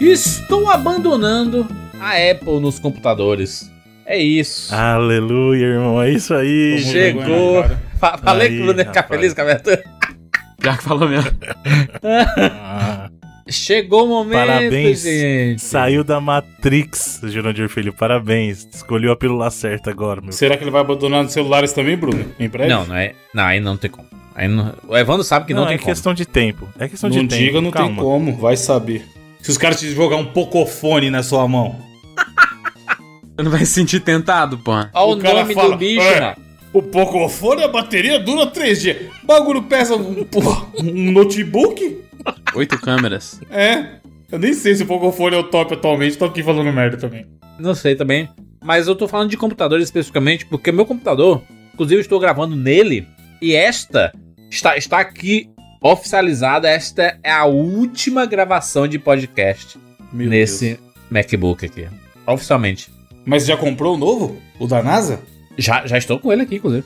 [0.00, 1.66] Estou abandonando
[2.00, 3.70] a Apple nos computadores.
[4.06, 4.74] É isso.
[4.74, 6.02] Aleluia, irmão.
[6.02, 6.78] É isso aí.
[6.78, 7.64] Vamos Chegou.
[7.98, 9.84] Fa falei Aí, que o Bruno ia ficar feliz com a abertura.
[10.62, 11.30] Já que falou mesmo.
[12.02, 13.08] Ah,
[13.48, 15.02] Chegou o momento, Parabéns.
[15.02, 15.60] gente.
[15.62, 17.92] saiu da Matrix, Jurandir Filho.
[17.92, 18.66] Parabéns.
[18.72, 20.30] Escolheu a pílula certa agora, meu.
[20.32, 22.24] Será que ele vai abandonar nos celulares também, Bruno?
[22.38, 22.70] Em breve?
[22.70, 23.12] Não, não é.
[23.34, 24.06] Não, aí não tem como.
[24.36, 25.90] Aí não- o Evandro sabe que não, não, tem é como.
[25.90, 26.68] questão de tempo.
[26.78, 27.42] É questão Não de tempo.
[27.42, 28.36] diga, não tem como.
[28.36, 29.04] Vai saber.
[29.42, 31.76] Se os caras te jogar um pocofone na sua mão.
[33.36, 34.72] Você não vai se sentir tentado, pô.
[34.72, 36.36] Olha O o, cara nome fala, do bicho, "É, mano.
[36.72, 38.96] O pocofone, a bateria dura três dias.
[39.22, 41.98] O bagulho pesa um, porra, um notebook?
[42.54, 43.40] Oito câmeras.
[43.50, 43.98] É.
[44.30, 46.16] Eu nem sei se o pocofone é o top atualmente.
[46.16, 47.26] Tô aqui falando merda também.
[47.58, 48.28] Não sei também.
[48.62, 51.42] Mas eu tô falando de computador especificamente, porque meu computador,
[51.74, 53.08] inclusive eu estou gravando nele,
[53.40, 54.12] e esta
[54.50, 55.48] está, está aqui
[55.80, 56.68] oficializada.
[56.68, 59.78] Esta é a última gravação de podcast
[60.12, 60.80] Meu nesse Deus.
[61.10, 61.86] MacBook aqui.
[62.26, 62.90] Oficialmente.
[63.24, 64.40] Mas já comprou o novo?
[64.58, 65.20] O da NASA?
[65.58, 66.84] Já, já estou com ele aqui, inclusive.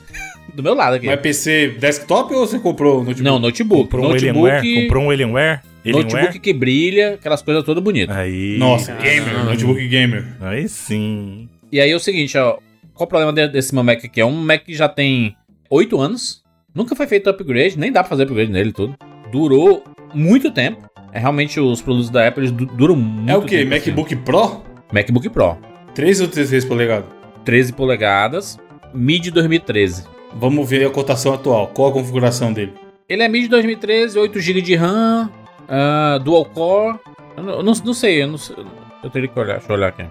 [0.53, 1.05] Do meu lado aqui.
[1.07, 3.23] Mas PC desktop ou você comprou o notebook?
[3.23, 3.83] Não, notebook.
[3.83, 4.81] Comprou um notebook, Alienware?
[4.83, 5.61] Comprou um Alienware?
[5.85, 6.39] notebook Alienware?
[6.41, 8.15] que brilha, aquelas coisas todas bonitas.
[8.15, 8.57] Aí.
[8.57, 9.09] Nossa, Caramba.
[9.29, 9.45] gamer.
[9.45, 10.25] Notebook gamer.
[10.41, 11.47] Aí sim.
[11.71, 12.57] E aí é o seguinte, ó.
[12.93, 14.21] Qual o problema de- desse meu Mac aqui?
[14.21, 15.35] É um Mac que já tem
[15.69, 16.43] 8 anos.
[16.75, 18.95] Nunca foi feito upgrade, nem dá pra fazer upgrade nele tudo.
[19.31, 19.81] Durou
[20.13, 20.89] muito tempo.
[21.13, 23.59] É realmente os produtos da Apple duram muito É o quê?
[23.59, 23.89] tempo, assim.
[23.91, 24.61] MacBook Pro?
[24.91, 25.57] MacBook Pro.
[25.93, 27.05] 3 ou 16 polegadas?
[27.45, 28.59] 13 polegadas.
[28.93, 30.03] Mid 2013.
[30.33, 31.67] Vamos ver a cotação atual.
[31.67, 32.73] Qual a configuração dele?
[33.07, 35.29] Ele é mid 2013, 8 GB de RAM,
[35.69, 36.99] ah, dual core.
[37.37, 38.55] Eu não, não, não sei, eu não sei.
[39.01, 40.03] Eu teria que olhar, deixa eu olhar aqui.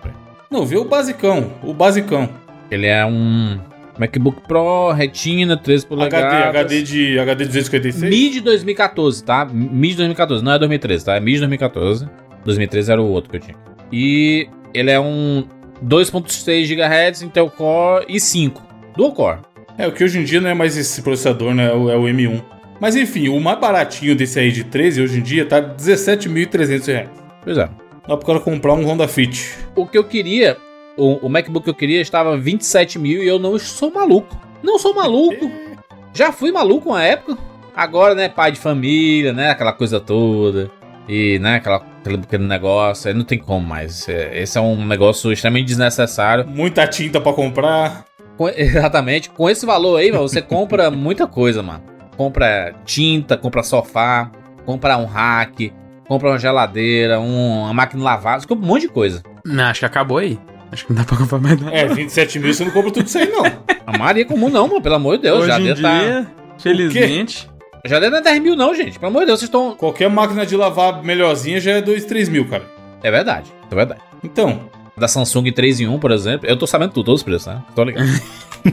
[0.50, 1.50] Não, vê o basicão.
[1.62, 2.28] O basicão.
[2.70, 3.58] Ele é um
[3.98, 6.32] MacBook Pro, Retina, 13 polegadas.
[6.32, 8.10] HD, HD de HD 256?
[8.10, 9.44] Mid 2014, tá?
[9.44, 11.16] Mid 2014, não é 2013, tá?
[11.16, 12.08] É mid 2014.
[12.44, 13.56] 2013 era o outro que eu tinha.
[13.92, 15.44] E ele é um
[15.84, 18.62] 2.6 GHz, Intel Core i 5.
[18.96, 19.38] Dual Core.
[19.78, 21.70] É, o que hoje em dia não é mais esse processador, né?
[21.70, 22.42] É o, é o M1.
[22.80, 27.08] Mas enfim, o mais baratinho desse aí de 13 hoje em dia tá 17.300 reais.
[27.42, 27.68] Pois é.
[28.06, 29.56] Dá pro cara comprar um Honda Fit.
[29.74, 30.56] O que eu queria,
[30.96, 34.36] o, o MacBook que eu queria estava 27 mil e eu não sou maluco.
[34.62, 35.50] Não sou maluco.
[36.14, 37.36] Já fui maluco uma época.
[37.74, 40.70] Agora, né, pai de família, né, aquela coisa toda.
[41.08, 43.08] E, né, aquela, aquele pequeno negócio.
[43.08, 44.08] Aí não tem como mais.
[44.08, 46.46] É- Esse é um negócio extremamente desnecessário.
[46.46, 48.04] Muita tinta pra comprar.
[48.36, 49.28] Com- exatamente.
[49.30, 51.82] Com esse valor aí, mano, você compra muita coisa, mano.
[52.16, 54.30] Compra tinta, compra sofá,
[54.64, 55.72] compra um rack,
[56.06, 58.40] compra uma geladeira, um- uma máquina de lavar.
[58.40, 59.20] Você compra um monte de coisa.
[59.44, 60.38] Não, acho que acabou aí.
[60.74, 61.74] Acho que não dá pra comprar mais nada.
[61.74, 63.44] É, 27 mil você não compra tudo isso aí, não.
[63.86, 64.82] A Maria comum não, mano.
[64.82, 65.38] Pelo amor de Deus.
[65.38, 65.98] Hoje já em deve tá...
[66.00, 66.26] dia,
[66.58, 67.48] felizmente.
[67.86, 68.98] Já deve dar 10 mil, não, gente.
[68.98, 69.76] Pelo amor de Deus, vocês estão.
[69.76, 72.64] Qualquer máquina de lavar melhorzinha já é 2, 3 mil, cara.
[73.04, 73.52] É verdade.
[73.70, 74.00] É verdade.
[74.24, 76.48] Então, Da Samsung 3 em 1, por exemplo.
[76.48, 77.62] Eu tô sabendo tudo, todos os preços, né?
[77.74, 78.08] Tô ligado.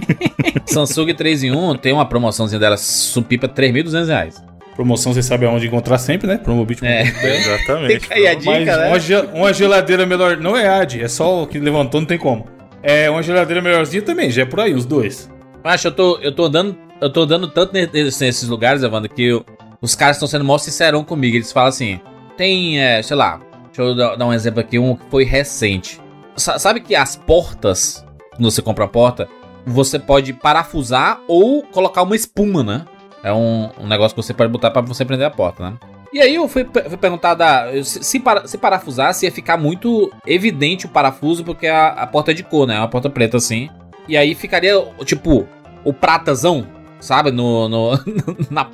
[0.65, 4.43] Samsung 3 em 1 tem uma promoçãozinha dela supipa 3.200 reais.
[4.75, 6.37] Promoção você sabe aonde encontrar sempre, né?
[6.37, 6.85] Promobit.
[6.85, 7.03] É.
[7.37, 7.99] Exatamente.
[8.01, 8.87] Fica aí a Mas dica, né?
[8.87, 10.37] uma, ge- uma geladeira melhor.
[10.37, 12.45] Não é AD, é só o que levantou, não tem como.
[12.83, 15.29] É uma geladeira melhorzinha também, já é por aí, os dois.
[15.63, 19.09] Mas eu tô, eu tô andando, eu tô andando tanto ne- nesse- nesses lugares, Evandro,
[19.09, 19.45] que eu-
[19.81, 21.35] os caras estão sendo mó sincerão comigo.
[21.37, 21.99] Eles falam assim:
[22.35, 25.99] tem, é, sei lá, deixa eu dar, dar um exemplo aqui, um que foi recente.
[26.35, 29.27] Sa- sabe que as portas, quando você compra a porta,
[29.63, 32.85] você pode parafusar ou colocar uma espuma, né?
[33.23, 35.77] É um, um negócio que você pode botar pra você prender a porta, né?
[36.13, 40.11] E aí eu fui, fui perguntar da, se, se, para, se parafusasse ia ficar muito
[40.27, 42.75] evidente o parafuso, porque a, a porta é de cor, né?
[42.75, 43.69] É uma porta preta assim.
[44.07, 44.73] E aí ficaria,
[45.05, 45.47] tipo,
[45.85, 46.67] o pratazão,
[46.99, 47.31] sabe?
[47.31, 47.91] No, no,
[48.51, 48.67] na,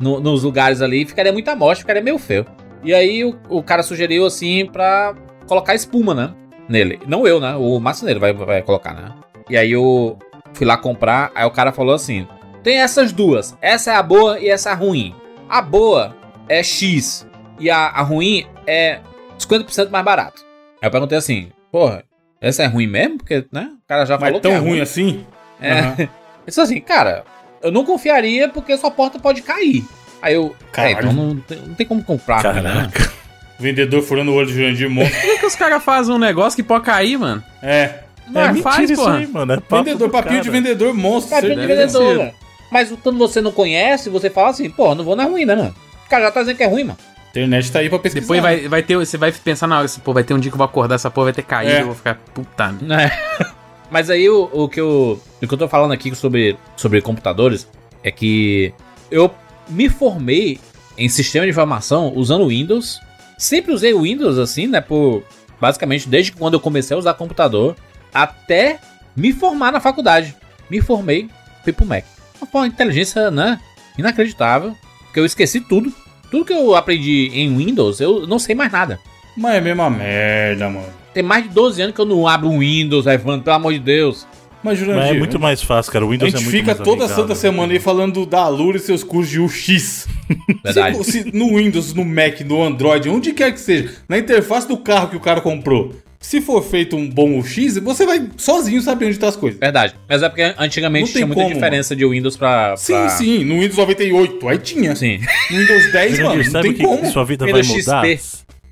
[0.00, 1.04] no- nos lugares ali.
[1.06, 2.44] Ficaria muito amostra, ficaria meio feio.
[2.82, 5.14] E aí o, o cara sugeriu, assim, pra
[5.46, 6.34] colocar espuma, né?
[6.68, 6.98] Nele.
[7.06, 7.54] Não eu, né?
[7.54, 9.12] O marceneiro vai, vai colocar, né?
[9.48, 10.18] E aí eu
[10.52, 11.30] fui lá comprar.
[11.32, 12.26] Aí o cara falou assim:
[12.66, 13.56] tem essas duas.
[13.62, 15.14] Essa é a boa e essa é a ruim.
[15.48, 16.16] A boa
[16.48, 17.24] é X.
[17.60, 18.98] E a, a ruim é
[19.38, 20.44] 50% mais barato.
[20.82, 22.02] Aí eu perguntei assim: porra,
[22.40, 23.18] essa é ruim mesmo?
[23.18, 23.70] Porque, né?
[23.84, 25.24] O cara já Mas falou tão que é ruim assim?
[25.60, 26.02] é.
[26.02, 26.10] Ele
[26.48, 27.24] disse assim, cara,
[27.62, 29.84] eu não confiaria porque sua porta pode cair.
[30.20, 30.96] Aí eu, é, Caralho.
[30.98, 32.62] então não, tem- não tem como comprar, né?
[32.62, 33.12] Caraca.
[33.60, 35.20] Vendedor furando o olho de Jurandir Monstro.
[35.20, 37.42] Por que, que os caras fazem um negócio que pode cair, mano?
[37.62, 38.00] É.
[38.28, 39.52] Não, é é, faz, isso aí, mano.
[39.52, 40.42] É papo Vendedor, do papinho cara.
[40.42, 41.30] de vendedor monstro.
[41.30, 42.18] Papinho de vendedor, ser.
[42.18, 42.45] velho.
[42.70, 45.74] Mas quando você não conhece, você fala assim, pô, não vou na ruim, né, mano?
[46.04, 46.98] O cara já tá dizendo que é ruim, mano.
[47.30, 48.22] Internet tá aí pra pesquisar.
[48.22, 50.50] Depois vai, vai ter, você vai pensar na hora, esse, pô, vai ter um dia
[50.50, 51.80] que eu vou acordar, essa porra vai ter caído, É.
[51.82, 53.10] eu vou ficar, puta né?
[53.90, 57.68] Mas aí o, o que eu, o que eu tô falando aqui sobre, sobre computadores
[58.02, 58.72] é que
[59.10, 59.30] eu
[59.68, 60.58] me formei
[60.98, 63.00] em sistema de informação usando Windows
[63.36, 64.80] sempre usei o Windows assim, né?
[64.80, 65.22] Por
[65.60, 67.76] basicamente desde quando eu comecei a usar computador
[68.12, 68.78] até
[69.14, 70.34] me formar na faculdade.
[70.70, 71.28] Me formei,
[71.62, 72.04] fui pro Mac.
[72.52, 73.60] Uma inteligência, né?
[73.98, 74.74] Inacreditável.
[75.12, 75.92] Que eu esqueci tudo.
[76.30, 78.98] Tudo que eu aprendi em Windows, eu não sei mais nada.
[79.36, 80.86] Mas é a mesma merda, mano.
[81.14, 83.78] Tem mais de 12 anos que eu não abro um Windows, Evandro, pelo amor de
[83.78, 84.26] Deus.
[84.62, 86.04] Mas, Mas Jurandir, é muito mais fácil, cara.
[86.04, 87.22] O a Windows gente é muito fica mais toda amigável.
[87.22, 90.08] santa semana aí falando da Alura e seus cursos de UX.
[90.64, 91.04] Verdade.
[91.04, 94.76] Se, se no Windows, no Mac, no Android, onde quer que seja, na interface do
[94.76, 95.94] carro que o cara comprou,
[96.26, 99.60] se for feito um bom UX, você vai sozinho saber onde tá as coisas.
[99.60, 99.94] Verdade.
[100.08, 102.76] Mas é porque antigamente Não tem tinha muita como, diferença de Windows pra.
[102.76, 104.96] Sim, pra- sim, no Windows 98, aí tinha.
[104.96, 105.20] Sim.
[105.50, 107.12] No Windows 10, mano, não sabe tem o que como.
[107.12, 108.04] sua vida vai Windows mudar?
[108.04, 108.16] XP.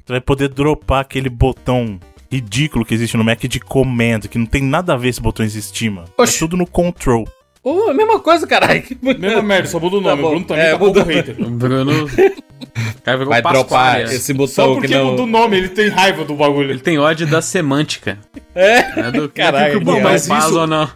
[0.04, 1.98] Você vai poder dropar aquele botão
[2.30, 5.46] ridículo que existe no Mac de command, que não tem nada a ver esse botão
[5.46, 6.08] existir, mano.
[6.18, 6.34] Oxi.
[6.36, 7.26] É tudo no control.
[7.64, 8.82] Ô, a mesma coisa, caralho.
[9.00, 10.20] Mesma merda, só muda o nome.
[10.22, 11.02] Tá o Bruno também É, tá mudou.
[11.04, 11.36] hater.
[11.40, 11.92] O Bruno.
[12.96, 14.04] O cara virou Vai dropar Pasquale.
[14.04, 15.10] esse Só botão que porque não.
[15.10, 16.70] muda o nome, ele tem raiva do bagulho.
[16.70, 18.18] Ele tem ódio da semântica.
[18.54, 18.78] É.
[19.00, 20.88] É do Caralho, que o mas faz isso- ou não.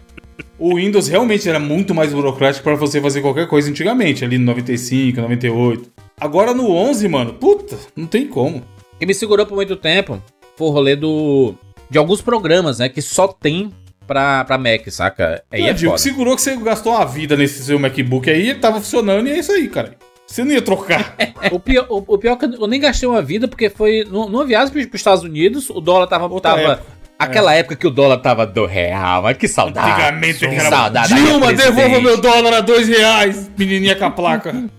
[0.57, 4.45] O Windows realmente era muito mais burocrático pra você fazer qualquer coisa antigamente, ali no
[4.45, 5.89] 95, 98.
[6.19, 8.63] Agora no 11, mano, puta, não tem como.
[8.99, 10.21] que me segurou por muito tempo
[10.57, 11.53] foi o rolê do.
[11.89, 12.89] De alguns programas, né?
[12.89, 13.71] Que só tem
[14.09, 15.43] pra, pra Mac, saca?
[15.51, 16.01] Aí eu é digo, foda.
[16.01, 19.37] segurou que você gastou uma vida nesse seu MacBook aí, ele tava funcionando e é
[19.39, 19.93] isso aí, cara.
[20.25, 21.15] Você não ia trocar.
[21.51, 24.27] O pior, o, o pior é que eu nem gastei uma vida, porque foi nu-
[24.27, 26.25] numa viagem pros, pros Estados Unidos, o dólar tava.
[26.27, 26.85] Outra tava época.
[27.17, 29.89] aquela época que o dólar tava do real, mas que saudade.
[29.91, 30.69] Antigamente que era.
[30.69, 31.13] saudade.
[31.15, 34.53] Dilma, devolva meu dólar a dois reais, menininha com a placa.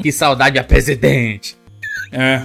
[0.00, 1.56] Que saudade a presidente.
[2.12, 2.42] É.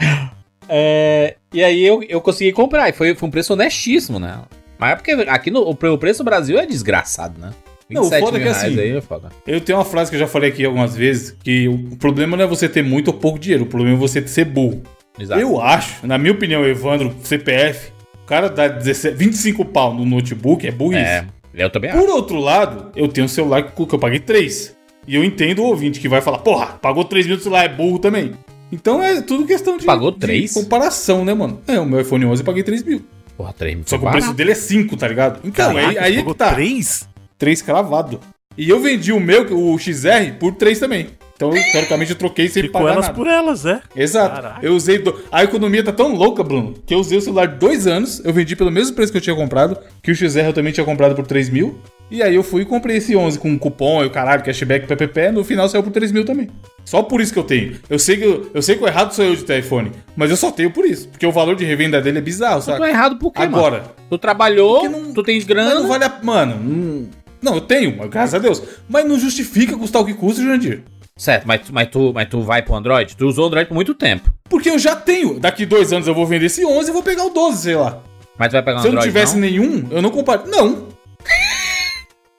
[0.70, 4.38] É, e aí eu, eu consegui comprar, e foi, foi um preço honestíssimo, né?
[4.78, 7.50] Mas é porque aqui no o, pre- o preço no Brasil é desgraçado, né?
[7.90, 9.30] Não, o foda é que reais assim, aí é foda.
[9.46, 12.44] Eu tenho uma frase que eu já falei aqui algumas vezes, que o problema não
[12.44, 14.82] é você ter muito ou pouco dinheiro, o problema é você ser burro.
[15.18, 15.40] Exato.
[15.40, 17.90] Eu acho, na minha opinião, Evandro, CPF,
[18.22, 21.00] o cara dá 17, 25 pau no notebook, é burrice.
[21.02, 21.98] É, eu também acho.
[21.98, 24.76] Por outro lado, eu tenho um celular que que eu paguei 3.
[25.06, 27.68] E eu entendo o ouvinte que vai falar, porra, pagou 3 mil no celular, é
[27.70, 28.32] burro também.
[28.70, 30.52] Então é tudo questão de, Pagou de três?
[30.52, 31.58] comparação, né, mano?
[31.66, 33.00] É, o meu iPhone 11 eu paguei 3 mil.
[33.38, 33.84] Porra, 3 mil.
[33.86, 35.40] Só que o preço dele é 5, tá ligado?
[35.44, 36.52] Então, aí, Caraca, aí é pagou que tá.
[36.54, 37.08] três?
[37.38, 38.20] 3 cravado.
[38.56, 41.06] E eu vendi o meu, o XR, por 3 também.
[41.36, 43.16] Então, teoricamente, eu troquei sem Ficou pagar elas nada.
[43.16, 43.80] por elas, é.
[43.94, 44.34] Exato.
[44.34, 44.58] Caraca.
[44.66, 44.98] Eu usei.
[44.98, 48.20] do- A economia tá tão louca, Bruno, que eu usei o celular dois anos.
[48.24, 49.78] Eu vendi pelo mesmo preço que eu tinha comprado.
[50.02, 51.78] Que o XR eu também tinha comprado por 3 mil.
[52.10, 55.30] E aí eu fui e comprei esse 11 com cupom e o caralho, cashback, ppp.
[55.30, 56.48] No final saiu por 3 mil também.
[56.84, 57.76] Só por isso que eu tenho.
[57.90, 59.92] Eu sei que, eu, eu sei que o errado sou eu de ter iPhone.
[60.16, 61.06] Mas eu só tenho por isso.
[61.08, 62.88] Porque o valor de revenda dele é bizarro, Tu é sabe?
[62.88, 63.56] errado por quê, mano?
[63.58, 63.84] Agora.
[64.08, 65.74] Tu trabalhou, não- tu tens Mas grana.
[65.74, 66.18] não vale a.
[66.22, 66.54] Mano.
[66.56, 67.08] Não,
[67.42, 68.62] não, eu tenho, mas graças a Deus.
[68.88, 70.82] Mas não justifica custar o que custa, Jandir.
[71.14, 73.14] Certo, mas, tu- mas, tu, mas tu vai pro Android?
[73.16, 74.30] Tu usou o Android por muito tempo.
[74.48, 75.38] Porque eu já tenho.
[75.38, 78.00] Daqui dois anos eu vou vender esse 11 e vou pegar o 12, sei lá.
[78.38, 79.40] Mas tu vai pegar um Se eu não Android, tivesse não?
[79.42, 80.46] nenhum, eu não compraria.
[80.46, 80.86] Não.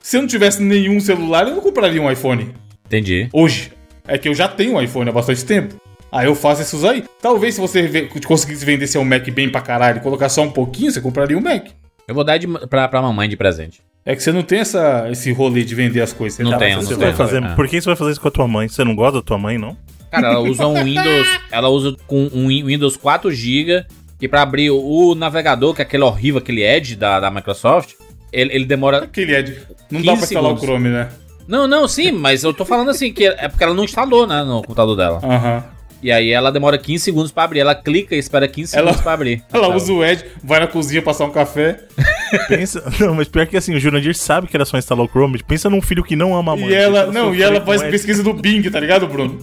[0.09, 2.51] Se eu não tivesse nenhum celular, eu não compraria um iPhone.
[2.87, 3.29] Entendi.
[3.31, 3.71] Hoje.
[4.07, 5.75] É que eu já tenho um iPhone há bastante tempo.
[6.11, 7.03] Aí eu faço esses aí.
[7.21, 10.91] Talvez se você conseguisse vender seu Mac bem pra caralho e colocar só um pouquinho,
[10.91, 11.67] você compraria um Mac.
[12.07, 13.81] Eu vou dar de, pra, pra mamãe de presente.
[14.03, 16.37] É que você não tem essa, esse rolê de vender as coisas.
[16.37, 17.43] Você Não dá tenho, pra Você não vai fazer...
[17.43, 17.53] Ah.
[17.55, 18.67] Por que você vai fazer isso com a tua mãe?
[18.67, 19.77] Você não gosta da tua mãe, não?
[20.09, 21.27] Cara, ela usa um Windows.
[21.51, 23.85] Ela usa com um Win- Windows 4 GB.
[24.19, 27.93] E pra abrir o, o navegador, que é aquele horrível, aquele Edge da, da Microsoft,
[28.31, 28.99] ele, ele demora.
[29.03, 29.57] Aquele Ed.
[29.91, 30.63] Não dá 15 pra instalar segundos.
[30.63, 31.09] o Chrome, né?
[31.47, 34.43] Não, não, sim, mas eu tô falando assim, que é porque ela não instalou, né,
[34.43, 35.19] no computador dela.
[35.23, 35.63] Aham.
[36.01, 37.59] E aí ela demora 15 segundos pra abrir.
[37.59, 39.43] Ela clica e espera 15 Ela- segundos pra abrir.
[39.51, 39.75] Ela Tá.
[39.75, 41.79] usa o Edge, vai na cozinha passar um café.
[42.47, 42.83] Pensa...
[42.99, 45.41] Não, mas pior que assim, o Jurandir sabe que era só instalar o Chrome.
[45.43, 46.69] Pensa num filho que não ama a mãe.
[46.69, 49.39] E ela, Pensa não, e ela faz pesquisa do Bing, tá ligado, Bruno?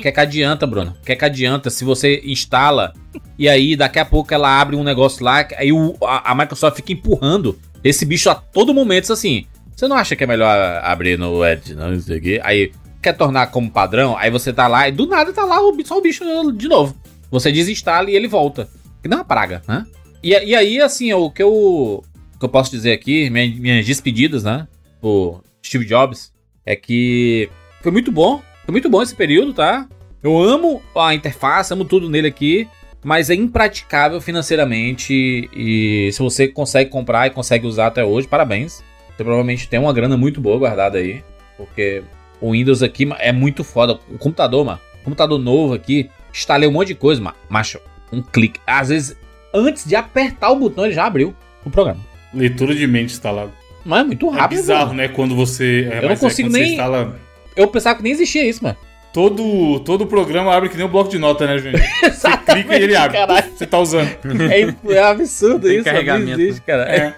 [0.00, 0.94] Quer que adianta, Bruno?
[1.04, 2.92] Quer que adianta se você instala
[3.38, 6.76] e aí daqui a pouco ela abre um negócio lá, aí o- a, a Microsoft
[6.76, 9.46] fica empurrando esse bicho a todo momento assim.
[9.76, 12.40] Você não acha que é melhor abrir no Edge, não, isso aqui?
[12.42, 12.72] Aí
[13.02, 16.00] quer tornar como padrão, aí você tá lá e do nada tá lá só o
[16.00, 16.96] bicho de novo.
[17.30, 18.68] Você desinstala e ele volta.
[19.02, 19.84] Que é uma praga, né?
[20.22, 22.02] E, e aí, assim, o que eu, o
[22.38, 24.66] que eu posso dizer aqui, minha- minhas despedidas, né?
[25.02, 26.32] O Steve Jobs,
[26.64, 27.50] é que
[27.82, 28.40] foi muito bom.
[28.64, 29.86] Foi muito bom esse período, tá?
[30.22, 32.66] Eu amo a interface, amo tudo nele aqui,
[33.04, 38.82] mas é impraticável financeiramente e se você consegue comprar e consegue usar até hoje, parabéns.
[39.16, 41.22] Você provavelmente tem uma grana muito boa guardada aí,
[41.56, 42.02] porque
[42.40, 43.98] o Windows aqui é muito foda.
[44.10, 47.36] O computador, mano, computador novo aqui, instalei um monte de coisa, mano.
[47.48, 47.78] Macho,
[48.12, 48.58] um clique.
[48.66, 49.16] Às vezes,
[49.54, 51.32] antes de apertar o botão, ele já abriu
[51.64, 52.00] o programa.
[52.32, 53.52] Leitura de mente instalado.
[53.84, 54.58] Mas é muito É rápido.
[54.58, 54.94] bizarro, mano.
[54.94, 55.08] né?
[55.08, 55.88] Quando você.
[55.92, 57.16] é, Eu não é consigo você nem- instala-
[57.54, 58.76] Eu pensava que nem existia isso, mano.
[59.14, 61.84] Todo, todo programa abre que nem um bloco de nota, né, Juninho?
[62.02, 63.16] Você clica e ele abre.
[63.16, 63.52] caralho.
[63.56, 64.08] Você tá usando.
[64.50, 66.40] É, é absurdo Tem isso, não carregamento.
[66.40, 66.82] existe, cara.
[66.82, 67.14] É.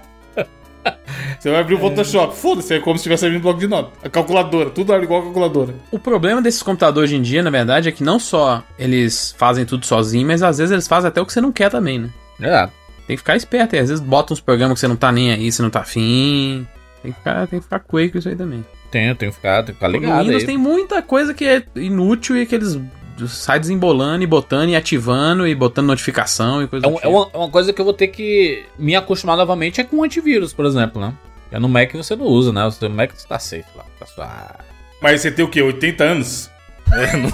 [1.41, 2.37] Você vai abrir o Photoshop.
[2.37, 3.93] Foda-se, é como se estivesse abrindo um bloco de nota.
[4.05, 5.75] A calculadora, tudo abre igual a calculadora.
[5.91, 9.65] O problema desses computadores hoje em dia, na verdade, é que não só eles fazem
[9.65, 12.11] tudo sozinho, mas às vezes eles fazem até o que você não quer também, né?
[12.43, 12.69] É.
[13.07, 15.33] Tem que ficar esperto, e às vezes bota uns programas que você não tá nem
[15.33, 16.67] aí, você não tá afim.
[17.03, 18.63] Tem que ficar, tem que ficar com isso aí também.
[18.91, 20.47] Tem, tem que ficar, que ficar No ligado Windows aí.
[20.47, 22.79] tem muita coisa que é inútil e que eles
[23.29, 27.09] saem desembolando e botando e ativando e botando notificação e coisa É, um- é tipo.
[27.11, 30.53] uma, é uma coisa que eu vou ter que me acostumar novamente é com antivírus,
[30.53, 31.13] por exemplo, né?
[31.51, 32.65] É no Mac você não usa, né?
[32.67, 33.85] O seu Mac tá safe lá.
[33.99, 34.65] Tá suave.
[35.01, 35.63] Mas você tem o quê?
[35.63, 36.51] 80 anos?
[36.93, 37.33] É, não-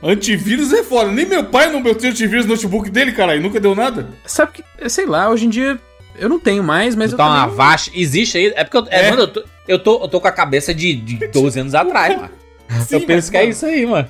[0.02, 1.10] Antivírus é foda.
[1.10, 3.40] Nem meu pai não meteu antivírus no notebook dele, caralho.
[3.42, 4.08] Nunca deu nada.
[4.26, 5.80] Sabe que, sei lá, hoje em dia
[6.18, 7.52] eu não tenho mais, mas eu Então, uma também...
[7.54, 8.52] Avast existe aí.
[8.54, 9.10] É porque eu, é, É.
[9.10, 12.16] mano, eu, tô, eu, tô, eu tô com a cabeça de, de 12 anos atrás,
[12.16, 12.30] mano.
[12.70, 14.08] eu Sim, penso mas, que é mano, isso aí, mano.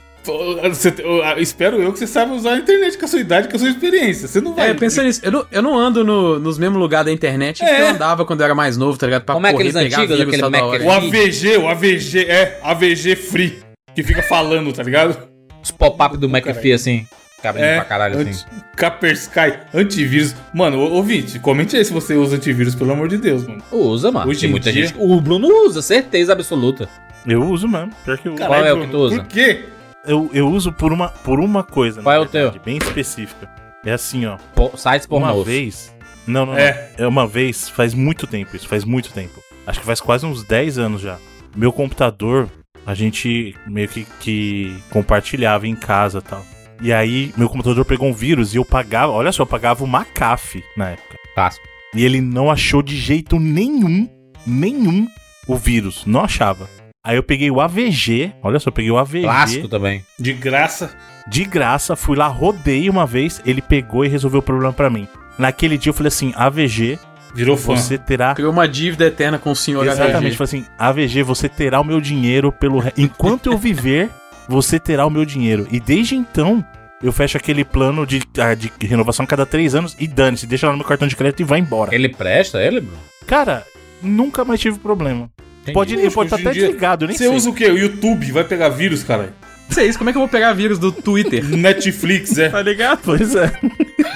[0.70, 3.46] Você- eu- eu espero eu que você saiba usar a internet com a sua idade,
[3.46, 4.26] com a sua experiência.
[4.26, 4.70] Você não vai.
[4.70, 7.64] É, pensando nisso, eu não, eu não ando no- nos mesmos lugares da internet que
[7.68, 7.82] É.
[7.82, 9.24] eu andava quando eu era mais novo, tá ligado?
[9.24, 10.84] Pra Como é correr, aqueles pegar antigos, vírus aquele.
[10.84, 13.58] O AVG, o AVG, é, AVG Free,
[13.94, 15.28] que fica falando, tá ligado?
[15.62, 16.26] Os pop-up do.
[16.26, 17.06] McAfee, assim.
[17.44, 18.30] Cabelinho É, pra caralho, assim.
[18.30, 18.46] anti-
[18.76, 20.34] Kaspersky, antivírus.
[20.52, 23.62] Mano, ô- ouvinte, comente aí se você usa antivírus, pelo amor de Deus, mano.
[23.70, 24.28] Usa, mano.
[24.30, 24.96] Hoje Tem em muita dia- gente.
[24.98, 26.88] O Bruno usa, certeza absoluta.
[27.26, 27.92] Eu uso mesmo.
[28.04, 28.44] Pior que eu uso.
[28.46, 29.16] Qual é o que tu usa?
[29.18, 29.64] Por quê?
[30.06, 33.48] Eu, eu uso por uma, por uma coisa, Qual é o verdade, Bem específica.
[33.86, 34.36] É assim, ó.
[34.54, 35.46] Po- Sites Uma pornôs.
[35.46, 35.94] vez.
[36.26, 36.90] Não, não, É.
[36.98, 37.04] não.
[37.04, 39.42] É uma vez, faz muito tempo isso, faz muito tempo.
[39.66, 41.16] Acho que faz quase uns 10 anos já.
[41.56, 42.48] Meu computador,
[42.86, 46.44] a gente meio que, que compartilhava em casa e tal.
[46.82, 49.86] E aí, meu computador pegou um vírus e eu pagava, olha só, eu pagava o
[49.88, 51.16] McAfee na época.
[51.34, 51.66] Clássico.
[51.94, 54.08] E ele não achou de jeito nenhum,
[54.46, 55.06] nenhum,
[55.46, 56.04] o vírus.
[56.06, 56.68] Não achava.
[57.04, 60.02] Aí eu peguei o AVG, olha só, eu peguei o AVG Clássico também.
[60.18, 60.90] De graça.
[61.28, 65.06] de graça, fui lá, rodei uma vez, ele pegou e resolveu o problema pra mim.
[65.38, 66.98] Naquele dia eu falei assim, AVG,
[67.34, 67.74] Virou fã.
[67.76, 70.36] você terá Criou uma dívida eterna com o senhor Exatamente, AVG.
[70.36, 74.08] falei assim, AVG, você terá o meu dinheiro pelo enquanto eu viver,
[74.48, 75.66] você terá o meu dinheiro.
[75.70, 76.64] E desde então,
[77.02, 80.66] eu fecho aquele plano de, ah, de renovação a cada três anos e dane-se, deixa
[80.66, 81.94] lá no meu cartão de crédito e vai embora.
[81.94, 82.98] Ele presta, ele, Bruno?
[83.26, 83.64] Cara,
[84.02, 85.30] nunca mais tive problema.
[85.62, 85.72] Entendi.
[85.74, 87.34] Pode, ele pode estar até dia- desligado, eu nem Você sei.
[87.34, 87.66] usa o quê?
[87.70, 89.32] O YouTube vai pegar vírus, caralho.
[89.68, 91.42] Isso é isso, como é que eu vou pegar vírus do Twitter?
[91.48, 92.50] Netflix, é.
[92.50, 93.00] Tá ligado?
[93.02, 93.50] Pois é.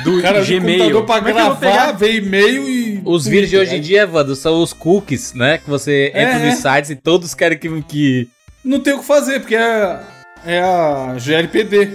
[0.05, 0.79] Do Cara, o Gmail.
[0.79, 1.93] computador pra Como é que eu vou gravar, pegar?
[1.93, 3.01] vem e-mail e.
[3.03, 5.57] Os vídeos de hoje em dia, Evandro, são os cookies, né?
[5.57, 6.51] Que você É, entra é.
[6.51, 7.83] nos sites e todos querem que.
[7.83, 8.29] que...
[8.63, 10.01] Não tem o que fazer, porque é,
[10.47, 11.91] é a GLPD.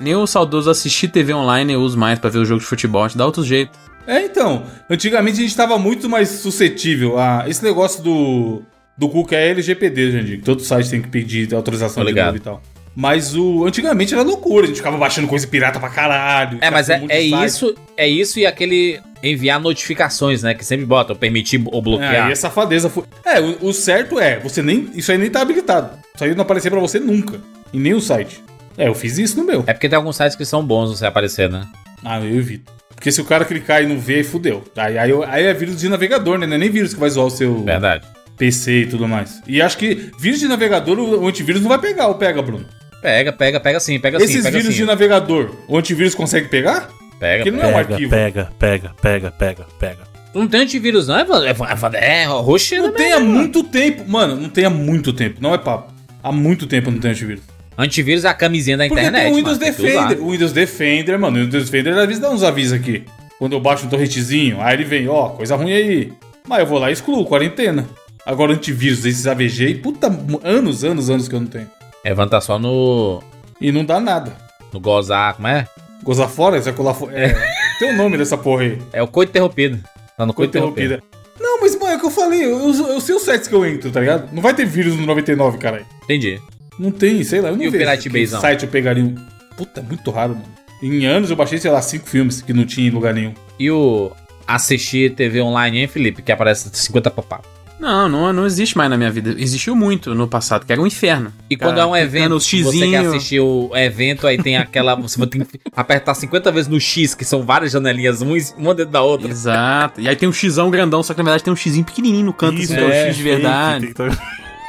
[0.00, 3.04] Nem o saudoso assistir TV online eu uso mais pra ver o jogo de futebol,
[3.04, 3.72] a gente dá outro jeito.
[4.06, 4.64] É, então.
[4.90, 7.44] Antigamente a gente tava muito mais suscetível a.
[7.48, 8.62] Esse negócio do.
[8.96, 10.36] Do cookie é LGPD, gente.
[10.38, 12.26] Todo site tem que pedir autorização Tô de ligado.
[12.26, 12.62] novo e tal.
[12.94, 13.64] Mas o.
[13.64, 16.58] Antigamente era loucura, a gente ficava baixando coisa pirata pra caralho.
[16.60, 20.54] É, mas é, um é isso, é isso e aquele enviar notificações, né?
[20.54, 22.28] Que sempre bota, permitir ou É, bloquear.
[22.28, 23.04] e a safadeza foi.
[23.24, 24.90] É, o, o certo é, você nem.
[24.94, 25.98] Isso aí nem tá habilitado.
[26.14, 27.40] Isso aí não aparecer pra você nunca.
[27.74, 28.42] Em nenhum site.
[28.78, 29.64] É, eu fiz isso no meu.
[29.66, 31.66] É porque tem alguns sites que são bons você aparecer, né?
[32.04, 32.72] Ah, eu evito.
[32.94, 34.62] Porque se o cara clicar e não vê, fudeu.
[34.76, 36.46] Aí, aí, aí é vírus de navegador, né?
[36.46, 38.06] Não é nem vírus que vai zoar o seu Verdade.
[38.38, 39.40] PC e tudo mais.
[39.46, 42.64] E acho que vírus de navegador, o antivírus não vai pegar, ou pega, Bruno?
[43.02, 44.72] Pega, pega, pega sim, pega sim, Esses vírus sim.
[44.80, 46.88] de navegador, o antivírus consegue pegar?
[47.20, 47.62] Pega, Porque pega.
[47.62, 48.10] não é um Pega, arquivo.
[48.10, 49.98] pega, pega, pega, pega, pega.
[50.34, 51.48] Não tem antivírus, não, Evandro?
[51.48, 54.04] Evandro, É, roxeira Não tem há muito tempo.
[54.08, 55.36] Mano, não tem há muito tempo.
[55.40, 55.92] Não é papo.
[56.22, 57.42] Há muito tempo não tem antivírus.
[57.76, 59.24] Antivírus é a camisinha da Porque internet.
[59.24, 59.72] tem o Windows mano.
[59.72, 60.20] Defender.
[60.20, 61.38] O Windows Defender, mano.
[61.38, 63.04] O Windows Defender, às vezes dá uns avisos aqui.
[63.38, 66.12] Quando eu baixo um torrentezinho, aí ele vem, ó, coisa ruim aí.
[66.46, 67.86] Mas eu vou lá e excluo, quarentena.
[68.24, 70.06] Agora antivírus, esses AVG, e puta,
[70.42, 71.68] anos, anos, anos que eu não tenho.
[72.04, 73.22] Evandro tá só no,
[73.60, 74.32] E não dá nada.
[74.72, 75.66] no gozar, como é?
[76.02, 77.18] Gozar fora, você vai colar fora.
[77.18, 77.34] É,
[77.78, 78.78] tem o nome dessa porra aí.
[78.92, 79.80] É o coito interrompido.
[80.16, 81.02] Tá no coito interrompido.
[81.40, 82.44] Não, mas, mano, é o que eu falei.
[82.44, 84.28] Eu, eu, eu sei os sites que eu entro, tá ligado?
[84.32, 85.84] Não vai ter vírus no 99, caralho.
[86.04, 86.40] Entendi.
[86.78, 87.48] Não tem, sei lá.
[87.50, 88.40] Eu não E o vejo que Bayzão?
[88.40, 89.14] site eu pegaria um...
[89.56, 90.44] Puta, é muito raro, mano.
[90.82, 93.32] Em anos eu baixei, sei lá, cinco filmes que não tinha em lugar nenhum.
[93.58, 94.10] E o
[94.46, 96.22] assistir TV online, hein, Felipe?
[96.22, 97.46] Que aparece 50 pop-up.
[97.78, 99.34] Não, não, não existe mais na minha vida.
[99.36, 101.32] Existiu muito no passado, que era um inferno.
[101.50, 104.94] E quando Cara, é um evento, você quer assistir o evento, aí tem aquela.
[105.04, 108.74] Você vai ter que apertar 50 vezes no X, que são várias janelinhas, um uma
[108.74, 109.28] dentro da outra.
[109.28, 110.00] Exato.
[110.00, 112.32] E aí tem um xão grandão, só que na verdade tem um xizinho pequenininho no
[112.32, 113.86] canto, assim, que é o é, X de verdade.
[113.92, 114.18] tem tá-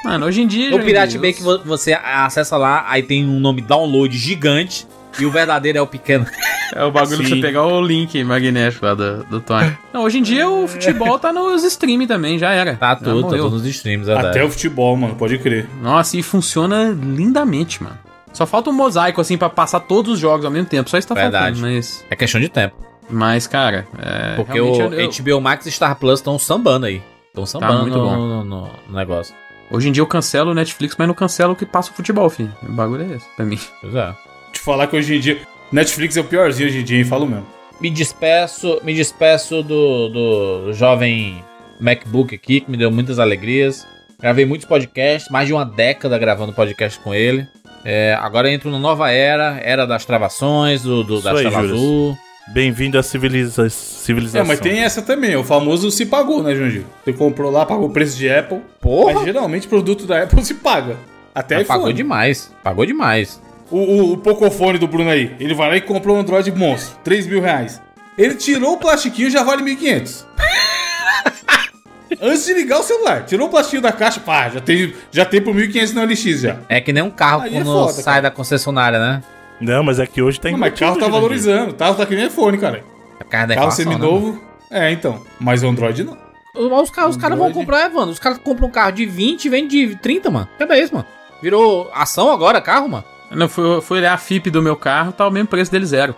[0.06, 0.70] Mano, hoje em dia...
[0.72, 4.88] Gente, Pirate Bay que vo- você acessa lá, aí tem um nome download gigante
[5.20, 6.26] e o verdadeiro é o pequeno.
[6.74, 7.36] É o bagulho pra Sim.
[7.36, 9.78] você pegar o link magnético lá do, do Tony.
[9.94, 12.76] Não, hoje em dia o futebol tá nos streaming também, já era.
[12.76, 14.38] Tá tudo, tá tudo nos streams, é verdade.
[14.38, 15.68] Até o futebol, mano, pode crer.
[15.82, 17.98] Nossa, e funciona lindamente, mano.
[18.34, 20.90] Só falta um mosaico, assim, pra passar todos os jogos ao mesmo tempo.
[20.90, 21.56] Só isso tá Verdade.
[21.60, 22.04] faltando, mas...
[22.10, 22.76] É questão de tempo.
[23.10, 24.36] Mas, cara, é...
[24.36, 27.02] Porque o eu- eu- HBO Max e Star Plus estão sambando aí.
[27.28, 28.16] Estão sambando muito no, bom.
[28.18, 29.34] no- no- no negócio.
[29.70, 32.30] Hoje em dia eu cancelo o Netflix, mas não cancelo o que passa o futebol,
[32.30, 32.52] filho.
[32.64, 33.60] O bagulho é esse, pra mim.
[33.82, 34.14] Pois é.
[34.52, 35.42] Te falar que hoje em dia.
[35.72, 37.04] Netflix é o piorzinho hoje em dia, hein?
[37.06, 37.46] Falo mesmo.
[37.82, 41.44] Me despeço, me despeço do, do jovem
[41.80, 43.86] MacBook aqui, que me deu muitas alegrias.
[44.20, 47.46] Gravei muitos podcasts, mais de uma década gravando podcast com ele.
[47.84, 51.58] É, agora entro numa nova era, era das travações, do, do, da Júlio.
[51.58, 52.18] azul.
[52.48, 54.46] Bem-vindo à civiliza É, civilização.
[54.46, 56.84] mas tem essa também, é o famoso se pagou, né, Jandir?
[57.04, 58.62] Você comprou lá, pagou o preço de Apple.
[58.80, 59.16] Porra!
[59.16, 60.96] Mas geralmente produto da Apple se paga.
[61.34, 61.98] Até Mas pagou iPhone.
[61.98, 63.42] demais, pagou demais.
[63.72, 66.98] O, o, o Pocofone do Bruno aí, ele vai lá e comprou um Android monstro,
[67.04, 67.82] 3 mil reais.
[68.18, 70.24] Ele tirou o plastiquinho já vale 1.500.
[72.22, 75.42] Antes de ligar o celular, tirou o plastiquinho da caixa, pá, já tem, já tem
[75.42, 76.58] por 1.500 no LX já.
[76.70, 78.22] É que nem um carro Aí é quando foda, sai cara.
[78.22, 79.24] da concessionária, né?
[79.60, 81.14] Não, mas é que hoje tá Não, mas carro tá Jurandir.
[81.22, 82.84] valorizando, carro tá que nem iPhone, cara.
[83.30, 83.92] Carro da Carro inflação, né?
[83.92, 85.22] seminovo, é, então.
[85.40, 86.18] Mas o Android não.
[86.54, 88.12] Os, caras, os caras vão comprar, mano.
[88.12, 90.48] Os caras compram um carro de 20 e vende de 30, mano.
[90.58, 91.06] Que é isso, mano.
[91.42, 93.04] Virou ação agora, carro, mano.
[93.32, 96.16] Não fui, fui olhar a FIP do meu carro, tá o mesmo preço dele zero.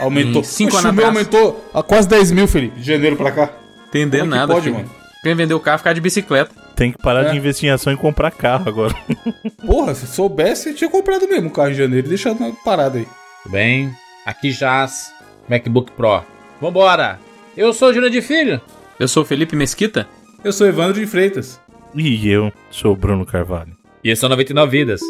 [0.00, 0.40] Aumentou.
[0.42, 1.26] Em cinco Oxe, anos o meu atrás.
[1.34, 3.50] aumentou a quase 10 mil, Felipe, de janeiro pra cá.
[3.88, 4.76] Entender Como é nada, pode, filho.
[4.76, 4.90] mano?
[5.22, 6.52] Quem vender o carro ficar de bicicleta.
[6.74, 7.30] Tem que parar É.
[7.30, 8.94] de investir em ação e comprar carro agora.
[9.64, 12.98] Porra, se soubesse, eu tinha comprado mesmo o carro em janeiro e deixado na parada
[12.98, 13.06] aí.
[13.44, 13.94] Tudo bem.
[14.26, 15.12] Aqui jaz
[15.48, 16.22] MacBook Pro.
[16.60, 17.20] Vambora.
[17.56, 18.60] Eu sou o Júnior de Filho.
[18.98, 20.08] Eu sou o Felipe Mesquita.
[20.42, 21.60] Eu sou Evandro de Freitas.
[21.94, 23.76] E eu sou o Bruno Carvalho.
[24.02, 25.00] E esse é o 99 Vidas.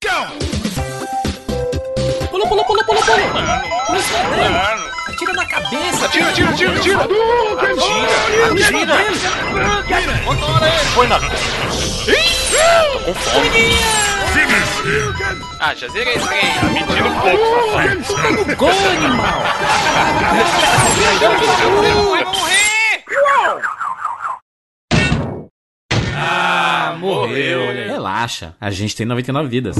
[0.00, 0.59] Pula,
[2.90, 4.00] pula, pula, pula,
[4.34, 4.90] pula.
[5.08, 6.06] Atira na cabeça.
[6.06, 6.98] Atira, atira, atira, atira!
[7.70, 8.08] Atira!
[8.52, 8.96] Atira!
[10.94, 11.20] Põe na.
[11.20, 11.26] Tô
[13.00, 13.50] com fome.
[15.60, 16.40] Ah, já zerei esse trem.
[16.54, 18.56] Tá mentindo um pouco, safado.
[18.56, 19.42] Gol, animal.
[22.10, 23.04] Vai morrer!
[26.16, 27.60] Ah, morreu.
[27.86, 29.76] Relaxa, a gente tem 99 vidas.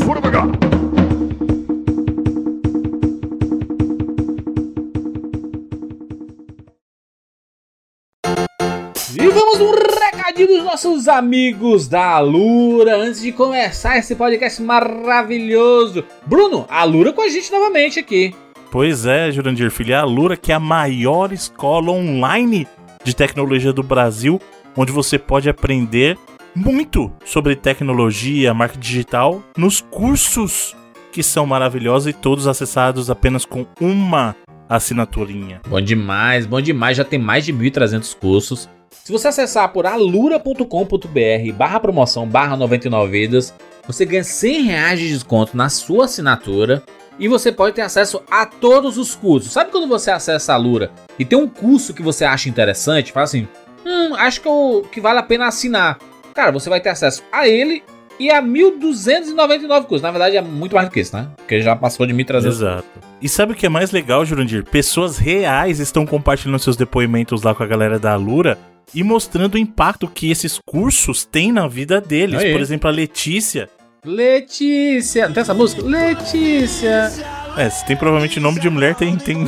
[9.19, 16.05] E vamos no recadinho dos nossos amigos da Alura antes de começar esse podcast maravilhoso.
[16.27, 18.35] Bruno, a Alura com a gente novamente aqui.
[18.71, 22.69] Pois é, Jurandir Filho, é a Lura, que é a maior escola online
[23.03, 24.41] de tecnologia do Brasil,
[24.77, 26.17] onde você pode aprender
[26.55, 30.77] muito sobre tecnologia, marketing digital, nos cursos
[31.11, 34.37] que são maravilhosos e todos acessados apenas com uma
[34.69, 35.61] assinaturinha.
[35.69, 36.97] Bom demais, bom demais.
[36.97, 38.69] Já tem mais de 1.300 cursos.
[38.91, 43.55] Se você acessar por alura.com.br barra promoção barra 99 vidas,
[43.87, 46.83] você ganha 100 reais de desconto na sua assinatura
[47.19, 49.53] e você pode ter acesso a todos os cursos.
[49.53, 53.13] Sabe quando você acessa a Alura e tem um curso que você acha interessante?
[53.13, 53.47] Fala assim,
[53.87, 55.99] hum, acho que, eu- que vale a pena assinar.
[56.35, 57.83] Cara, você vai ter acesso a ele
[58.19, 60.03] e a 1.299 cursos.
[60.03, 61.29] Na verdade é muito mais do que isso, né?
[61.37, 62.85] Porque já passou de 1.300 Exato.
[63.21, 64.65] E sabe o que é mais legal, Jurandir?
[64.65, 68.59] Pessoas reais estão compartilhando seus depoimentos lá com a galera da Alura
[68.95, 72.41] e mostrando o impacto que esses cursos têm na vida deles.
[72.41, 72.53] Aí.
[72.53, 73.69] Por exemplo, a Letícia.
[74.05, 75.27] Letícia.
[75.27, 75.83] Não tem essa música?
[75.83, 77.13] Letícia.
[77.57, 79.17] É, se tem provavelmente nome de mulher, tem.
[79.17, 79.45] tem...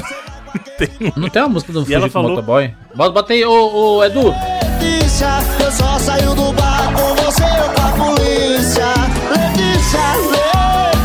[0.79, 1.13] tem...
[1.17, 2.75] Não tem uma música do E ela falou- Motoboy?
[2.95, 4.35] Bota, bota aí, ô, ô, Edu.
[4.81, 5.29] Letícia,
[5.63, 8.87] eu só saio do bar com você ou com a polícia.
[9.31, 10.01] Letícia,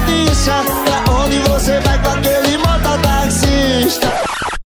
[0.07, 4.07] Letícia, pra onde você vai com aquele mototaxista?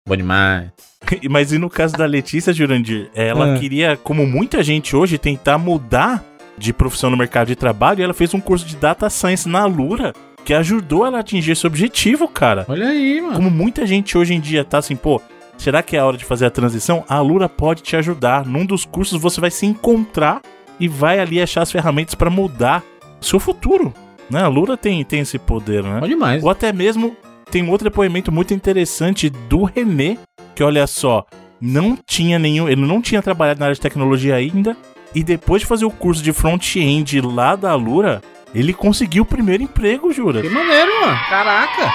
[0.08, 0.68] Bom demais.
[1.30, 3.10] Mas e no caso da Letícia, Jurandir?
[3.14, 3.58] Ela Ah.
[3.58, 6.24] queria, como muita gente hoje, tentar mudar
[6.56, 9.62] de profissão no mercado de trabalho e ela fez um curso de Data Science na
[9.62, 10.12] Alura
[10.44, 12.64] que ajudou ela a atingir esse objetivo, cara.
[12.68, 13.34] Olha aí, mano.
[13.36, 15.20] Como muita gente hoje em dia tá assim, pô,
[15.56, 17.04] será que é a hora de fazer a transição?
[17.08, 18.44] A Alura pode te ajudar.
[18.44, 20.40] Num dos cursos você vai se encontrar
[20.80, 22.82] e vai ali achar as ferramentas para mudar
[23.20, 23.94] seu futuro.
[24.28, 24.40] Né?
[24.40, 26.00] A Alura tem, tem esse poder, né?
[26.00, 26.42] Bom demais.
[26.42, 27.16] Ou até mesmo
[27.50, 30.16] tem um outro depoimento muito interessante do René,
[30.54, 31.24] que olha só,
[31.60, 34.76] não tinha nenhum, ele não tinha trabalhado na área de tecnologia ainda,
[35.14, 38.22] e depois de fazer o curso de front-end lá da Alura,
[38.54, 40.40] ele conseguiu o primeiro emprego, jura?
[40.42, 41.18] Que maneiro, mano.
[41.28, 41.92] Caraca.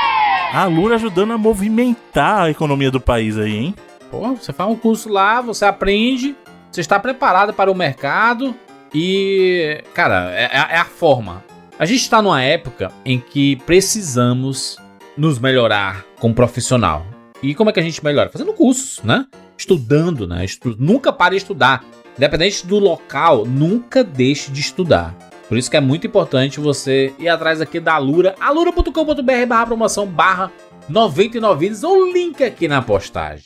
[0.54, 3.76] A Alura ajudando a movimentar a economia do país aí, hein?
[4.10, 6.36] Pô, você faz um curso lá, você aprende,
[6.72, 8.56] você está preparado para o mercado
[8.94, 11.44] e, cara, é, é- é a forma.
[11.78, 14.78] A gente está numa época em que precisamos
[15.18, 17.06] nos melhorar como profissional.
[17.42, 18.30] E como é que a gente melhora?
[18.30, 19.26] Fazendo cursos, né?
[19.58, 20.44] Estudando, né?
[20.44, 21.84] Estu- Nunca pare de estudar.
[22.18, 25.16] Independente do local, nunca deixe de estudar.
[25.48, 30.06] Por isso que é muito importante você ir atrás aqui da Alura, alura.com.br barra promoção
[30.08, 30.52] barra
[30.90, 33.44] 99 vidas, ou link aqui na postagem.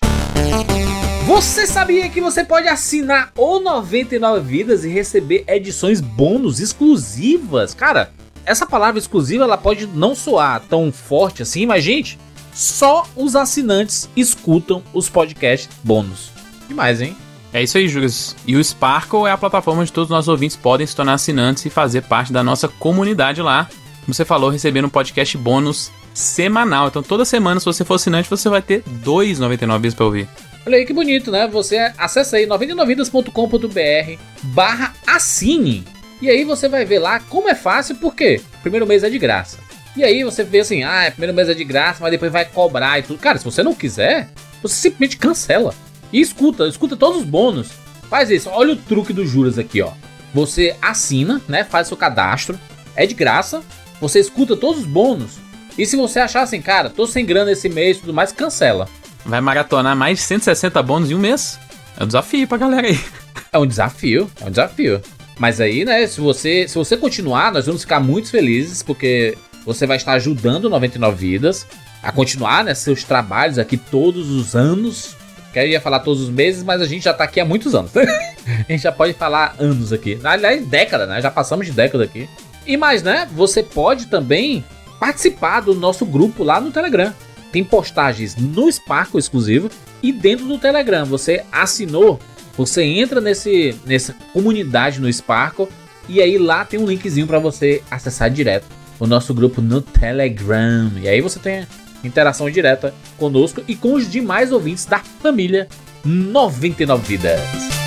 [1.26, 7.74] Você sabia que você pode assinar o 99 Vidas e receber edições bônus exclusivas?
[7.74, 8.12] Cara,
[8.46, 12.18] essa palavra exclusiva ela pode não soar tão forte assim, mas gente,
[12.54, 16.32] só os assinantes escutam os podcasts bônus.
[16.68, 17.16] Demais, hein?
[17.54, 18.36] É isso aí, Juras.
[18.48, 21.66] E o Sparkle é a plataforma onde todos os nossos ouvintes podem se tornar assinantes
[21.66, 23.68] e fazer parte da nossa comunidade lá.
[24.02, 26.88] Como você falou, recebendo um podcast bônus semanal.
[26.88, 30.30] Então toda semana, se você for assinante, você vai ter dois 99 vezes pra ouvir.
[30.66, 31.48] Olha aí que bonito, né?
[31.48, 35.84] Você acessa aí 99vidas.com.br barra assine.
[36.22, 39.58] E aí você vai ver lá como é fácil, porque primeiro mês é de graça.
[39.96, 43.00] E aí você vê assim, ah, primeiro mês é de graça, mas depois vai cobrar
[43.00, 43.20] e tudo.
[43.20, 44.30] Cara, se você não quiser,
[44.62, 45.74] você simplesmente cancela.
[46.14, 47.70] E escuta, escuta todos os bônus.
[48.10, 49.92] Faz isso, olha o truque do Juras aqui, ó.
[50.34, 51.64] Você assina, né?
[51.64, 52.60] Faz seu cadastro,
[52.96, 53.62] é de graça.
[54.00, 55.38] Você escuta todos os bônus.
[55.78, 58.88] E se você achar assim, cara, tô sem grana esse mês e tudo mais, cancela.
[59.26, 61.60] Vai maratonar mais de 160 bônus em um mês.
[61.98, 63.00] É um desafio pra galera aí.
[63.54, 65.02] É um desafio, é um desafio.
[65.38, 69.86] Mas aí, né, se você, se você continuar, nós vamos ficar muito felizes, porque você
[69.86, 71.68] vai estar ajudando o 99 Vidas
[72.02, 75.16] a continuar, né, seus trabalhos aqui todos os anos.
[75.54, 77.76] Que eu ia falar todos os meses, mas a gente já tá aqui há muitos
[77.76, 77.92] anos.
[77.98, 80.18] a gente já pode falar anos aqui.
[80.24, 81.22] Aliás, década, né?
[81.22, 82.30] Já passamos de década aqui.
[82.66, 83.28] E mais, né?
[83.36, 84.64] Você pode também
[84.98, 87.14] participar do nosso grupo lá no Telegram.
[87.52, 89.70] Tem postagens no Sparkle exclusivo
[90.02, 91.06] e dentro do Telegram.
[91.06, 92.18] Você assinou,
[92.56, 95.68] você entra nesse, nessa comunidade no Sparkle
[96.08, 100.92] e aí lá tem um linkzinho para você acessar direto o nosso grupo no Telegram.
[101.02, 101.68] E aí você tem
[102.04, 105.68] interação direta conosco e com os demais ouvintes da família
[106.06, 107.81] 99 Vidas.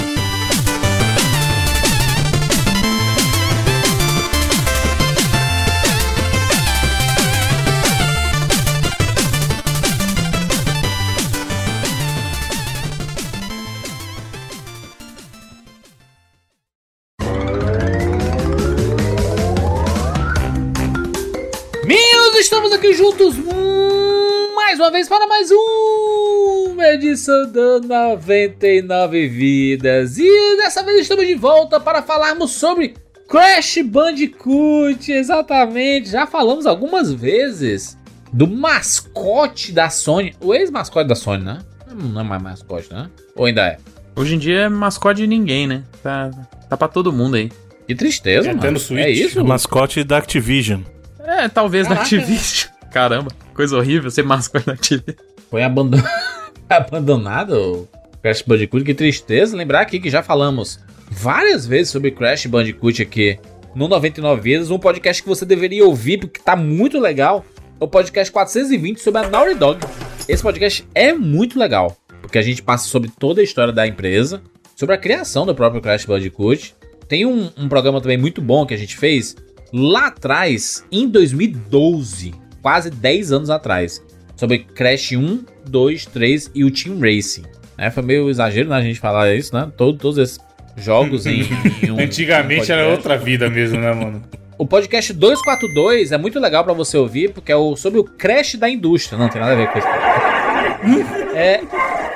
[23.17, 30.19] Juntos hum, mais uma vez para mais uma edição do 99 Vidas.
[30.19, 32.95] E dessa vez estamos de volta para falarmos sobre
[33.29, 35.13] Crash Bandicoot.
[35.13, 37.97] Exatamente, já falamos algumas vezes
[38.33, 41.59] do mascote da Sony, o ex-mascote da Sony, né?
[41.95, 43.09] Não é mais mascote, né?
[43.37, 43.79] Ou ainda é?
[44.17, 45.85] Hoje em dia é mascote de ninguém, né?
[46.03, 46.31] Tá,
[46.69, 47.51] tá pra todo mundo aí.
[47.87, 48.59] Que tristeza, É, mano.
[48.61, 49.05] até no Switch.
[49.05, 49.41] É isso?
[49.41, 50.81] O mascote da Activision.
[51.21, 52.17] É, talvez na Caraca.
[52.17, 52.74] Activision.
[52.95, 55.17] Caramba, coisa horrível ser mascote da Activision.
[55.51, 55.99] Foi abandon...
[56.71, 57.89] abandonado o
[58.23, 58.85] Crash Bandicoot.
[58.85, 59.57] Que tristeza.
[59.57, 60.79] Lembrar aqui que já falamos
[61.11, 63.37] várias vezes sobre Crash Bandicoot aqui
[63.75, 64.71] no 99 Vidas.
[64.71, 67.45] Um podcast que você deveria ouvir porque tá muito legal.
[67.81, 69.85] É o podcast 420 sobre a Naughty Dog.
[70.29, 71.97] Esse podcast é muito legal.
[72.23, 74.41] Porque a gente passa sobre toda a história da empresa.
[74.77, 76.77] Sobre a criação do próprio Crash Bandicoot.
[77.09, 79.35] Tem um, um programa também muito bom que a gente fez
[79.73, 82.44] lá atrás, em 2012.
[82.65, 84.03] Quase 10 anos atrás
[84.35, 87.43] sobre Crash 1, 2, 3 e o Team Racing.
[87.77, 87.91] Né?
[87.91, 89.71] Foi meio exagero né, a gente falar isso, né?
[89.77, 90.39] Todo, todos esses
[90.79, 91.43] jogos em,
[91.85, 92.01] em um.
[92.01, 94.23] Antigamente um era outra vida mesmo, né, mano?
[94.57, 98.55] O podcast 242 é muito legal pra você ouvir, porque é o, sobre o crash
[98.55, 99.19] da indústria.
[99.19, 99.89] Não tem nada a ver com isso.
[101.35, 101.61] É,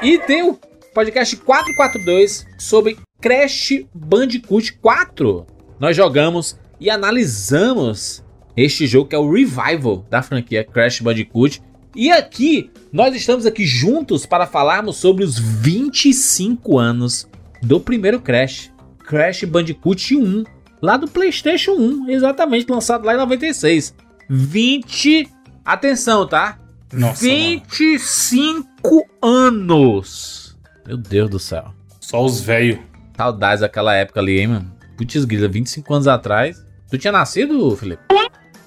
[0.00, 0.56] e tem o
[0.94, 5.44] podcast 442 sobre Crash Bandicoot 4.
[5.78, 8.24] Nós jogamos e analisamos
[8.62, 11.62] este jogo que é o revival da franquia Crash Bandicoot.
[11.94, 17.28] E aqui, nós estamos aqui juntos para falarmos sobre os 25 anos
[17.62, 18.72] do primeiro Crash.
[19.04, 20.44] Crash Bandicoot 1,
[20.82, 23.94] lá do PlayStation 1, exatamente, lançado lá em 96.
[24.28, 25.28] 20.
[25.64, 26.58] Atenção, tá?
[26.92, 27.62] Nossa, mano.
[27.70, 30.58] 25 anos!
[30.86, 31.72] Meu Deus do céu.
[32.00, 32.78] Só os velhos.
[33.16, 34.72] Saudades daquela época ali, hein, mano?
[34.96, 36.64] Putz grila, 25 anos atrás.
[36.90, 38.02] Tu tinha nascido, Felipe?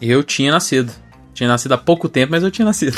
[0.02, 0.92] Eu tinha nascido.
[1.34, 2.98] Tinha nascido há pouco tempo, mas eu tinha nascido.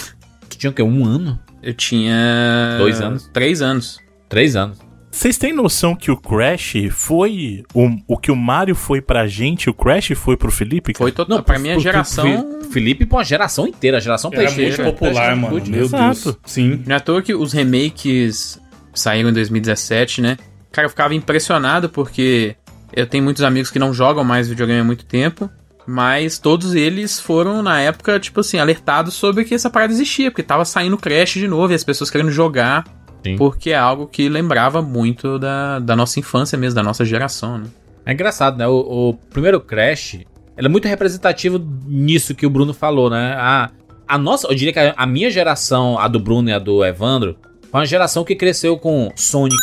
[0.49, 0.81] Tu tinha o quê?
[0.83, 1.39] Um ano?
[1.61, 2.75] Eu tinha.
[2.77, 3.29] Dois anos?
[3.33, 3.99] Três anos.
[4.29, 4.77] Três anos.
[5.11, 9.69] Vocês têm noção que o Crash foi o, o que o Mario foi pra gente,
[9.69, 10.91] o Crash foi pro Felipe?
[10.91, 11.03] cara?
[11.03, 11.43] Foi total.
[11.43, 12.61] pra minha pro- pro- geração.
[12.63, 14.81] Fi- Felipe, pra uma geração inteira, a geração Era PlayStation.
[14.83, 15.61] muito popular, mano.
[15.67, 16.23] Meu Exato.
[16.23, 16.37] Deus.
[16.45, 16.81] Sim.
[16.87, 18.59] Não é à toa que os remakes
[18.93, 20.37] saíram em 2017, né?
[20.71, 22.55] cara, eu ficava impressionado porque
[22.91, 25.47] eu tenho muitos amigos que não jogam mais videogame há muito tempo,
[25.85, 30.43] mas todos eles foram, na época, tipo assim, alertados sobre que essa parada existia, porque
[30.43, 32.85] tava saindo Crash de novo e as pessoas querendo jogar,
[33.23, 33.37] Sim.
[33.37, 37.65] porque é algo que lembrava muito da, da nossa infância mesmo, da nossa geração, né?
[38.05, 38.67] É engraçado, né?
[38.67, 40.19] O, o primeiro Crash,
[40.55, 43.35] é muito representativo nisso que o Bruno falou, né?
[43.37, 43.71] A,
[44.07, 46.83] a nossa, eu diria que a, a minha geração, a do Bruno e a do
[46.83, 47.37] Evandro,
[47.71, 49.55] foi uma geração que cresceu com Sonic,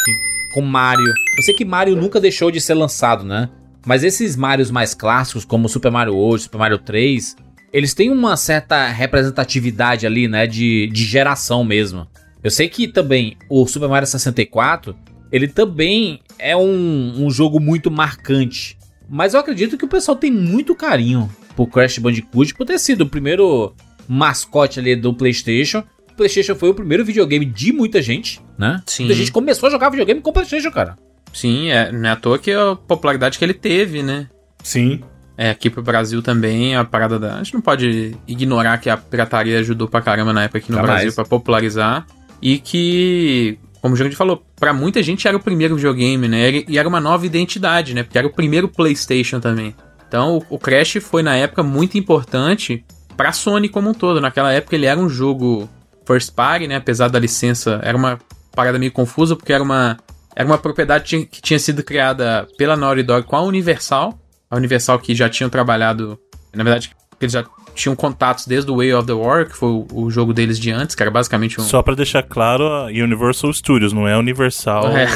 [0.53, 1.07] com Mario.
[1.37, 3.49] Eu sei que Mario nunca deixou de ser lançado, né?
[3.87, 7.37] Mas esses Marios mais clássicos, como Super Mario World, Super Mario 3,
[7.73, 10.47] eles têm uma certa representatividade ali, né?
[10.47, 12.07] De, de geração mesmo.
[12.43, 14.97] Eu sei que também o Super Mario 64,
[15.31, 18.79] ele também é um, um jogo muito marcante.
[19.09, 23.03] Mas eu acredito que o pessoal tem muito carinho por Crash Bandicoot por ter sido
[23.03, 23.75] o primeiro
[24.09, 25.83] mascote ali do PlayStation.
[26.13, 28.83] O PlayStation foi o primeiro videogame de muita gente, né?
[28.87, 29.05] Sim.
[29.05, 30.97] Muita gente começou a jogar videogame com o PlayStation, cara.
[31.33, 34.27] Sim, é, não é à toa que a popularidade que ele teve, né?
[34.63, 35.01] Sim.
[35.37, 37.35] É, aqui pro Brasil também, a parada da.
[37.37, 40.77] A gente não pode ignorar que a pirataria ajudou pra caramba na época aqui no
[40.77, 40.95] Jamais.
[40.97, 42.05] Brasil pra popularizar.
[42.43, 46.65] E que, como o Jurandir falou, pra muita gente era o primeiro videogame, né?
[46.69, 48.03] E era uma nova identidade, né?
[48.03, 49.75] Porque era o primeiro PlayStation também.
[50.07, 52.85] Então o- o Crash foi na época muito importante
[53.17, 54.21] pra Sony como um todo.
[54.21, 55.69] Naquela época ele era um jogo
[56.07, 56.77] first party, né?
[56.77, 58.19] Apesar da licença, era uma
[58.55, 59.97] parada meio confusa porque era uma
[60.35, 64.19] era uma propriedade que tinha sido criada pela Naughty Dog com a Universal.
[64.51, 66.19] A Universal que já tinham trabalhado,
[66.55, 66.91] na verdade,
[67.21, 70.59] eles já tinham contatos desde o Way of the War, que foi o, jogo deles
[70.59, 74.17] de antes, que era basicamente um Só pra deixar claro, a Universal Studios, não é
[74.17, 74.89] Universal.
[74.89, 75.07] É.
[75.07, 75.11] né?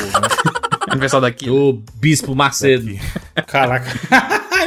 [0.90, 1.50] Universal daqui.
[1.50, 2.94] O Bispo Macedo.
[3.46, 3.90] Caraca.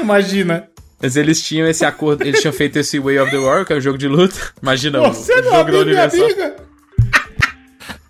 [0.02, 0.68] Imagina.
[1.00, 3.76] Mas eles tinham esse acordo, eles tinham feito esse Way of the War, que é
[3.76, 4.36] o jogo de luta.
[4.62, 6.28] Imagina o, o Você não jogo da Universal.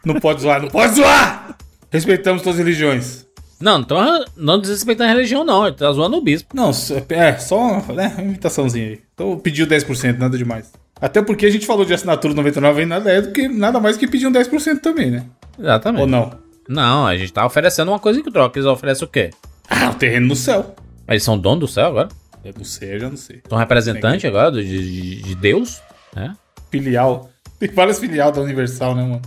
[0.06, 1.57] Não pode zoar, não pode zoar!
[1.92, 3.26] Respeitamos todas as religiões.
[3.60, 3.96] Não, não tô
[4.36, 5.66] não desrespeitando a religião, não.
[5.66, 6.56] Ele tá zoando o bispo.
[6.56, 6.70] Não,
[7.10, 9.02] é, só né, uma imitaçãozinha aí.
[9.14, 10.72] Então pediu 10%, nada demais.
[11.02, 13.98] Até porque a gente falou de assinatura 99 e nada é do que nada mais
[13.98, 15.26] que pedir um 10% também, né?
[15.58, 16.02] Exatamente.
[16.02, 16.32] Ou não?
[16.68, 18.60] Não, a gente tá oferecendo uma coisa em troca.
[18.60, 19.30] Eles oferecem o quê?
[19.70, 20.76] Ah, o terreno no céu.
[21.08, 22.10] Eles são dono do céu agora?
[22.44, 23.42] Eu não sei, eu já não sei.
[23.48, 24.78] São representante agora do- de,
[25.18, 25.82] de, de Deus?
[26.16, 26.36] né?
[26.70, 27.30] Filial.
[27.60, 29.22] Tem várias filial da Universal, né, mano?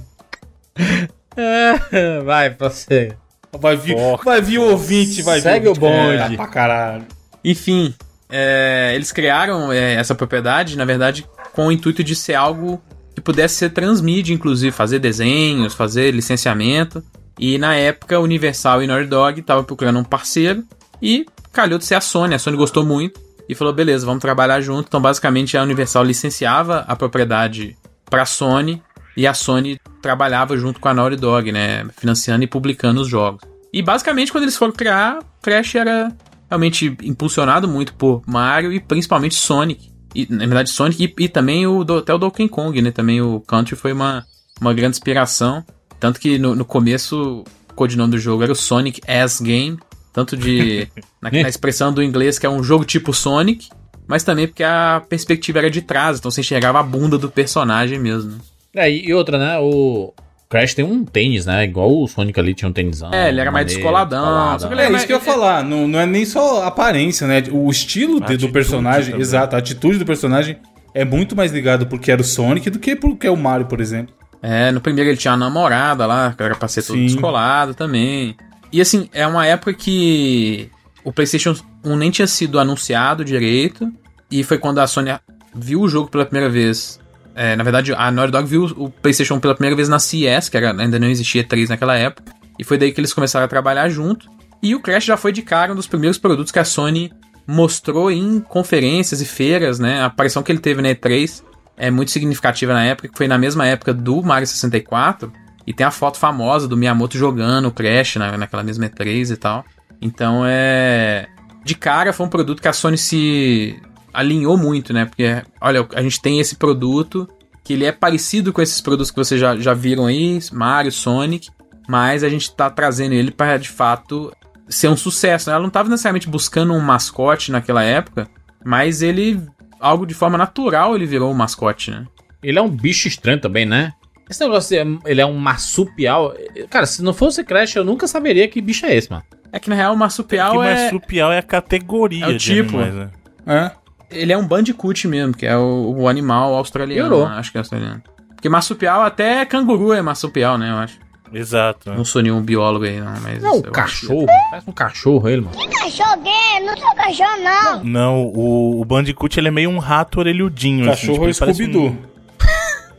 [1.41, 3.17] É, vai, você.
[3.59, 6.35] Vai vir, vai vir o ouvinte, vai Segue vir o bonde.
[6.35, 7.07] É, pra caralho.
[7.45, 7.95] Enfim,
[8.29, 12.81] é, eles criaram é, essa propriedade, na verdade, com o intuito de ser algo
[13.15, 17.03] que pudesse ser transmídia, inclusive, fazer desenhos, fazer licenciamento.
[17.39, 20.63] E na época, a Universal e Naughty Dog estavam procurando um parceiro
[21.03, 22.35] e calhou de ser a Sony.
[22.35, 24.87] A Sony gostou muito e falou: beleza, vamos trabalhar junto.
[24.87, 27.77] Então, basicamente, a Universal licenciava a propriedade
[28.09, 28.81] para a Sony
[29.17, 31.87] e a Sony trabalhava junto com a Naughty Dog, né?
[31.97, 33.43] Financiando e publicando os jogos.
[33.73, 36.13] E basicamente, quando eles foram criar, Crash era
[36.49, 39.91] realmente impulsionado muito por Mario e principalmente Sonic.
[40.15, 42.91] E, na verdade, Sonic e, e também o, do- até o Donkey Kong, né?
[42.91, 44.25] Também o Country foi uma,
[44.61, 45.65] uma grande inspiração.
[46.01, 49.79] Tanto que no, no começo o codinome do jogo era o Sonic as Game.
[50.13, 50.89] Tanto de.
[51.23, 53.69] na, na expressão do inglês que é um jogo tipo Sonic,
[54.09, 58.01] mas também porque a perspectiva era de trás, então você enxergava a bunda do personagem
[58.01, 58.37] mesmo.
[58.75, 59.59] É, e outra, né?
[59.59, 60.13] O
[60.49, 61.65] Crash tem um tênis, né?
[61.65, 63.13] Igual o Sonic ali tinha um tênisão.
[63.13, 64.87] É, ele era mais maneiro, descoladão, descolado, né?
[64.87, 65.65] É isso que eu ia falar.
[65.65, 67.43] Não, não é nem só a aparência, né?
[67.51, 69.21] O estilo de- do personagem, também.
[69.21, 70.57] exato, a atitude do personagem
[70.95, 73.81] é muito mais ligado porque era o Sonic do que porque é o Mario, por
[73.81, 74.15] exemplo.
[74.43, 77.07] É, no primeiro ele tinha uma namorada lá, que era pra ser todo Sim.
[77.07, 78.35] descolado também.
[78.73, 80.71] E assim, é uma época que
[81.05, 81.55] o PlayStation
[81.85, 83.93] 1 nem tinha sido anunciado direito.
[84.31, 85.11] E foi quando a Sony
[85.53, 87.00] viu o jogo pela primeira vez.
[87.35, 90.49] É, na verdade, a Naughty Dog viu o PlayStation 1 pela primeira vez na CS,
[90.49, 92.33] que era- ainda não existia 3 naquela época.
[92.59, 94.29] E foi daí que eles começaram a trabalhar junto.
[94.63, 97.11] E o Crash já foi de cara um dos primeiros produtos que a Sony
[97.47, 100.01] mostrou em conferências e feiras, né?
[100.03, 101.43] A aparição que ele teve na E3
[101.77, 105.33] é muito significativa na época, que foi na mesma época do Mario 64.
[105.67, 109.37] E tem a foto famosa do Miyamoto jogando o Crash na, naquela mesma E3 e
[109.37, 109.65] tal.
[110.03, 111.27] Então é.
[111.65, 113.81] De cara foi um produto que a Sony se
[114.13, 115.05] alinhou muito, né?
[115.05, 117.29] Porque, olha, a gente tem esse produto
[117.65, 121.49] que ele é parecido com esses produtos que vocês já, já viram aí, Mario, Sonic,
[121.89, 124.33] mas a gente tá trazendo ele para de fato
[124.69, 125.49] ser um sucesso.
[125.51, 125.55] né?
[125.55, 128.29] Ela não tava necessariamente buscando um mascote naquela época,
[128.65, 129.41] mas ele,
[129.79, 132.07] algo de forma natural, ele virou um mascote, né?
[132.43, 133.93] Ele é um bicho estranho também, né?
[134.29, 136.33] Esse negócio, de- ele é um marsupial.
[136.71, 139.25] Cara, se não fosse Crash, eu nunca saberia que bicho é esse, mano.
[139.53, 140.75] É que na real o marsupial que é.
[140.85, 142.79] marsupial é a categoria É o de tipo.
[142.79, 143.11] animais, né?
[143.47, 143.71] É.
[144.11, 147.09] Ele é um bandicoot mesmo, que é o, o animal australiano.
[147.11, 147.29] Piorou.
[147.29, 147.37] né?
[147.37, 148.03] Acho que é australiano.
[148.35, 150.71] Porque marsupial até canguru é marsupial, né?
[150.71, 150.99] Eu acho.
[151.33, 151.93] Exato.
[151.93, 153.41] Não sou nenhum biólogo aí, não, mas.
[153.43, 154.27] Não, eu cachorro.
[154.51, 155.57] Parece um cachorro ele, mano.
[155.79, 157.85] Cachorro gay, não sou cachorro, não.
[157.85, 160.91] Não, o, o Bandicoot ele é meio um rato orelhudinho.
[160.91, 161.87] assim, Cachorro é tipo, parece Scooby-Doo.
[161.91, 162.11] um-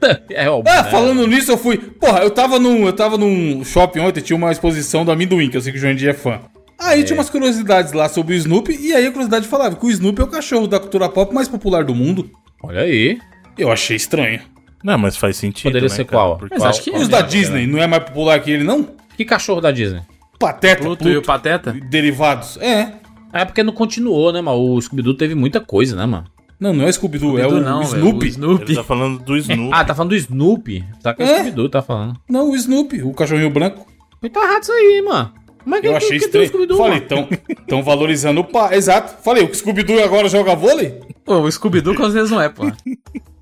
[0.32, 0.74] É óbvio.
[0.74, 0.89] Ah, né?
[0.89, 1.78] falando nisso, eu fui.
[1.78, 5.58] Porra, eu tava num, eu tava num shopping ontem, tinha uma exposição do amendoim, que
[5.58, 6.39] eu sei que o João é fã.
[6.82, 9.89] Aí tinha umas curiosidades lá sobre o Snoopy, e aí a curiosidade falava que o
[9.91, 12.30] Snoopy é o cachorro da cultura pop mais popular do mundo.
[12.63, 13.20] Olha aí.
[13.58, 14.39] Eu achei estranho.
[14.84, 15.65] Não, mas faz sentido.
[15.70, 16.17] Poderia né, ser cara?
[16.17, 16.38] qual?
[16.38, 18.88] Porque- Mas acho que E os da Disney, não é mais popular que ele, não?
[19.15, 20.02] Que cachorro da Disney?
[20.39, 21.72] Pateta, Pluto Pluto, e o Pateta?
[21.72, 22.58] derivados.
[22.58, 22.94] É.
[23.32, 24.58] É porque não continuou, né, mano?
[24.60, 26.26] O Scooby-Doo teve muita coisa, né, mano?
[26.60, 28.26] Não, não é Scooby-Doo, é o Scooby-Doo não, velho, Snoopy.
[28.26, 28.63] o Snoopy.
[28.65, 29.70] Ele tá falando do Snoopy.
[29.74, 30.86] Ah, tá falando do Snoopy.
[31.04, 31.34] Tá que é o É?
[31.36, 32.20] Scooby-Doo, tá falando.
[32.30, 33.86] Não, o Snoopy, o cachorrinho branco.
[34.22, 35.32] Mas tá errado isso aí, mano.
[35.63, 36.47] Que Eu que- achei que tem o estranho.
[36.47, 37.08] Scooby-Doo, Falei, mano?
[37.08, 37.30] tão,
[37.67, 38.76] tão valorizando o pá.
[38.76, 39.24] Exato.
[39.24, 41.00] Falei, o Scooby-Doo agora joga vôlei?
[41.26, 42.65] Pô, o Scooby-Doo com certeza não é, pô.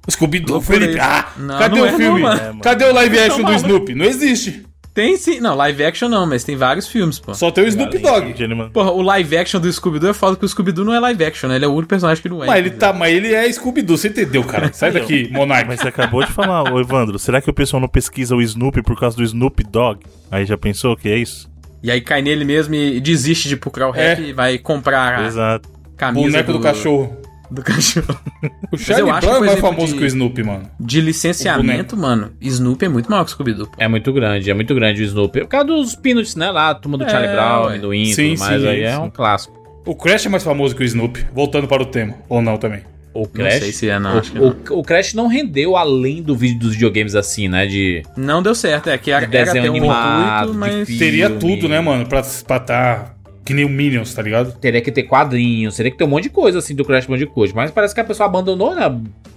[0.07, 0.99] O Scooby-Doo, Felipe.
[0.99, 2.21] Ah, Não, cadê não o é não, filme?
[2.21, 2.59] mano.
[2.59, 3.53] É, cadê o live action do.
[3.53, 3.95] Snoopy?
[3.95, 4.63] Não existe.
[4.91, 5.39] Tem sim.
[5.39, 7.33] Não, live action não, mas tem vários filmes, pô.
[7.33, 8.33] Só tem o Snoop Dogg.
[8.73, 11.47] Porra, o live action do Scooby-Doo é foda que o Scooby-Doo não é live action,
[11.47, 11.55] né?
[11.57, 12.47] Ele é o único personagem que não é.
[12.47, 14.73] Mas ele, tá, mas ele é Scooby-Doo, você entendeu, cara?
[14.73, 15.67] Sai daqui, Monark.
[15.67, 18.81] Mas você acabou de falar, ô Evandro, será que o pessoal não pesquisa o Snoopy
[18.81, 19.99] por causa do Snoop Dogg?
[20.31, 21.48] Aí já pensou que é isso?
[21.81, 24.27] E aí cai nele mesmo e desiste de procurar o rap É.
[24.29, 25.69] e vai comprar a Exato.
[25.95, 27.17] camisa Boneco do, cachorro.
[27.49, 28.19] Do cachorro.
[28.71, 30.69] O Charlie acho que, Brown é mais famoso de- que o Snoopy, mano.
[30.79, 33.69] De licenciamento, mano, Snoopy é muito maior que o Scooby-Doo.
[33.77, 35.39] É muito grande, é muito grande o Snoopy.
[35.41, 36.51] Por causa dos Peanuts, né?
[36.51, 38.61] Lá, a turma do É, Charlie Brown, e Sim, tudo mais.
[38.61, 39.01] sim, aí é sim.
[39.01, 39.57] um clássico.
[39.85, 41.25] O Crash é mais famoso que o Snoopy.
[41.33, 42.13] Voltando para o tema.
[42.27, 42.81] Ou não também.
[43.13, 43.59] O Crash.
[43.59, 46.59] sei se é, não, acho que O, o, o Crash não rendeu além do vídeo
[46.59, 47.65] dos videogames assim, né?
[47.65, 50.57] De, Não deu certo, é que era, de era desenho ter um animado, intuito, de
[50.57, 50.99] mas...
[50.99, 52.05] Teria tudo, né, mano?
[52.05, 53.15] Pra, pra tá
[53.49, 54.51] que nem o Minions, tá ligado?
[54.59, 57.55] Teria que ter quadrinhos, teria que ter um monte de coisa assim do Crash Bandicoot.
[57.55, 58.83] Mas parece que a pessoa abandonou, né?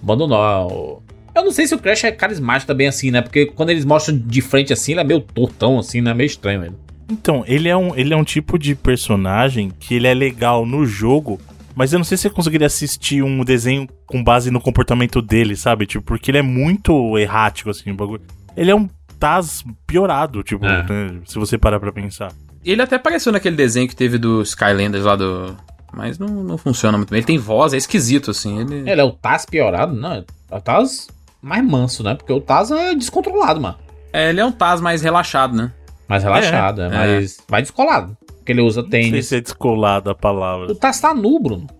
[0.02, 1.02] Abandonou.
[1.35, 3.22] Eu não sei se o Crash é carismático também assim, né?
[3.22, 6.12] Porque quando eles mostram de frente assim, ele é meio tortão, assim, né?
[6.12, 6.74] Meio estranho ele.
[7.11, 10.85] Então, ele é, um, ele é um tipo de personagem que ele é legal no
[10.85, 11.40] jogo,
[11.74, 15.56] mas eu não sei se você conseguiria assistir um desenho com base no comportamento dele,
[15.56, 15.87] sabe?
[15.87, 18.22] Tipo, porque ele é muito errático, assim, o bagulho.
[18.56, 20.82] Ele é um Taz piorado, tipo, É.
[20.82, 22.32] né, se você parar pra pensar.
[22.64, 25.56] Ele até apareceu naquele desenho que teve do Skylanders lá do...
[25.94, 27.18] Mas não, não funciona muito bem.
[27.18, 28.61] Ele tem voz, é esquisito, assim.
[28.61, 28.90] Ele...
[28.90, 29.94] Ele é o Taz piorado?
[29.94, 31.06] Não, é o Taz
[31.40, 32.14] mais manso, né?
[32.14, 33.76] Porque o Taz é descontrolado, mano.
[34.12, 35.70] É, ele é um Taz mais relaxado, né?
[36.08, 36.88] Mais relaxado, é, é.
[36.90, 38.16] mais, mais descolado.
[38.42, 39.26] Porque ele usa Não sei tênis.
[39.26, 40.72] se é descolado a palavra.
[40.72, 41.66] O Taz tá nu, Bruno.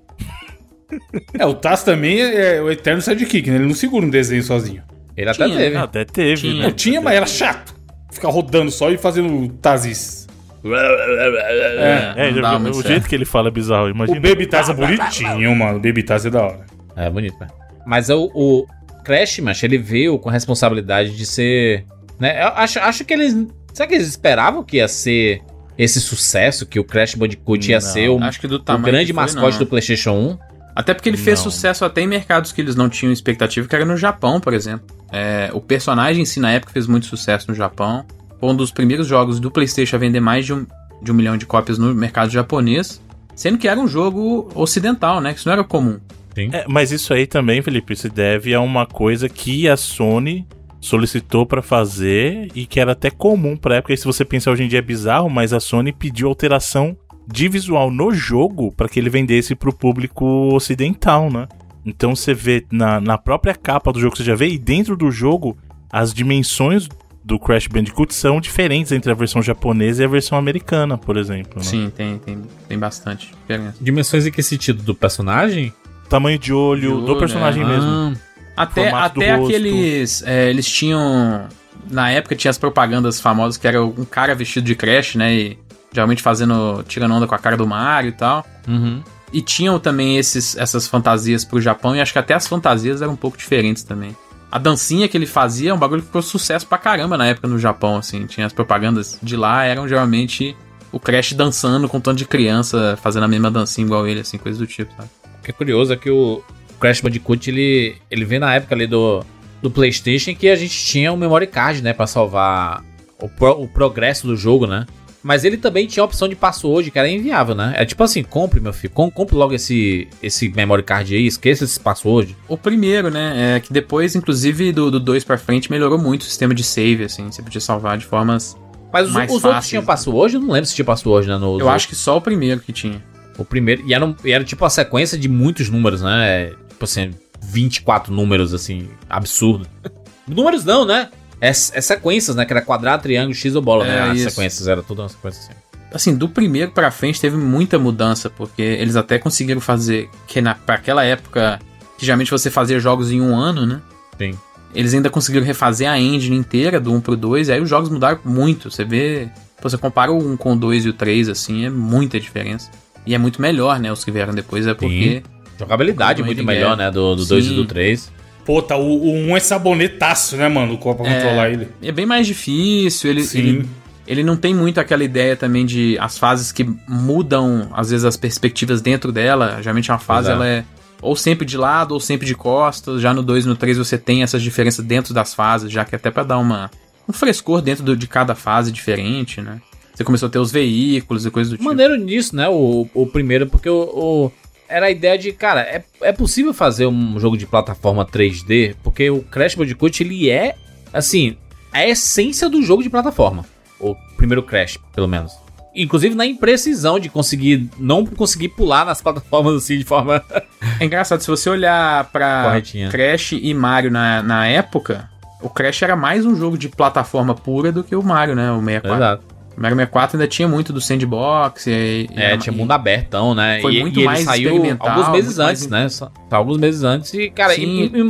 [1.39, 3.57] É, o Taz também é, é o eterno sidekick, né?
[3.57, 4.83] Ele não segura um desenho sozinho.
[5.17, 5.77] Ele até Tinha, teve.
[5.77, 6.55] Ah, Até teve, Tinha.
[6.55, 6.63] né?
[6.65, 7.75] Não tinha, mas era chato.
[8.11, 10.29] Ficar rodando só e fazendo Tazis.
[10.63, 12.29] É.
[12.29, 12.89] É, já muito o certo.
[12.89, 14.19] jeito que ele fala é bizarro, imagina.
[14.19, 15.79] O Baby Taz é bonitinho, mano.
[15.79, 16.61] O Baby Taz é da hora.
[16.95, 17.49] É bonito, né?
[17.87, 18.67] Mas o, o
[19.05, 21.85] Crash, mas ele veio com a responsabilidade de ser.
[22.21, 22.43] Né?
[22.43, 23.35] Eu acho, acho que eles.
[23.73, 25.41] Será que eles esperavam que ia ser
[25.83, 26.65] esse sucesso?
[26.67, 27.81] Que o Crash Bandicoot ia Não.
[27.81, 29.59] ser o, Acho que do o grande que foi, mascote não.
[29.59, 30.39] do PlayStation 1?
[30.75, 31.51] Até porque ele fez Não.
[31.51, 34.87] sucesso até em mercados que eles não tinham expectativa, que era no Japão, por exemplo.
[35.13, 38.05] É, o personagem em si, na época, fez muito sucesso no Japão.
[38.41, 40.67] Foi um dos primeiros jogos do PlayStation a vender mais de um,
[41.03, 43.01] de um milhão de cópias no mercado japonês.
[43.35, 45.33] Sendo que era um jogo ocidental, né?
[45.33, 45.99] Que isso não era comum.
[46.37, 50.47] É, mas isso aí também, Felipe, se deve a uma coisa que a Sony
[50.83, 53.95] solicitou pra fazer e que era até comum pra época.
[53.95, 56.95] E se você pensar hoje em dia é bizarro, mas a Sony pediu alteração
[57.27, 61.47] de visual no jogo pra que ele vendesse pro público ocidental, né?
[61.87, 65.11] Então você vê na, na própria capa do jogo, você já vê, e dentro do
[65.11, 65.57] jogo,
[65.91, 66.89] as dimensões
[67.25, 71.59] do Crash Bandicoot são diferentes entre a versão japonesa e a versão americana, por exemplo.
[71.59, 71.63] Né?
[71.63, 73.77] Sim, tem, tem, tem bastante diferença.
[73.81, 74.83] Dimensões em que sentido?
[74.83, 75.73] Do personagem?
[76.09, 77.67] Tamanho de olho, De olho, do personagem é.
[77.67, 77.89] mesmo.
[77.89, 78.13] Ah,
[78.57, 80.23] Até, até aqueles.
[80.25, 81.49] é, eles tinham.
[81.91, 85.35] Na época tinha as propagandas famosas que era um cara vestido de Crash, né?
[85.35, 85.59] E
[85.93, 86.85] geralmente fazendo.
[86.87, 88.47] tirando onda com a cara do Mario e tal.
[88.69, 89.03] uhum.
[89.33, 93.15] E tinham também esses, essas fantasias pro Japão, e acho que até as fantasias eram
[93.15, 94.15] um pouco diferentes também.
[94.51, 97.49] A dancinha que ele fazia é um bagulho que ficou sucesso pra caramba na época
[97.49, 98.27] no Japão, assim.
[98.27, 100.55] Tinha as propagandas de lá, eram geralmente
[100.93, 104.37] o Crash dançando com um tanto de criança, fazendo a mesma dancinha igual ele, assim,
[104.37, 105.09] coisa do tipo, sabe?
[105.41, 106.43] O que é curioso é que o
[106.83, 109.25] Crash Bandicoot, ele, ele vem na época ali do,
[109.63, 111.93] do Playstation que a gente tinha um memory card, né?
[111.93, 112.85] Pra salvar
[113.21, 114.85] o, pro- o progresso do jogo, né?
[115.23, 117.73] Mas ele também tinha a opção de password, que era inviável, né?
[117.77, 121.63] É tipo assim, compre, meu filho, com- compre logo esse, esse memory card aí, esqueça
[121.63, 122.37] esse password.
[122.49, 123.55] O primeiro, né?
[123.57, 127.31] É que depois, inclusive, do 2 pra frente, melhorou muito o sistema de save, assim.
[127.31, 128.57] Você podia salvar de formas.
[128.93, 129.87] Mas os, Mais os outros tinham né?
[129.87, 130.35] password?
[130.35, 131.39] Eu não lembro se tinha password, né?
[131.39, 133.01] nos Eu acho que só o primeiro que tinha.
[133.39, 133.83] O primeiro.
[133.87, 136.51] E era, um- e era tipo a sequência de muitos números, né?
[136.83, 139.69] Tipo assim, 24 números, assim, absurdo.
[140.27, 141.11] números não, né?
[141.41, 142.45] É, é sequências, né?
[142.45, 144.11] Que era quadrado, triângulo, X ou bola, É, né?
[144.11, 144.31] As isso.
[144.31, 145.61] sequências, era tudo uma sequência assim.
[145.95, 150.55] Assim, do primeiro pra frente teve muita mudança, porque eles até conseguiram fazer que na,
[150.55, 151.61] pra aquela época,
[151.99, 153.81] que geralmente você fazia jogos em um ano, né?
[154.19, 154.37] Sim.
[154.75, 157.91] Eles ainda conseguiram refazer a engine inteira do 1 pro 2, e aí os jogos
[157.91, 158.71] mudaram muito.
[158.71, 159.29] Você vê.
[159.61, 162.71] Você compara o 1 com o 2 e o 3, assim, é muita diferença.
[163.07, 163.93] E é muito melhor, né?
[163.93, 165.23] Os que vieram depois, é porque.
[165.63, 166.91] Jogabilidade Do muito melhor, né?
[166.91, 168.11] Do 2 e do 3.
[168.45, 170.77] Pô, tá, o, o 1 é sabonetaço, né, mano?
[170.79, 171.69] Pra controlar ele.
[171.83, 173.39] É bem mais difícil, ele, Sim.
[173.39, 173.69] ele,
[174.07, 178.17] ele não tem muito aquela ideia também de as fases que mudam, às vezes, as
[178.17, 179.59] perspectivas dentro dela.
[179.63, 180.43] Geralmente uma fase Exato.
[180.43, 180.65] ela é
[181.01, 183.01] ou sempre de lado ou sempre de costas.
[183.01, 185.95] Já no 2 e no 3 você tem essas diferenças dentro das fases, já que
[185.95, 186.71] até pra dar uma,
[187.09, 189.61] um frescor dentro do- de cada fase diferente, né?
[189.95, 191.69] Você começou a ter os veículos e coisas do tipo.
[191.69, 192.49] Maneiro nisso, né?
[192.49, 194.33] O, o primeiro, porque o, o-
[194.73, 199.11] era a ideia de, cara, é, é possível fazer um jogo de plataforma 3D, porque
[199.11, 200.55] o Crash Bandicoot, ele é,
[200.93, 201.37] assim,
[201.71, 203.45] a essência do jogo de plataforma.
[203.79, 205.33] O primeiro Crash, pelo menos.
[205.75, 210.25] Inclusive na imprecisão de conseguir, não conseguir pular nas plataformas assim de forma...
[210.81, 212.89] É engraçado, se você olhar pra Corretinha.
[212.89, 215.11] Crash e Mario na, na época,
[215.41, 218.51] o Crash era mais um jogo de plataforma pura do que o Mario, né?
[218.53, 218.97] O 64.
[218.97, 219.32] Exato.
[219.57, 221.67] O Mario 64 ainda tinha muito do sandbox.
[221.67, 223.61] E, e É, era- tinha e- mundo abertão, né?
[223.61, 225.89] Foi e, muito e ele mais saiu experimental, alguns meses antes, mais- né?
[225.89, 227.13] Só- tá alguns meses antes.
[227.15, 227.55] E, cara,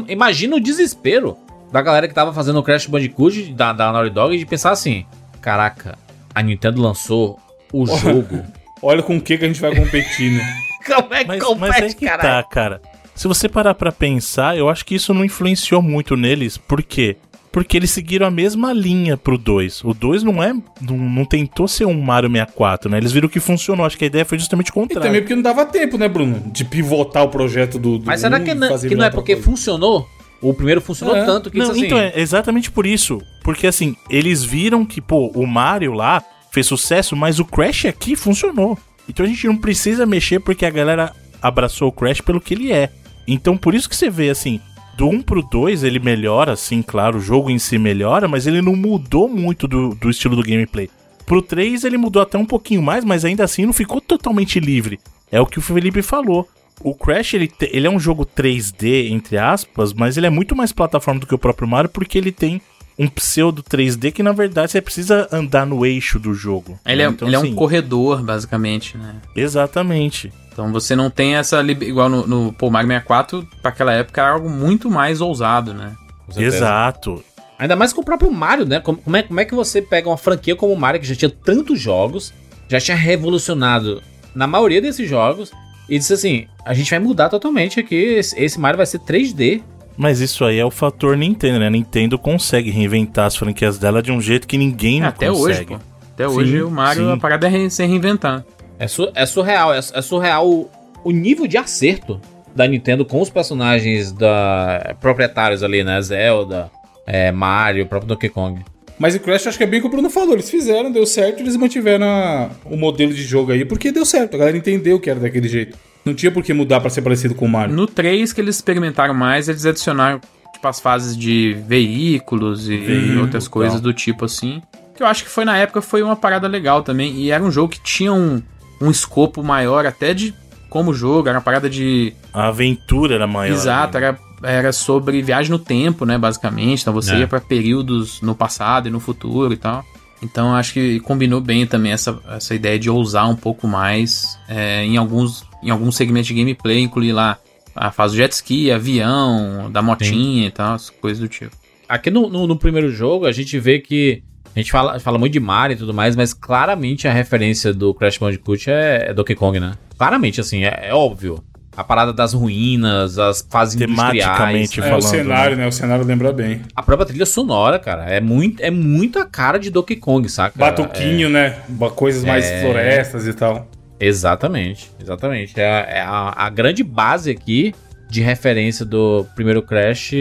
[0.09, 1.36] imagina o desespero
[1.72, 5.05] da galera que tava fazendo o Crash Bandicoot da, da Naughty Dog de pensar assim:
[5.40, 5.99] caraca,
[6.34, 7.38] a Nintendo lançou
[7.72, 8.40] o jogo.
[8.82, 10.45] Olha com o que, que a gente vai competir, né?
[10.86, 12.28] Como é que Mas, mas compete, aí que caralho?
[12.28, 12.82] tá, cara.
[13.14, 16.57] Se você parar pra pensar, eu acho que isso não influenciou muito neles.
[16.59, 17.16] Por quê?
[17.53, 19.85] Porque eles seguiram a mesma linha pro 2.
[19.85, 20.55] O 2 não é.
[20.81, 22.97] Não, não tentou ser um Mario 64, né?
[22.97, 23.85] Eles viram que funcionou.
[23.85, 25.07] Acho que a ideia foi justamente o E contrário.
[25.07, 26.43] também porque não dava tempo, né, Bruno?
[26.51, 27.99] De pivotar o projeto do.
[27.99, 29.49] do Mas será um que, e não- que não é porque coisa.
[29.51, 30.09] funcionou?
[30.41, 31.25] O primeiro funcionou É.
[31.25, 31.85] tanto que Não, isso assim.
[31.87, 33.21] então é exatamente por isso.
[33.45, 38.17] Porque assim, eles viram que, pô, o Mario lá fez sucesso, mas o Crash aqui
[38.17, 38.77] funcionou.
[39.09, 42.73] Então a gente não precisa mexer porque a galera abraçou o Crash pelo que ele
[42.73, 42.91] é.
[43.29, 44.59] Então por isso que você vê assim,
[44.97, 48.61] do 1 pro 2 ele melhora, sim, claro, o jogo em si melhora, mas ele
[48.61, 50.90] não mudou muito do, do estilo do gameplay.
[51.24, 55.01] Pro 3 ele mudou até um pouquinho mais, mas ainda assim não ficou totalmente livre.
[55.30, 56.47] É o que o Felipe falou.
[56.80, 60.72] O Crash, ele, ele é um jogo 3D, entre aspas, mas ele é muito mais
[60.72, 62.61] plataforma do que o próprio Mario, porque ele tem
[62.99, 66.78] um pseudo 3D que, na verdade, você precisa andar no eixo do jogo.
[66.84, 69.16] Ele, é, Então, ele é assim, um corredor, basicamente, né?
[69.34, 70.32] Exatamente.
[70.53, 71.62] Então você não tem essa.
[71.62, 75.97] Igual no, no pô, Mario 64, pra aquela época era algo muito mais ousado, né?
[76.36, 77.24] Exato.
[77.59, 78.80] Ainda mais com o próprio Mario, né?
[78.80, 81.14] Como, como é, como é que você pega uma franquia como o Mario, que já
[81.14, 82.32] tinha tantos jogos,
[82.68, 84.03] já tinha revolucionado
[84.34, 85.53] na maioria desses jogos,
[85.88, 89.62] e disse assim: a gente vai mudar totalmente aqui, esse, esse Mario vai ser 3D.
[89.97, 91.66] Mas isso aí é o fator Nintendo, né?
[91.66, 95.51] A Nintendo consegue reinventar as franquias dela de um jeito que ninguém Até consegue.
[95.51, 95.76] hoje, pô.
[96.14, 97.12] Até hoje o Mario, sim.
[97.12, 98.45] a parada é se reinventar.
[98.78, 100.68] É, su- é surreal, é, é surreal o,
[101.05, 102.20] o nível de acerto
[102.55, 106.01] da Nintendo com os personagens da proprietários ali, né?
[106.03, 106.70] Zelda,
[107.07, 108.61] é, Mario, o próprio Donkey Kong.
[108.99, 110.34] Mas o Crash acho que é bem o que o Bruno falou.
[110.34, 114.34] Eles fizeram, deu certo, eles mantiveram a- o modelo de jogo aí, porque deu certo.
[114.34, 115.78] A galera entendeu que era daquele jeito.
[116.05, 117.75] Não tinha por que mudar pra ser parecido com o Mario.
[117.75, 120.21] No 3 que eles experimentaram mais, eles adicionaram
[120.53, 123.83] tipo, as fases de veículos e Veículo, outras coisas tal.
[123.83, 124.63] do tipo assim.
[124.97, 127.15] Que eu acho que foi na época foi uma parada legal também.
[127.15, 128.43] E era um jogo que tinha um,
[128.81, 130.35] um escopo maior até de
[130.69, 131.29] como jogo.
[131.29, 132.13] Era uma parada de.
[132.33, 133.53] A aventura era maior.
[133.55, 134.07] Exato, né?
[134.09, 136.19] era, era sobre viagem no tempo, né?
[136.19, 136.83] Basicamente.
[136.83, 137.19] Então você É.
[137.21, 139.85] ia pra períodos no passado e no futuro e tal.
[140.23, 144.39] Então eu acho que combinou bem também essa, essa ideia de ousar um pouco mais
[144.49, 147.39] é, em, alguns, em alguns segmentos de gameplay, incluir lá
[147.75, 151.57] a fase do jet ski, avião, da motinha e tal, as coisas do tipo.
[151.89, 154.23] Aqui no, no, no primeiro jogo, a gente vê que.
[154.55, 157.95] A gente fala, fala muito de Mario e tudo mais, mas claramente a referência do
[157.95, 159.73] Crash Bandicoot é, é Donkey Kong, né?
[159.97, 161.43] Claramente, assim, é, é óbvio.
[161.75, 164.79] A parada das ruínas, as fases Tematicamente industriais.
[164.79, 165.67] É, falando, o cenário, né?
[165.67, 166.61] O cenário lembra bem.
[166.77, 170.53] A própria trilha sonora, cara, é muito, é muito a cara de Donkey Kong, saca?
[170.59, 171.57] Batuquinho, né?
[171.69, 172.61] Ba- Coisas mais É.
[172.61, 173.67] florestas e tal.
[174.07, 175.59] Exatamente, exatamente.
[175.59, 177.73] É, é a, a grande base aqui
[178.11, 180.13] de referência do primeiro Crash.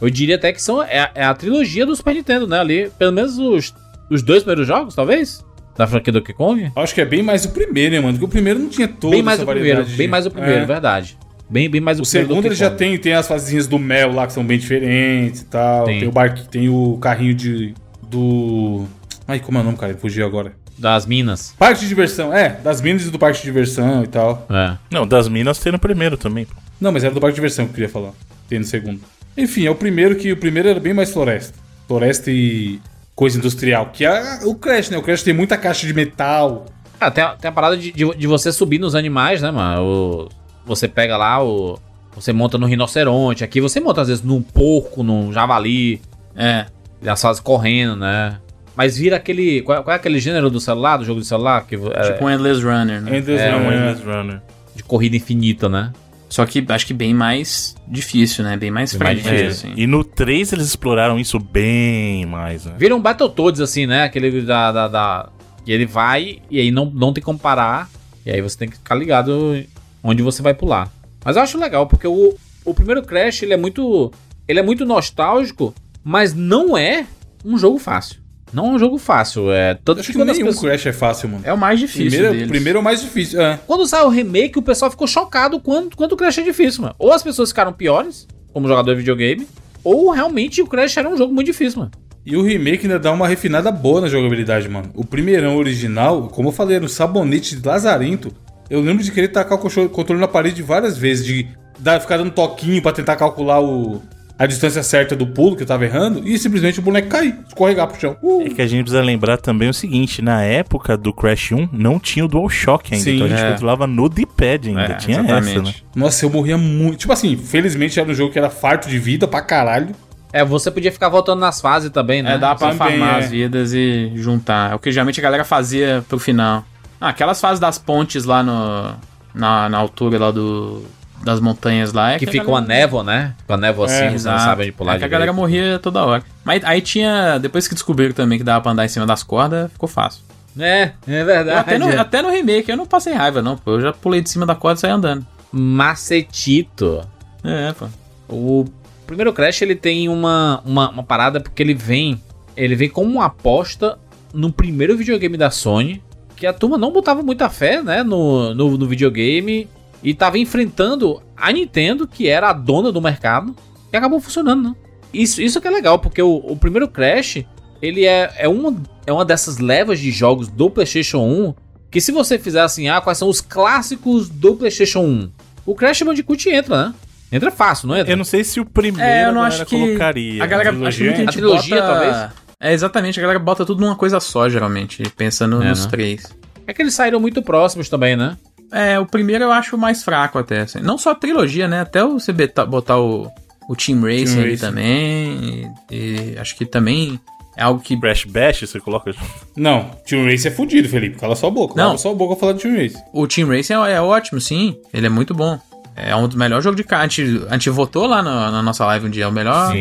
[0.00, 2.58] Eu diria até que são, é, a- é a trilogia do Super Nintendo, né?
[2.60, 3.74] Ali, pelo menos os,
[4.10, 5.44] os dois primeiros jogos, talvez?
[5.76, 6.70] Da franquia Donkey Kong?
[6.76, 8.12] Acho que é bem mais o primeiro, né, mano?
[8.14, 10.66] Porque o primeiro não tinha toda bem mais o primeiro, bem mais o primeiro, É.
[10.66, 11.16] verdade.
[11.48, 14.12] Bem, bem mais o, O primeiro segundo ele já tem, tem as fasezinhas do Mel
[14.12, 15.84] lá que são bem diferentes e tal.
[15.84, 16.00] Tem.
[16.00, 18.84] Tem, o barco, tem o carrinho de do
[19.26, 19.94] Ai, como é o nome, cara?
[19.96, 20.52] Fugiu agora.
[20.82, 21.54] Das minas.
[21.56, 24.44] Parque de diversão, é, das minas e do parque de diversão e tal.
[24.50, 24.76] É.
[24.90, 26.44] Não, das minas tem no primeiro também.
[26.44, 26.54] pô.
[26.80, 28.10] Não, mas era do parque de diversão que eu queria falar.
[28.48, 29.00] Tem no segundo.
[29.36, 31.54] Enfim, é o primeiro que o primeiro era bem mais floresta.
[31.86, 32.80] floresta e
[33.14, 33.90] coisa industrial.
[33.92, 34.98] Que é o Crash, né?
[34.98, 36.66] O Crash tem muita caixa de metal.
[37.00, 39.82] Ah, tem, a- tem a parada de, de, de você subir nos animais, né, mano?
[39.84, 40.28] O-
[40.66, 41.78] você pega lá o.
[42.16, 43.44] Você monta no rinoceronte.
[43.44, 46.02] Aqui você monta, às vezes, num porco, num javali.
[46.36, 46.66] É.
[47.00, 48.36] E as fases correndo, né?
[48.76, 49.62] Mas vira aquele.
[49.62, 51.66] Qual, qual é aquele gênero do celular, do jogo de celular?
[51.66, 53.18] Que, é, Tipo um Endless Runner, né?
[53.18, 53.78] Endless É um Runner.
[53.90, 54.42] Endless Runner.
[54.74, 55.92] de corrida infinita, né?
[56.28, 58.56] Só que acho que bem mais difícil, né?
[58.56, 59.48] Bem mais frágil, difícil.
[59.70, 59.72] assim.
[59.76, 62.72] E no 3 eles exploraram isso bem mais, né?
[62.78, 64.04] Vira um Battletoads, assim, né?
[64.04, 64.72] Aquele da.
[64.72, 65.28] da, da...
[65.66, 67.90] E ele vai e aí não, não tem como parar.
[68.24, 69.62] E aí você tem que ficar ligado
[70.02, 70.90] onde você vai pular.
[71.22, 74.10] Mas eu acho legal, porque o, o primeiro Crash ele é muito.
[74.48, 77.04] Ele é muito nostálgico, mas não é
[77.44, 78.21] um jogo fácil.
[78.52, 79.50] Não é um jogo fácil.
[79.50, 81.42] É, tanto Acho que que nenhum pessoas- Crash é fácil, mano.
[81.46, 82.48] É o mais difícil Primeiro, deles.
[82.48, 83.40] primeiro é o mais difícil.
[83.40, 83.58] É.
[83.66, 86.94] Quando saiu o remake, o pessoal ficou chocado quanto, quanto o Crash é difícil, mano.
[86.98, 89.46] Ou as pessoas ficaram piores, como jogador de videogame,
[89.82, 91.90] ou realmente o Crash era um jogo muito difícil, mano.
[92.24, 94.90] E o remake ainda dá uma refinada boa na jogabilidade, mano.
[94.94, 98.32] O primeirão original, como eu falei, era um sabonete de lazarento.
[98.70, 101.48] Eu lembro de querer tacar o controle na parede várias vezes, de
[101.80, 104.00] dar, ficar dando toquinho pra tentar calcular o,
[104.38, 107.86] a distância certa do pulo que eu tava errando, e simplesmente o boneco cair, escorregar
[107.86, 108.16] pro chão.
[108.22, 108.42] Uh!
[108.46, 111.98] É que a gente precisa lembrar também o seguinte, na época do Crash 1 não
[111.98, 113.50] tinha o DualShock ainda, Sim, então a gente é.
[113.52, 115.50] controlava no D-pad ainda, É, tinha exatamente.
[115.50, 115.74] essa, né?
[115.94, 116.98] Nossa, eu morria muito.
[116.98, 119.94] Tipo assim, felizmente era um jogo que era farto de vida pra caralho.
[120.32, 122.34] É, você podia ficar voltando nas fases também, né?
[122.34, 123.18] É, dá pra farmar é.
[123.18, 124.72] as vidas e juntar.
[124.72, 126.64] É o que geralmente a galera fazia pro final.
[126.98, 128.94] Ah, aquelas fases das pontes lá no,
[129.34, 130.82] na, na altura lá do,
[131.24, 132.12] das montanhas lá.
[132.12, 133.34] É Que a fica uma galera- névoa, né?
[133.46, 135.10] Com a névoa assim, você não sabe onde pular é que a direito.
[135.12, 136.22] galera morria toda hora.
[136.44, 137.38] Mas aí tinha.
[137.38, 140.22] Depois que descobriram também que dava pra andar em cima das cordas, ficou fácil.
[140.58, 141.50] É, é verdade.
[141.50, 143.72] até, no, até no remake eu não passei raiva, não, pô.
[143.72, 145.24] Eu já pulei de cima da corda e saí andando.
[145.52, 147.06] Macetito.
[147.44, 147.86] É, pô.
[148.28, 148.64] O
[149.06, 152.20] primeiro Crash ele tem uma, uma, uma parada porque ele vem.
[152.56, 153.98] Ele vem como uma aposta
[154.34, 156.02] no primeiro videogame da Sony.
[156.36, 158.02] Que a turma não botava muita fé, né?
[158.02, 159.68] No, no, no videogame.
[160.02, 163.54] E tava enfrentando a Nintendo, que era a dona do mercado.
[163.92, 164.74] E acabou funcionando, né?
[165.12, 167.44] Isso, isso que é legal, porque o, o primeiro Crash.
[167.80, 168.74] Ele é, é, uma,
[169.06, 171.54] é uma dessas levas de jogos do PlayStation 1.
[171.90, 175.30] Que se você fizer assim, ah, quais são os clássicos do PlayStation 1?
[175.66, 176.94] O Crash Bandicoot entra, né?
[177.30, 178.12] Entra fácil, não entra?
[178.12, 179.86] Eu não sei se o primeiro É, eu não a acho galera que.
[179.86, 180.42] colocaria.
[180.44, 180.72] A galera.
[180.72, 180.86] né?
[180.86, 182.32] Acho que muita gente A trilogia, bota- talvez?
[182.60, 183.18] É, exatamente.
[183.18, 185.02] A galera bota tudo numa coisa só, geralmente.
[185.16, 185.90] Pensando É, nos né?
[185.90, 186.24] três.
[186.66, 188.36] É que eles saíram muito próximos também, né?
[188.72, 190.62] É, o primeiro eu acho mais fraco até.
[190.62, 190.80] assim.
[190.80, 191.80] Não só a trilogia, né?
[191.80, 193.30] Até o você botar o,
[193.68, 194.66] o Team Racing ali Racing.
[194.66, 195.72] também.
[195.90, 197.20] E, e acho que também
[197.56, 197.98] é algo que.
[197.98, 199.12] Crash Bash, você coloca.
[199.54, 201.18] Não, Team Race é fudido, Felipe.
[201.18, 201.74] Cala sua boca.
[201.76, 201.88] Não.
[201.88, 202.96] Cala sua boca falar de Team Race.
[203.12, 204.76] O Team Racing é, é ótimo, sim.
[204.92, 205.60] Ele é muito bom.
[205.94, 207.02] É um dos melhores jogos de kart.
[207.02, 209.24] A gente, a gente votou lá na, na nossa live um dia.
[209.24, 209.74] É o melhor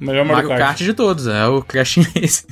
[0.00, 0.60] Melhor Mario, Mario, Kart.
[0.60, 0.78] Kart.
[0.82, 1.26] de todos.
[1.26, 2.46] É o Crash Team Racing.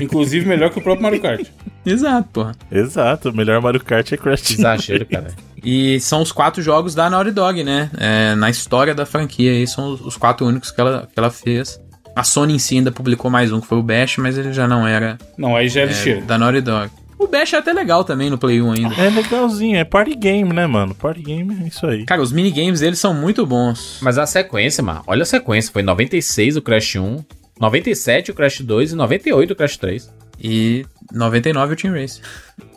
[0.00, 1.46] Inclusive melhor que o próprio Mario Kart.
[1.84, 2.52] Exato, porra.
[2.70, 4.58] Exato, o melhor Mario Kart é Crash Team.
[4.58, 5.28] Exagero, cara.
[5.62, 7.90] E são os quatro jogos da Naughty Dog, né?
[7.98, 11.80] É, na história da franquia, aí são os, quatro únicos que ela, que ela fez.
[12.14, 14.66] A Sony em si ainda publicou mais um, que foi o Bash, mas ele já
[14.66, 16.90] não era Não, aí já é é, da Naughty Dog.
[17.18, 18.94] O Bash é até legal também no Play 1 ainda.
[18.94, 20.94] É legalzinho, é party game, né, mano?
[20.94, 22.04] Party game é isso aí.
[22.04, 23.98] Cara, os minigames deles são muito bons.
[24.02, 25.72] Mas a sequência, mano, olha a sequência.
[25.72, 27.24] Foi 96 o Crash 1,
[27.58, 30.14] 97 o Crash 2 e 98 o Crash 3.
[30.38, 32.20] E 99 o Team Race.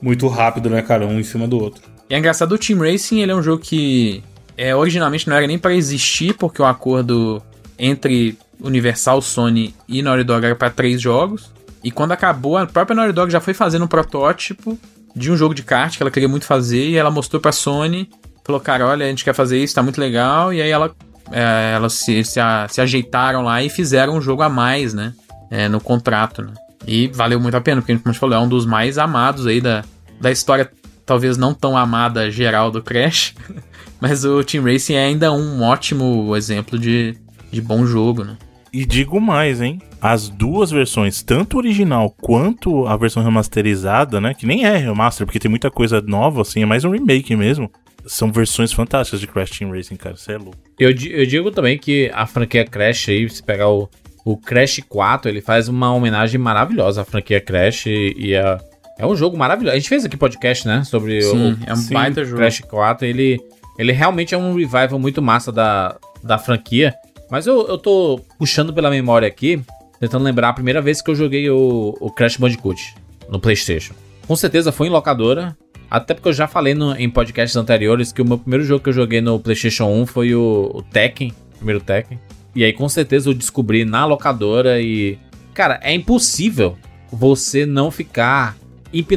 [0.01, 1.05] Muito rápido, né, cara?
[1.05, 1.81] Um em cima do outro.
[2.09, 4.23] E é engraçado, o Team Racing ele é um jogo que
[4.57, 7.41] é, originalmente não era nem pra existir, porque o acordo
[7.77, 11.51] entre Universal, Sony e Naughty Dog era pra três jogos.
[11.83, 14.77] E quando acabou, a própria Naughty Dog já foi fazendo um protótipo
[15.15, 18.09] de um jogo de kart que ela queria muito fazer, e ela mostrou pra Sony,
[18.43, 20.93] falou, cara, olha, a gente quer fazer isso, tá muito legal, e aí ela,
[21.31, 25.13] é, elas se, se, a- se ajeitaram lá e fizeram um jogo a mais, né,
[25.51, 26.53] é, no contrato, né.
[26.87, 29.45] E valeu muito a pena, porque, como a gente falou, é um dos mais amados
[29.45, 29.83] aí da,
[30.19, 30.69] da história,
[31.05, 33.35] talvez não tão amada geral do Crash,
[33.99, 37.15] mas o Team Racing é ainda um ótimo exemplo de,
[37.51, 38.37] de bom jogo, né.
[38.71, 39.81] E digo mais, hein?
[39.99, 44.33] As duas versões, tanto original quanto a versão remasterizada, né?
[44.35, 47.69] Que nem é remaster, porque tem muita coisa nova, assim, é mais um remake mesmo.
[48.09, 50.17] São versões fantásticas de Crash Team Racing, cara.
[50.17, 50.57] Você é louco.
[50.79, 53.87] Eu, eu digo também que a franquia Crash aí, se pegar o,
[54.25, 58.57] o Crash 4, ele faz uma homenagem maravilhosa à franquia Crash e, e é,
[58.97, 59.75] é um jogo maravilhoso.
[59.75, 60.83] A gente fez aqui podcast, né?
[60.83, 62.37] Sobre Sim, o é um sim, baita jogo.
[62.37, 63.05] Crash 4.
[63.05, 63.39] Ele,
[63.77, 66.95] ele realmente é um revival muito massa da, da franquia.
[67.29, 69.61] Mas eu, eu tô puxando pela memória aqui,
[69.99, 72.95] tentando lembrar a primeira vez que eu joguei o, o Crash Bandicoot
[73.29, 73.93] no PlayStation.
[74.25, 75.55] Com certeza foi em locadora.
[75.89, 78.89] Até porque eu já falei no- em podcasts anteriores que o meu primeiro jogo que
[78.89, 82.19] eu joguei no PlayStation 1 foi o, o Tekken, primeiro Tekken.
[82.55, 85.17] E aí com certeza eu descobri na locadora e.
[85.53, 86.77] cara, é impossível
[87.11, 88.55] você não ficar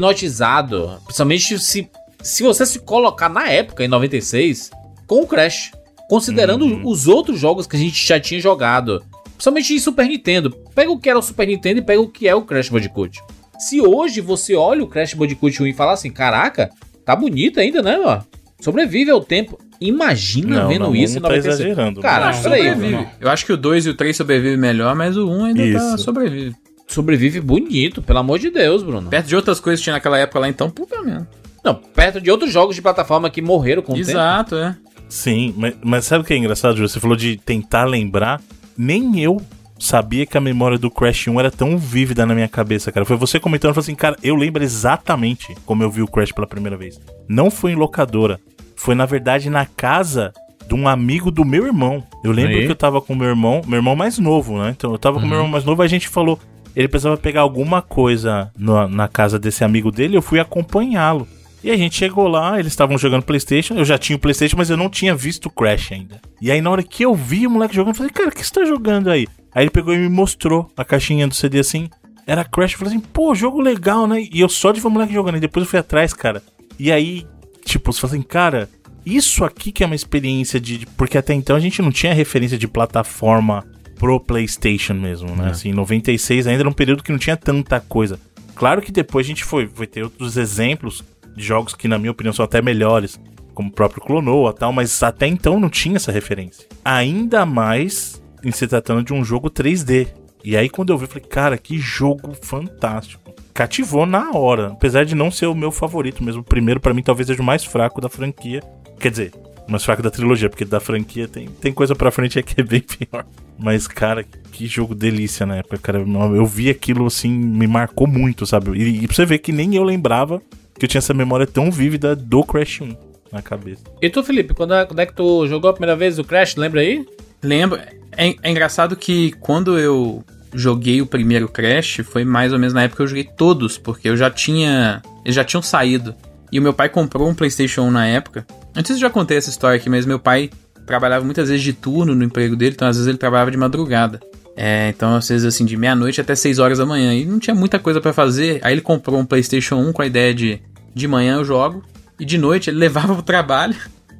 [0.02, 1.88] hipnotizado, principalmente se,
[2.22, 4.70] se você se colocar na época, em 96,
[5.06, 5.70] com o Crash.
[6.08, 6.86] Considerando Uhum.
[6.86, 9.02] os outros jogos que a gente já tinha jogado,
[9.32, 10.50] principalmente em Super Nintendo.
[10.74, 13.20] Pega o que era o Super Nintendo e pega o que é o Crash Bandicoot.
[13.68, 16.70] Se hoje você olha o Crash Bandicoot 1 e fala assim, caraca,
[17.04, 18.20] tá bonito ainda, né, ó?
[18.60, 19.58] Sobrevive ao tempo.
[19.80, 21.54] Imagina Não, vendo não, isso não tá 96.
[21.60, 22.00] exagerando.
[22.00, 22.94] Cara, Não, sobrevive.
[22.94, 23.10] mano.
[23.20, 25.98] Eu acho que o 2 e o 3 sobrevivem melhor, mas o 1 ainda tá,
[25.98, 26.54] sobrevive.
[26.86, 29.08] Sobrevive bonito, pelo amor de Deus, Bruno.
[29.08, 31.26] Perto de outras coisas que tinha naquela época lá, então, puta mesmo.
[31.64, 34.10] Não, perto de outros jogos de plataforma que morreram com o tempo.
[34.10, 34.76] Exato, é.
[35.08, 36.88] Sim, mas, mas sabe o que é engraçado, Júlio?
[36.88, 38.40] Você falou de tentar lembrar.
[38.76, 39.40] Nem eu
[39.82, 43.04] sabia que a memória do Crash 1 era tão vívida na minha cabeça, cara.
[43.04, 46.46] Foi você comentando, falou assim, cara, eu lembro exatamente como eu vi o Crash pela
[46.46, 47.00] primeira vez.
[47.28, 48.38] Não foi em locadora.
[48.76, 50.32] Foi, na verdade, na casa
[50.68, 52.02] de um amigo do meu irmão.
[52.22, 52.64] Eu lembro Aí.
[52.64, 54.70] que eu tava com meu irmão, meu irmão mais novo, né?
[54.76, 56.38] Então eu tava com meu irmão mais novo, a gente falou,
[56.76, 61.26] ele precisava pegar alguma coisa na, na casa desse amigo dele, eu fui acompanhá-lo.
[61.62, 64.68] E a gente chegou lá, eles estavam jogando Playstation, eu já tinha o Playstation, mas
[64.68, 66.20] eu não tinha visto o Crash ainda.
[66.40, 68.44] E aí na hora que eu vi o moleque jogando, eu falei, cara, o que
[68.44, 69.26] você tá jogando aí?
[69.54, 71.88] Aí ele pegou e me mostrou a caixinha do CD assim,
[72.26, 74.26] era Crash, eu falei assim, pô, jogo legal, né?
[74.32, 76.42] E eu só de ver o moleque jogando, e depois eu fui atrás, cara.
[76.78, 77.26] E aí,
[77.64, 78.68] tipo, você fala assim, cara,
[79.04, 80.86] isso aqui que é uma experiência de.
[80.96, 83.64] Porque até então a gente não tinha referência de plataforma
[83.96, 85.50] pro PlayStation mesmo, né?
[85.50, 88.18] Assim, 96 ainda era um período que não tinha tanta coisa.
[88.54, 91.04] Claro que depois a gente foi, foi ter outros exemplos
[91.36, 93.20] de jogos que, na minha opinião, são até melhores,
[93.54, 96.66] como o próprio Clonoa tal, mas até então não tinha essa referência.
[96.84, 100.08] Ainda mais em se tratando de um jogo 3D.
[100.44, 103.32] E aí, quando eu vi, eu falei, cara, que jogo fantástico.
[103.54, 106.40] Cativou na hora, apesar de não ser o meu favorito mesmo.
[106.40, 108.62] O primeiro, pra mim, talvez seja o mais fraco da franquia.
[108.98, 109.32] Quer dizer,
[109.68, 112.64] mais fraco da trilogia, porque da franquia tem, tem coisa pra frente aí que é
[112.64, 113.24] bem pior.
[113.58, 116.00] Mas, cara, que jogo delícia na época, cara.
[116.00, 118.72] Eu vi aquilo assim, me marcou muito, sabe?
[118.76, 120.42] E, e pra você ver que nem eu lembrava
[120.82, 122.96] que eu tinha essa memória tão vívida do Crash 1
[123.30, 123.84] na cabeça.
[124.00, 126.56] E tu, Felipe, quando é, quando é que tu jogou a primeira vez o Crash?
[126.56, 127.06] Lembra aí?
[127.40, 127.78] Lembro.
[128.10, 132.82] É, é engraçado que quando eu joguei o primeiro Crash, foi mais ou menos na
[132.82, 135.00] época que eu joguei todos, porque eu já tinha.
[135.24, 136.16] Eles já tinham saído.
[136.50, 138.44] E o meu pai comprou um PlayStation 1 na época.
[138.74, 140.50] Antes eu já contei essa história aqui, mas meu pai
[140.84, 144.18] trabalhava muitas vezes de turno no emprego dele, então às vezes ele trabalhava de madrugada.
[144.56, 147.14] É, então às vezes assim, de meia-noite até 6 horas da manhã.
[147.14, 148.58] E não tinha muita coisa pra fazer.
[148.64, 150.60] Aí ele comprou um PlayStation 1 com a ideia de
[150.94, 151.82] de manhã eu jogo.
[152.20, 153.74] E de noite ele levava pro trabalho,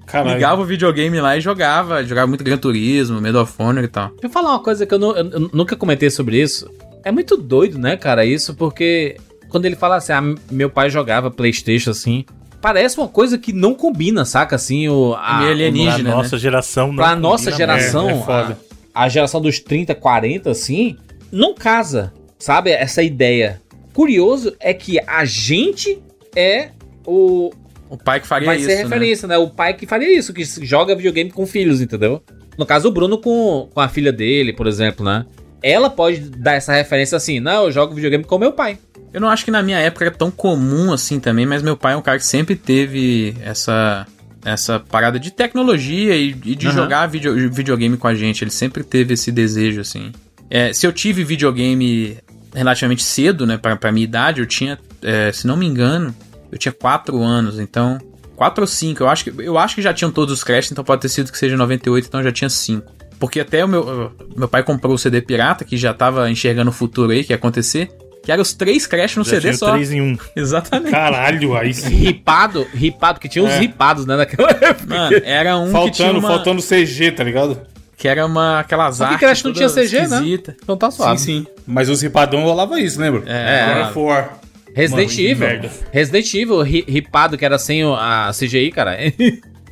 [0.07, 0.35] Caralho.
[0.35, 2.03] ligava o videogame lá e jogava.
[2.05, 4.09] Jogava muito Gran Turismo, Medal of Honor e tal.
[4.11, 6.68] Deixa eu falar uma coisa que eu, nu- eu- nunca comentei sobre isso.
[7.05, 9.16] É muito doido, né, cara, isso, porque
[9.49, 12.25] quando ele fala assim, ah, meu pai jogava Playstation assim,
[12.61, 14.55] parece uma coisa que não combina, saca?
[14.57, 16.11] Assim, o, a, alienígena.
[16.11, 16.95] Pra nossa geração, não.
[16.97, 18.59] pra nossa geração, É, é foda.
[18.95, 20.97] a, a geração dos 30, 40, assim,
[21.31, 22.70] não casa, sabe?
[22.70, 23.61] Essa ideia.
[23.93, 26.01] Curioso é que a gente
[26.35, 26.70] é
[27.07, 27.51] o.
[27.89, 28.83] O pai que faria Vai isso, ser né?
[28.85, 29.37] referência, né?
[29.37, 32.22] O pai que faria isso, que joga videogame com filhos, entendeu?
[32.57, 35.26] No caso, o Bruno com, com a filha dele, por exemplo, né?
[35.62, 38.78] Ela pode dar essa referência assim, não, eu jogo videogame com meu pai.
[39.12, 41.93] Eu não acho que na minha época era tão comum assim também, mas meu pai
[41.93, 44.07] é um cara que sempre teve essa
[44.45, 46.74] essa parada de tecnologia e, e de Aham.
[46.74, 48.43] jogar video- videogame com a gente.
[48.43, 50.11] Ele sempre teve esse desejo, assim.
[50.51, 52.16] É, se eu tive videogame
[52.55, 56.14] relativamente cedo, né, pra, pra minha idade, eu tinha, é, se não me engano,
[56.50, 57.98] eu tinha 4 anos, então.
[58.36, 60.82] 4 ou 5, eu acho, que, eu acho que já tinham todos os Crash, então
[60.82, 62.90] pode ter sido que seja 98, então eu já tinha 5.
[63.20, 66.72] Porque até o meu, meu pai comprou o CD pirata, que já tava enxergando o
[66.72, 67.88] futuro aí, que ia acontecer,
[68.24, 69.72] que eram os três Crash no Já CD tinha só.
[69.72, 70.18] 3 em 1.
[70.34, 70.90] Exatamente.
[70.90, 71.94] Caralho, aí sim.
[71.94, 73.59] Ripado, ripado, que tinha uns É.
[73.61, 74.86] ripados, né, naquela época.
[74.94, 77.61] Mano, era um que tinha Faltando, uma, faltando CG, tá ligado?
[78.03, 80.03] Que era uma aquelas Só que artes Crash não tinha CG, né?
[80.16, 80.57] esquisita.
[80.61, 81.20] Então tá suave.
[81.20, 81.46] Sim, sim.
[81.64, 83.22] Mas os ripadão rolava isso, lembra?
[83.26, 83.92] É, Era rolava.
[83.92, 84.28] for.
[84.74, 85.70] Resident Mano, que Evil.
[85.92, 88.96] Resident Evil, ri- ripado, que era sem a CGI, cara.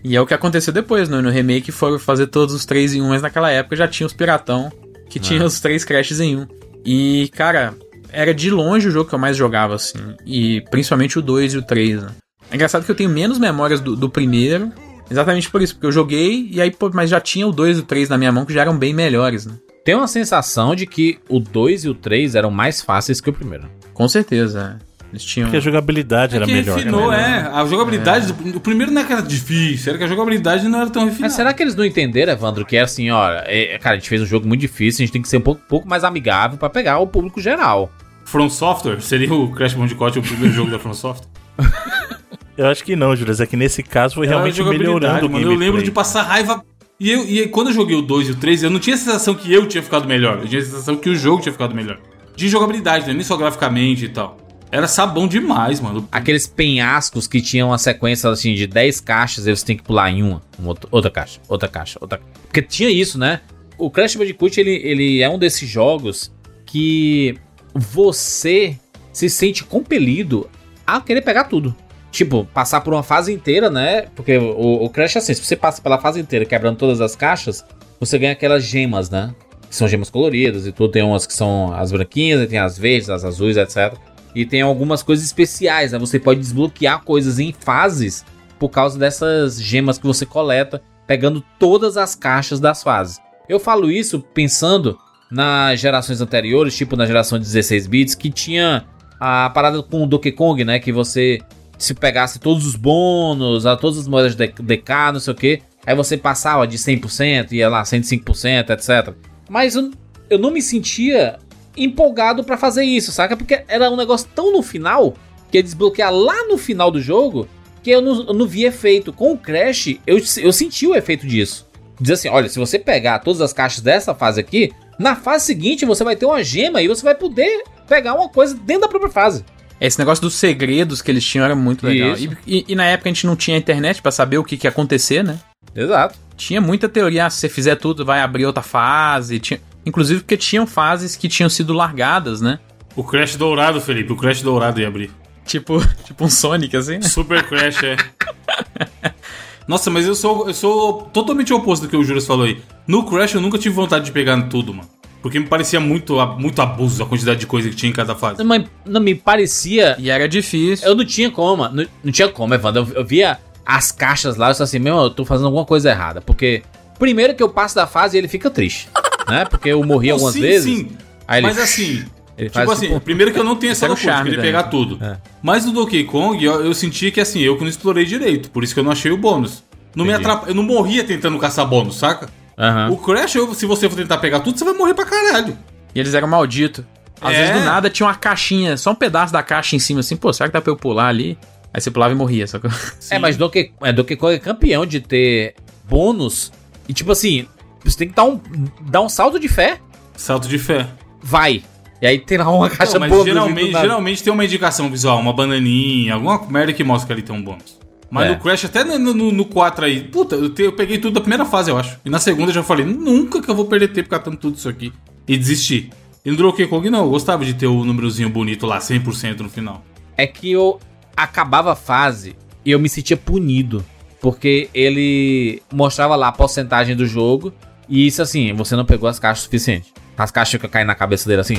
[0.05, 1.21] E é o que aconteceu depois, né?
[1.21, 4.13] No remake foram fazer todos os três em um, mas naquela época já tinha os
[4.15, 4.73] piratão
[5.11, 6.47] que tinha os três crashes em um.
[6.87, 7.75] E, cara,
[8.11, 9.99] era de longe o jogo que eu mais jogava, assim.
[10.25, 12.09] E principalmente o 2 e o 3, né?
[12.51, 14.73] É engraçado que eu tenho menos memórias do, do primeiro,
[15.11, 17.81] exatamente por isso, porque eu joguei e aí, pô, mas já tinha o 2 e
[17.81, 19.55] o 3 na minha mão que já eram bem melhores, né?
[19.85, 23.33] Tem uma sensação de que o 2 e o 3 eram mais fáceis que o
[23.33, 23.69] primeiro.
[23.95, 24.79] Com certeza.
[24.87, 24.91] é.
[25.13, 25.47] Eles tinham.
[25.49, 26.77] Porque a jogabilidade era que melhor.
[26.79, 27.51] refinou, né?
[27.53, 27.57] é.
[27.59, 30.81] A jogabilidade, do- o primeiro não é que era difícil, era que a jogabilidade não
[30.81, 31.23] era tão refinada.
[31.25, 34.09] Mas será que eles não entenderam, Evandro, que é assim, ó, é, cara, a gente
[34.09, 36.57] fez um jogo muito difícil, a gente tem que ser um pouco, pouco mais amigável
[36.59, 37.91] pra pegar o público geral.
[38.25, 39.01] From Software?
[39.01, 41.27] Seria o Crash Bandicoot o primeiro jogo da From Software?
[42.57, 43.35] Eu acho que não, Júlio.
[43.41, 45.45] É que nesse caso foi realmente melhorando o mano.
[45.45, 45.45] gameplay.
[45.45, 46.65] Eu lembro de passar raiva.
[46.99, 48.99] E, eu, e quando eu joguei o 2 e o 3, eu não tinha a
[48.99, 50.41] sensação que eu tinha ficado melhor.
[50.41, 51.99] Eu tinha a sensação que o jogo tinha ficado melhor.
[52.37, 53.15] de jogabilidade, né?
[53.15, 54.37] nem só graficamente e tal.
[54.73, 56.09] Era sabão demais, mano.
[56.13, 60.11] Aqueles penhascos que tinham uma sequência assim de 10 caixas, e você tem que pular
[60.11, 62.21] em uma, uma outra, outra caixa, outra caixa, outra.
[62.47, 63.41] Porque tinha isso, né?
[63.77, 66.31] O Crash Bandicoot ele, ele é um desses jogos
[66.67, 67.37] que
[67.75, 68.79] você
[69.13, 70.49] se sente compelido
[70.87, 71.75] a querer pegar tudo.
[72.11, 74.03] Tipo, passar por uma fase inteira, né?
[74.17, 77.15] Porque o, o Crash é assim, se você passa pela fase inteira quebrando todas as
[77.15, 77.65] caixas,
[78.01, 79.35] você ganha aquelas gemas, né?
[79.69, 80.91] Que são gemas coloridas e tudo.
[80.91, 83.95] Tem umas que são as branquinhas, tem as verdes, as azuis, etc.
[84.35, 85.99] E tem algumas coisas especiais, né?
[85.99, 88.25] Você pode desbloquear coisas em fases
[88.59, 93.19] por causa dessas gemas que você coleta, pegando todas as caixas das fases.
[93.49, 94.99] Eu falo isso pensando
[95.31, 98.85] nas gerações anteriores, tipo na geração de 16 bits, que tinha
[99.19, 100.79] a parada com o Donkey Kong, né?
[100.79, 101.39] Que você
[101.81, 105.63] se pegasse todos os bônus, a todas as moedas de DK, não sei o que,
[105.87, 109.15] aí você passava de 100%, ia lá 105%, etc.
[109.49, 109.91] Mas eu,
[110.29, 111.39] eu não me sentia
[111.75, 113.35] empolgado para fazer isso, saca?
[113.35, 115.15] Porque era um negócio tão no final,
[115.51, 117.49] que ia desbloquear lá no final do jogo,
[117.83, 119.11] que eu não, eu não vi efeito.
[119.11, 121.67] Com o Crash, eu, eu senti o efeito disso.
[121.99, 125.87] Diz assim, olha, se você pegar todas as caixas dessa fase aqui, na fase seguinte
[125.87, 129.11] você vai ter uma gema e você vai poder pegar uma coisa dentro da própria
[129.11, 129.45] fase.
[129.81, 132.15] Esse negócio dos segredos que eles tinham era muito legal.
[132.17, 134.67] E, e- e na época a gente não tinha internet pra saber o que, que
[134.67, 135.39] ia acontecer, né?
[135.75, 136.19] Exato.
[136.37, 139.39] Tinha muita teoria, ah, se você fizer tudo, vai abrir outra fase.
[139.41, 142.59] Tinha, inclusive porque tinham fases que tinham sido largadas, né?
[142.95, 144.13] O Crash dourado, Felipe.
[144.13, 145.11] O Crash dourado ia abrir.
[145.47, 146.95] Tipo, tipo um Sonic, assim.
[146.99, 147.03] né?
[147.03, 147.97] Super Crash, é.
[149.69, 152.61] Nossa, mas eu sou, eu sou totalmente oposto do que o Juras falou aí.
[152.87, 154.89] No Crash eu nunca tive vontade de pegar tudo, mano.
[155.23, 158.43] Porque me parecia muito, muito abuso a quantidade de coisa que tinha em cada fase.
[158.43, 159.97] Mas não me parecia.
[159.99, 160.87] E era difícil.
[160.89, 162.89] Eu não tinha como, não, não tinha como, Evandro.
[162.91, 165.91] Eu, eu via as caixas lá, eu só assim, meu, eu tô fazendo alguma coisa
[165.91, 166.21] errada.
[166.21, 166.63] Porque,
[166.99, 168.89] primeiro que eu passo da fase ele fica triste,
[169.29, 169.45] né?
[169.45, 170.79] Porque eu morri algumas Sim, vezes.
[170.79, 170.89] Sim,
[171.31, 172.05] ele, mas assim,
[172.37, 174.47] ele tipo assim, tipo, primeiro que eu não tenho essa loucura querer daí.
[174.47, 174.99] pegar tudo.
[175.05, 175.19] É.
[175.43, 178.65] Mas no Donkey Kong, eu, eu senti que assim, eu que não explorei direito, por
[178.65, 179.63] isso que eu não achei o bônus.
[179.95, 180.49] Não me atrapa...
[180.49, 182.29] Eu não morria tentando caçar bônus, saca?
[182.59, 182.91] Aham.
[182.91, 185.57] O Crash, se você for tentar pegar tudo, você vai morrer pra caralho.
[185.95, 186.85] E eles eram malditos.
[187.21, 187.39] Às É.
[187.47, 190.33] vezes do nada tinha uma caixinha, só um pedaço da caixa em cima, assim, pô,
[190.33, 191.37] será que dá pra eu pular ali?
[191.73, 192.67] Aí você pulava e morria, só que.
[193.11, 195.55] É, mas Donkey, é, Donkey Kong é campeão de ter
[195.89, 196.51] bônus.
[196.89, 197.47] E tipo assim,
[197.85, 198.41] você tem que dar um,
[198.83, 199.79] dar um salto de fé.
[200.17, 200.87] Salto de fé.
[201.23, 201.63] Vai.
[202.03, 203.27] E aí tem lá uma caixa Não, mas bônus.
[203.27, 207.37] geralmente, geralmente tem uma indicação visual, uma bananinha, alguma merda que mostra que ali tem
[207.37, 207.79] um bônus.
[208.11, 208.31] Mas É.
[208.31, 211.21] no Crash, até no, no, no 4 aí, puta, eu, te- eu peguei tudo da
[211.21, 211.99] primeira fase, eu acho.
[212.05, 214.69] E na segunda eu já falei, nunca que eu vou perder tempo catando tudo isso
[214.69, 214.93] aqui.
[215.29, 215.91] E desisti.
[216.25, 219.49] E no Donkey Kong não, eu gostava de ter o númerozinho bonito lá, 100% no
[219.49, 219.85] final.
[220.17, 220.79] é que eu
[221.17, 223.85] acabava a fase e eu me sentia punido.
[224.21, 227.55] Porque ele mostrava lá a porcentagem do jogo.
[227.89, 229.91] E isso assim, você não pegou as caixas suficientes.
[230.19, 231.57] As caixas ficam caindo na cabeça dele assim.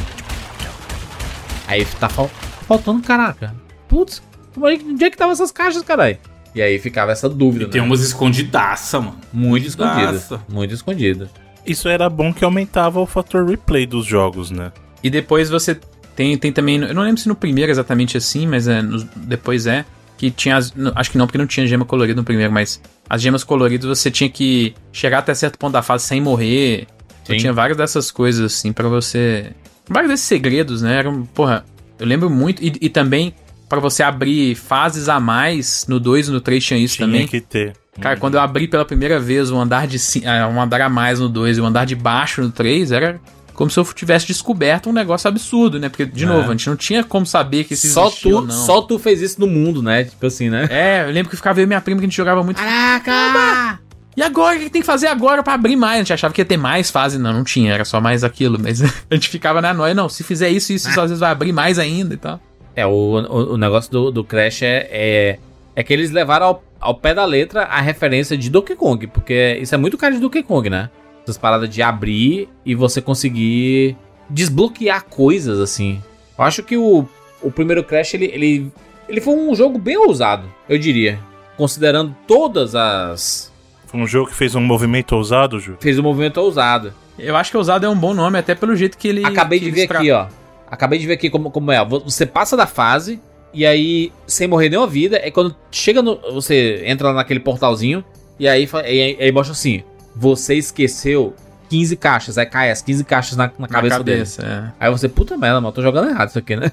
[1.67, 2.29] Aí tá fal-
[2.67, 3.55] faltando, caraca.
[3.87, 4.21] Putz,
[4.63, 6.17] é que- onde é que estavam essas caixas, caralho?
[6.53, 7.87] E aí ficava essa dúvida, E tem né?
[7.87, 9.17] umas escondidaça, mano.
[9.31, 10.29] Muito escondidas.
[10.29, 10.41] Nossa.
[10.49, 11.29] Muito escondidas.
[11.65, 14.71] Isso era bom que aumentava o fator replay dos jogos, né?
[15.03, 15.79] E depois você
[16.15, 16.77] tem, tem também.
[16.81, 19.85] Eu não lembro se no primeiro é exatamente assim, mas é, nos- depois é.
[20.17, 20.73] Que tinha as.
[20.73, 23.87] no- Acho que não, porque não tinha gema colorida no primeiro, mas as gemas coloridas
[23.87, 26.85] você tinha que chegar até certo ponto da fase sem morrer.
[27.23, 29.51] Então tinha várias dessas coisas, assim, pra você.
[29.87, 30.97] Vários desses segredos, né?
[30.97, 31.63] Eram, porra,
[31.97, 32.63] eu lembro muito.
[32.63, 33.33] E, e também
[33.71, 37.27] pra você abrir fases a mais no 2 e no 3 tinha isso Tinha também.
[37.27, 37.73] que ter.
[37.99, 41.19] Cara, quando eu abri pela primeira vez o andar de ah, um andar a mais
[41.19, 43.19] no 2 e o andar de baixo no 3, era
[43.53, 45.89] como se eu tivesse descoberto um negócio absurdo, né?
[45.89, 46.27] Porque, de É.
[46.27, 48.55] novo, a gente não tinha como saber que isso Só existia ou tu, não.
[48.65, 50.05] só tu fez isso no mundo, né?
[50.05, 50.67] Tipo assim, né?
[50.71, 52.57] É, eu lembro que ficava eu e minha prima que a gente jogava muito.
[53.05, 53.79] Caraca!
[54.15, 54.57] E agora?
[54.57, 55.95] O que tem que fazer agora pra abrir mais?
[55.95, 57.17] A gente achava que ia ter mais fase.
[57.17, 58.57] Não, não tinha, era só mais aquilo.
[58.59, 61.31] Mas a gente ficava na noia, não, se fizer isso, isso, isso às vezes vai
[61.31, 62.39] abrir mais ainda e tal.
[62.75, 65.39] É, o, o, o negócio do, do Crash é, é,
[65.75, 69.57] é que eles levaram ao, ao pé da letra a referência de Donkey Kong, porque
[69.61, 70.89] isso é muito cara de Donkey Kong, né?
[71.23, 73.95] Essas paradas de abrir e você conseguir
[74.29, 76.01] desbloquear coisas, assim.
[76.37, 77.05] Eu acho que o,
[77.41, 78.71] o primeiro Crash, ele, ele,
[79.07, 81.19] ele foi um jogo bem ousado, eu diria.
[81.57, 83.51] Considerando todas as...
[83.85, 85.75] Foi um jogo que fez um movimento ousado, Ju.
[85.81, 86.93] Fez um movimento ousado.
[87.19, 89.25] Eu acho que ousado é um bom nome, até pelo jeito que ele.
[89.25, 90.27] Acabei que de ver tra- aqui, ó.
[90.71, 91.85] Acabei de ver aqui como, como é.
[91.85, 93.21] Você passa da fase
[93.53, 96.15] e aí, sem morrer nenhuma vida, é quando chega no.
[96.31, 98.03] Você entra lá naquele portalzinho
[98.39, 99.83] e aí, e aí, mostra assim:
[100.15, 101.35] Você esqueceu
[101.69, 102.37] 15 caixas.
[102.37, 104.17] Aí cai as 15 caixas na, na Na cabeça, dele.
[104.19, 104.85] cabeça, é.
[104.85, 106.71] Aí você, puta merda, mano, eu tô jogando errado isso aqui, né?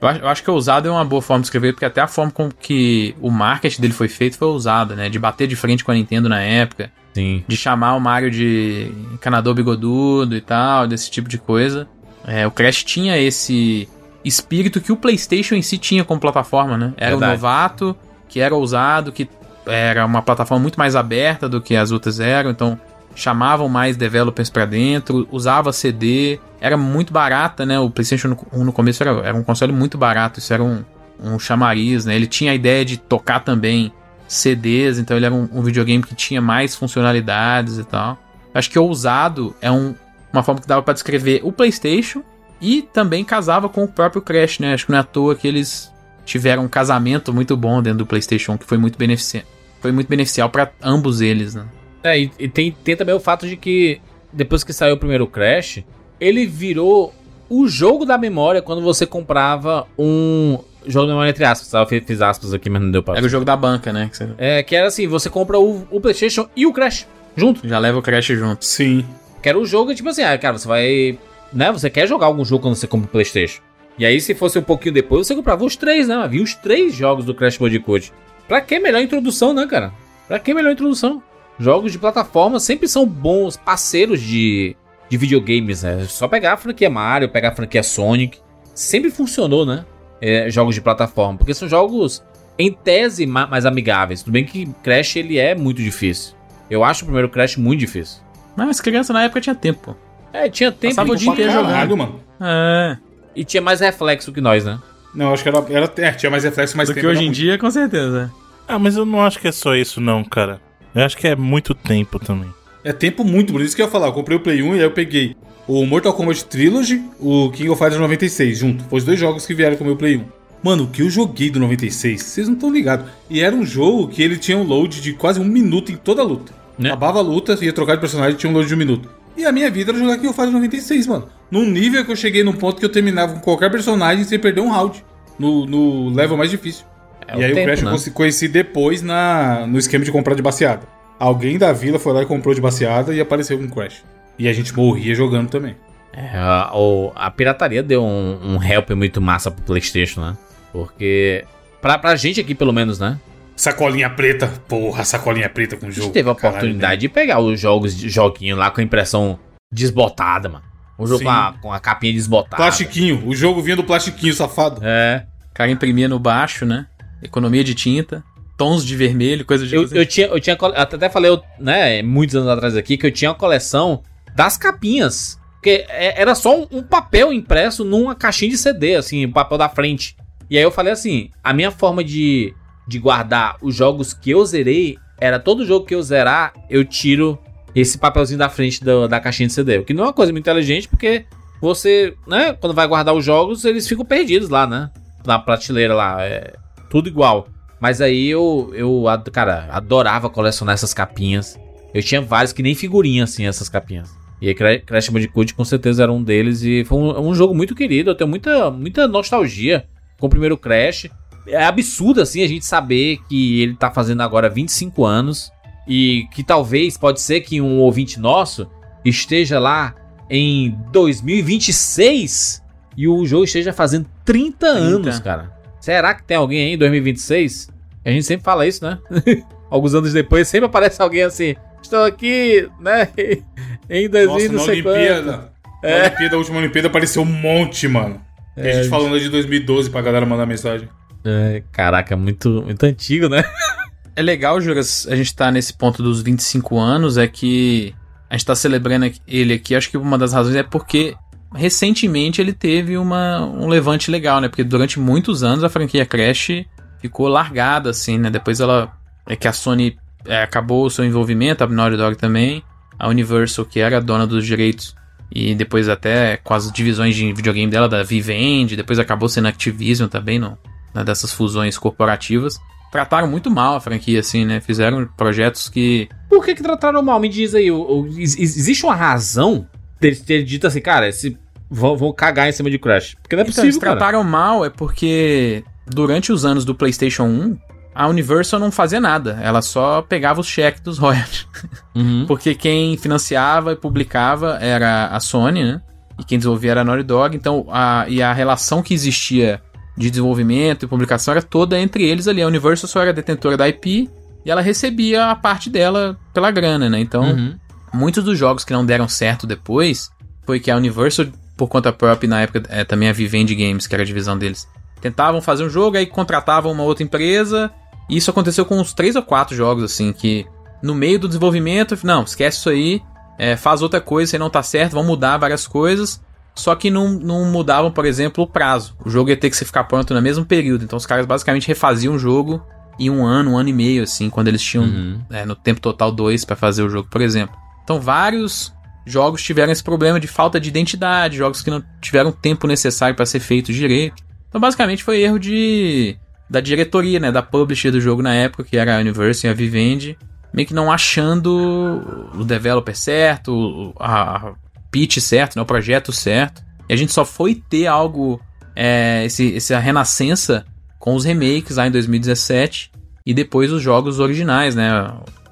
[0.00, 2.06] Eu acho, eu acho que ousado é uma boa forma de escrever, porque até a
[2.08, 5.08] forma com que o marketing dele foi feito foi ousada, né?
[5.10, 7.44] De bater de frente com a Nintendo na época, Sim.
[7.46, 11.86] de chamar o Mario de encanador bigodudo e tal, desse tipo de coisa.
[12.26, 13.88] É, o Crash tinha esse
[14.24, 16.92] espírito que o PlayStation em si tinha como plataforma, né?
[16.96, 17.32] Era Verdade.
[17.32, 17.96] o novato,
[18.28, 19.28] que era ousado, que
[19.66, 22.78] era uma plataforma muito mais aberta do que as outras eram, então
[23.14, 27.78] chamavam mais developers pra dentro, usava CD, era muito barata, né?
[27.78, 30.84] O PlayStation 1 no começo era, era um console muito barato, isso era um,
[31.22, 32.14] um chamariz, né?
[32.14, 33.92] Ele tinha a ideia de tocar também
[34.28, 38.16] CDs, então ele era um, um videogame que tinha mais funcionalidades e tal.
[38.54, 39.94] Acho que ousado é um-
[40.32, 42.22] uma forma que dava pra descrever o PlayStation
[42.60, 44.74] e também casava com o próprio Crash, né?
[44.74, 45.90] Acho que não é à toa que eles
[46.26, 49.46] tiveram um casamento muito bom dentro do PlayStation, que foi muito beneficiante.
[49.80, 51.64] Foi muito beneficial pra ambos eles, né?
[52.04, 54.00] É, e, e tem, tem também o fato de que
[54.32, 55.82] depois que saiu o primeiro Crash,
[56.20, 57.14] ele virou
[57.48, 61.68] o jogo da memória quando você comprava um jogo da memória entre aspas.
[61.68, 61.80] tá?
[61.80, 63.16] Eu fiz- fiz aspas aqui, mas não deu pra.
[63.16, 64.08] Era o jogo da banca, né?
[64.10, 67.06] Que você É, que era assim, você compra o, o PlayStation e o Crash
[67.36, 67.66] junto.
[67.66, 68.64] já leva o Crash junto.
[68.64, 69.04] Sim.
[69.42, 71.18] Que era o jogo, tipo assim, ah, cara, você vai.
[71.52, 71.72] Né?
[71.72, 73.60] Você quer jogar algum jogo quando você compra o PlayStation.
[73.98, 76.14] E aí, se fosse um pouquinho depois, você comprava os três, né?
[76.14, 78.12] Havia os três jogos do Crash Bandicoot.
[78.48, 79.92] Pra que melhor introdução, né, cara?
[80.28, 81.22] Pra que melhor introdução?
[81.58, 84.74] Jogos de plataforma sempre são bons parceiros de,
[85.08, 86.04] de videogames, né?
[86.08, 88.38] Só pegar a franquia Mario, pegar a franquia Sonic.
[88.74, 89.84] Sempre funcionou, né?
[90.22, 91.36] É, jogos de plataforma.
[91.36, 92.22] Porque são jogos,
[92.58, 94.22] em tese, ma- mais amigáveis.
[94.22, 96.34] Tudo bem que Crash ele é muito difícil.
[96.70, 98.22] Eu acho o primeiro Crash muito difícil.
[98.56, 99.96] Mas criança na época tinha tempo.
[100.32, 101.96] É, tinha tempo Passava o dia inteiro jogando.
[101.96, 102.20] mano.
[102.40, 102.96] É.
[103.34, 104.78] E tinha mais reflexo que nós, né?
[105.14, 107.06] Não, acho que era, era é, tinha mais reflexo, mais Do tempo.
[107.06, 108.30] que hoje em dia, com certeza.
[108.68, 110.60] Ah, mas eu não acho que é só isso, não, cara.
[110.94, 112.48] Eu acho que é muito tempo também.
[112.84, 114.06] É tempo muito, por isso que eu ia falar.
[114.08, 115.36] Eu comprei o Play 1 e aí eu peguei
[115.66, 118.84] o Mortal Kombat Trilogy, o King of Fighters 96, junto.
[118.84, 120.24] Foi os dois jogos que vieram com o meu Play 1.
[120.62, 123.06] Mano, o que eu joguei do 96, vocês não estão ligados.
[123.28, 126.22] E era um jogo que ele tinha um load de quase um minuto em toda
[126.22, 126.52] a luta.
[126.80, 126.88] Né?
[126.88, 129.08] Acabava a luta, ia trocar de personagem tinha um load de um minuto.
[129.36, 131.28] E a minha vida era jogar King of Fighters 96, mano.
[131.50, 134.60] Num nível que eu cheguei num ponto que eu terminava com qualquer personagem sem perder
[134.60, 135.04] um round.
[135.38, 136.84] No, no level mais difícil.
[137.26, 137.90] É e aí o tempo, Crash eu né?
[137.92, 140.82] conheci- conheci depois na, no esquema de comprar de baseada.
[141.18, 144.02] Alguém da vila foi lá e comprou de baseada e apareceu com Crash.
[144.38, 145.76] E a gente morria jogando também.
[146.12, 150.36] É, a, o- a pirataria deu um, um help muito massa pro PlayStation, né?
[150.72, 151.44] Porque.
[151.80, 153.18] Pra, pra gente aqui, pelo menos, né?
[153.60, 156.06] Sacolinha preta, porra, sacolinha preta com o A jogo.
[156.06, 156.96] gente teve a Caralho, oportunidade né?
[156.96, 159.38] de pegar os jogos, de joguinho lá com a impressão
[159.70, 160.64] desbotada, mano.
[160.98, 162.56] Um jogo com a, com a capinha desbotada.
[162.56, 164.80] Plastiquinho, o jogo vinha do plastiquinho, safado.
[164.82, 165.26] É.
[165.50, 166.86] O cara imprimia no baixo, né?
[167.22, 168.24] Economia de tinta,
[168.56, 169.74] tons de vermelho, coisa de.
[169.74, 170.56] Eu, eu tinha, eu tinha.
[170.56, 174.02] cole- Até falei, né, muitos anos atrás aqui, que eu tinha uma coleção
[174.34, 175.38] das capinhas.
[175.56, 179.58] Porque é- era só um, um papel impresso numa caixinha de CD, assim, o papel
[179.58, 180.16] da frente.
[180.48, 182.54] E aí eu falei assim: a minha forma de,
[182.90, 187.38] de guardar os jogos que eu zerei era todo jogo que eu zerar, eu tiro
[187.74, 189.78] esse papelzinho da frente do- da caixinha de CD.
[189.78, 191.24] O que não é uma coisa muito inteligente, porque
[191.60, 194.90] você, né, quando vai guardar os jogos, eles ficam perdidos lá, né?
[195.24, 196.22] Na prateleira lá.
[196.24, 196.54] É
[196.88, 197.46] tudo igual.
[197.78, 201.56] Mas aí eu, eu, cara, adorava colecionar essas capinhas.
[201.94, 204.10] Eu tinha vários que nem figurinha, assim, essas capinhas.
[204.40, 206.62] E aí Cra- Crash Bandicoot com certeza era um deles.
[206.62, 208.10] E foi um, um jogo muito querido.
[208.10, 209.84] Eu tenho muita, muita nostalgia
[210.18, 211.08] com o primeiro Crash.
[211.46, 215.52] É absurdo, assim, a gente saber que ele tá fazendo agora 25 anos.
[215.88, 218.70] E que talvez, pode ser que um ouvinte nosso
[219.04, 219.94] esteja lá
[220.28, 222.62] em 2026
[222.96, 225.50] e o jogo esteja fazendo 30, anos, cara.
[225.80, 227.70] Será que tem alguém aí em 2026?
[228.04, 228.98] A gente sempre fala isso, né?
[229.70, 231.54] Alguns anos depois sempre aparece alguém assim.
[231.80, 233.08] Estou aqui, né?
[233.88, 234.96] em 2000 Nossa, não na sei quanto.
[234.96, 235.52] Olimpíada.
[235.82, 238.20] Na Olimpíada, a última Olimpíada, apareceu um monte, mano.
[238.56, 240.88] E a gente falando de 2012 pra galera mandar mensagem.
[241.24, 243.44] É, caraca, muito, muito antigo, né?
[244.16, 247.94] É legal, Juras, a gente tá nesse ponto dos 25 anos, é que
[248.28, 251.16] a gente tá celebrando ele aqui, acho que uma das razões é porque
[251.54, 254.48] recentemente ele teve uma, um levante legal, né?
[254.48, 256.64] Porque durante muitos anos a franquia Crash
[257.00, 258.30] ficou largada, assim, né?
[258.30, 258.92] Depois ela.
[259.26, 262.62] É que a Sony é, acabou o seu envolvimento, a Naughty Dog também,
[262.98, 264.94] a Universal, que era dona dos direitos,
[265.30, 270.08] e depois até com as divisões de videogame dela, da Vivendi, depois acabou sendo Activision
[270.08, 270.58] também, não,
[270.94, 272.58] né, dessas fusões corporativas.
[272.92, 274.60] Trataram muito mal a franquia, assim, né?
[274.60, 276.08] Fizeram projetos que.
[276.28, 277.20] Por que que trataram mal?
[277.20, 277.70] Me diz aí.
[277.70, 279.66] o- o- ex- existe uma razão
[280.00, 281.38] deles terem dito assim, cara, esse,
[281.70, 283.14] vão, vão cagar em cima de Crash?
[283.22, 283.96] Porque não é Então, eles possível, cara.
[283.96, 287.56] trataram mal é porque durante os anos do PlayStation 1,
[287.94, 289.38] a Universal não fazia nada.
[289.42, 291.46] Ela só pegava os cheques dos royalties.
[291.94, 292.24] Uhum.
[292.26, 295.80] Porque quem financiava e publicava era a Sony, né?
[296.18, 297.36] E quem desenvolvia era a Naughty Dog.
[297.36, 299.60] Então, a, e a relação que existia
[300.00, 302.42] de desenvolvimento e publicação era toda entre eles ali.
[302.42, 304.10] A Universal só era detentora da IP
[304.44, 306.98] e ela recebia a parte dela pela grana, né?
[306.98, 307.56] Então, Uhum.
[307.92, 310.10] muitos dos jogos que não deram certo depois
[310.46, 311.26] foi que a Universal
[311.56, 314.66] por conta própria na época é, também a Vivendi Games, que era a divisão deles.
[315.02, 317.70] Tentavam fazer um jogo, aí contratavam uma outra empresa.
[318.08, 320.46] E isso aconteceu com uns três ou quatro jogos, assim, que
[320.82, 323.02] no meio do desenvolvimento, não, esquece isso aí,
[323.38, 326.20] é, faz outra coisa, aí não tá certo, vão mudar várias coisas.
[326.54, 328.94] Só que não, não mudavam, por exemplo, o prazo.
[329.04, 330.84] O jogo ia ter que se ficar pronto no mesmo período.
[330.84, 332.62] Então os caras basicamente refaziam o jogo
[332.98, 335.20] em um ano, um ano e meio, assim, quando eles tinham Uhum.
[335.30, 337.56] é, no tempo total dois pra fazer o jogo, por exemplo.
[337.82, 338.74] Então vários
[339.06, 343.16] jogos tiveram esse problema de falta de identidade, jogos que não tiveram o tempo necessário
[343.16, 344.22] pra ser feito direito.
[344.48, 346.16] Então basicamente foi erro de
[346.48, 349.56] da diretoria, né, da publisher do jogo na época, que era a Universal e a
[349.56, 350.18] Vivendi,
[350.52, 354.52] meio que não achando o developer certo, a
[354.90, 356.62] pitch certo, né, o projeto certo.
[356.88, 358.40] E a gente só foi ter algo,
[358.74, 360.64] é, esse, essa renascença
[360.98, 362.90] com os remakes lá em 2017
[363.24, 364.90] e depois os jogos originais, né?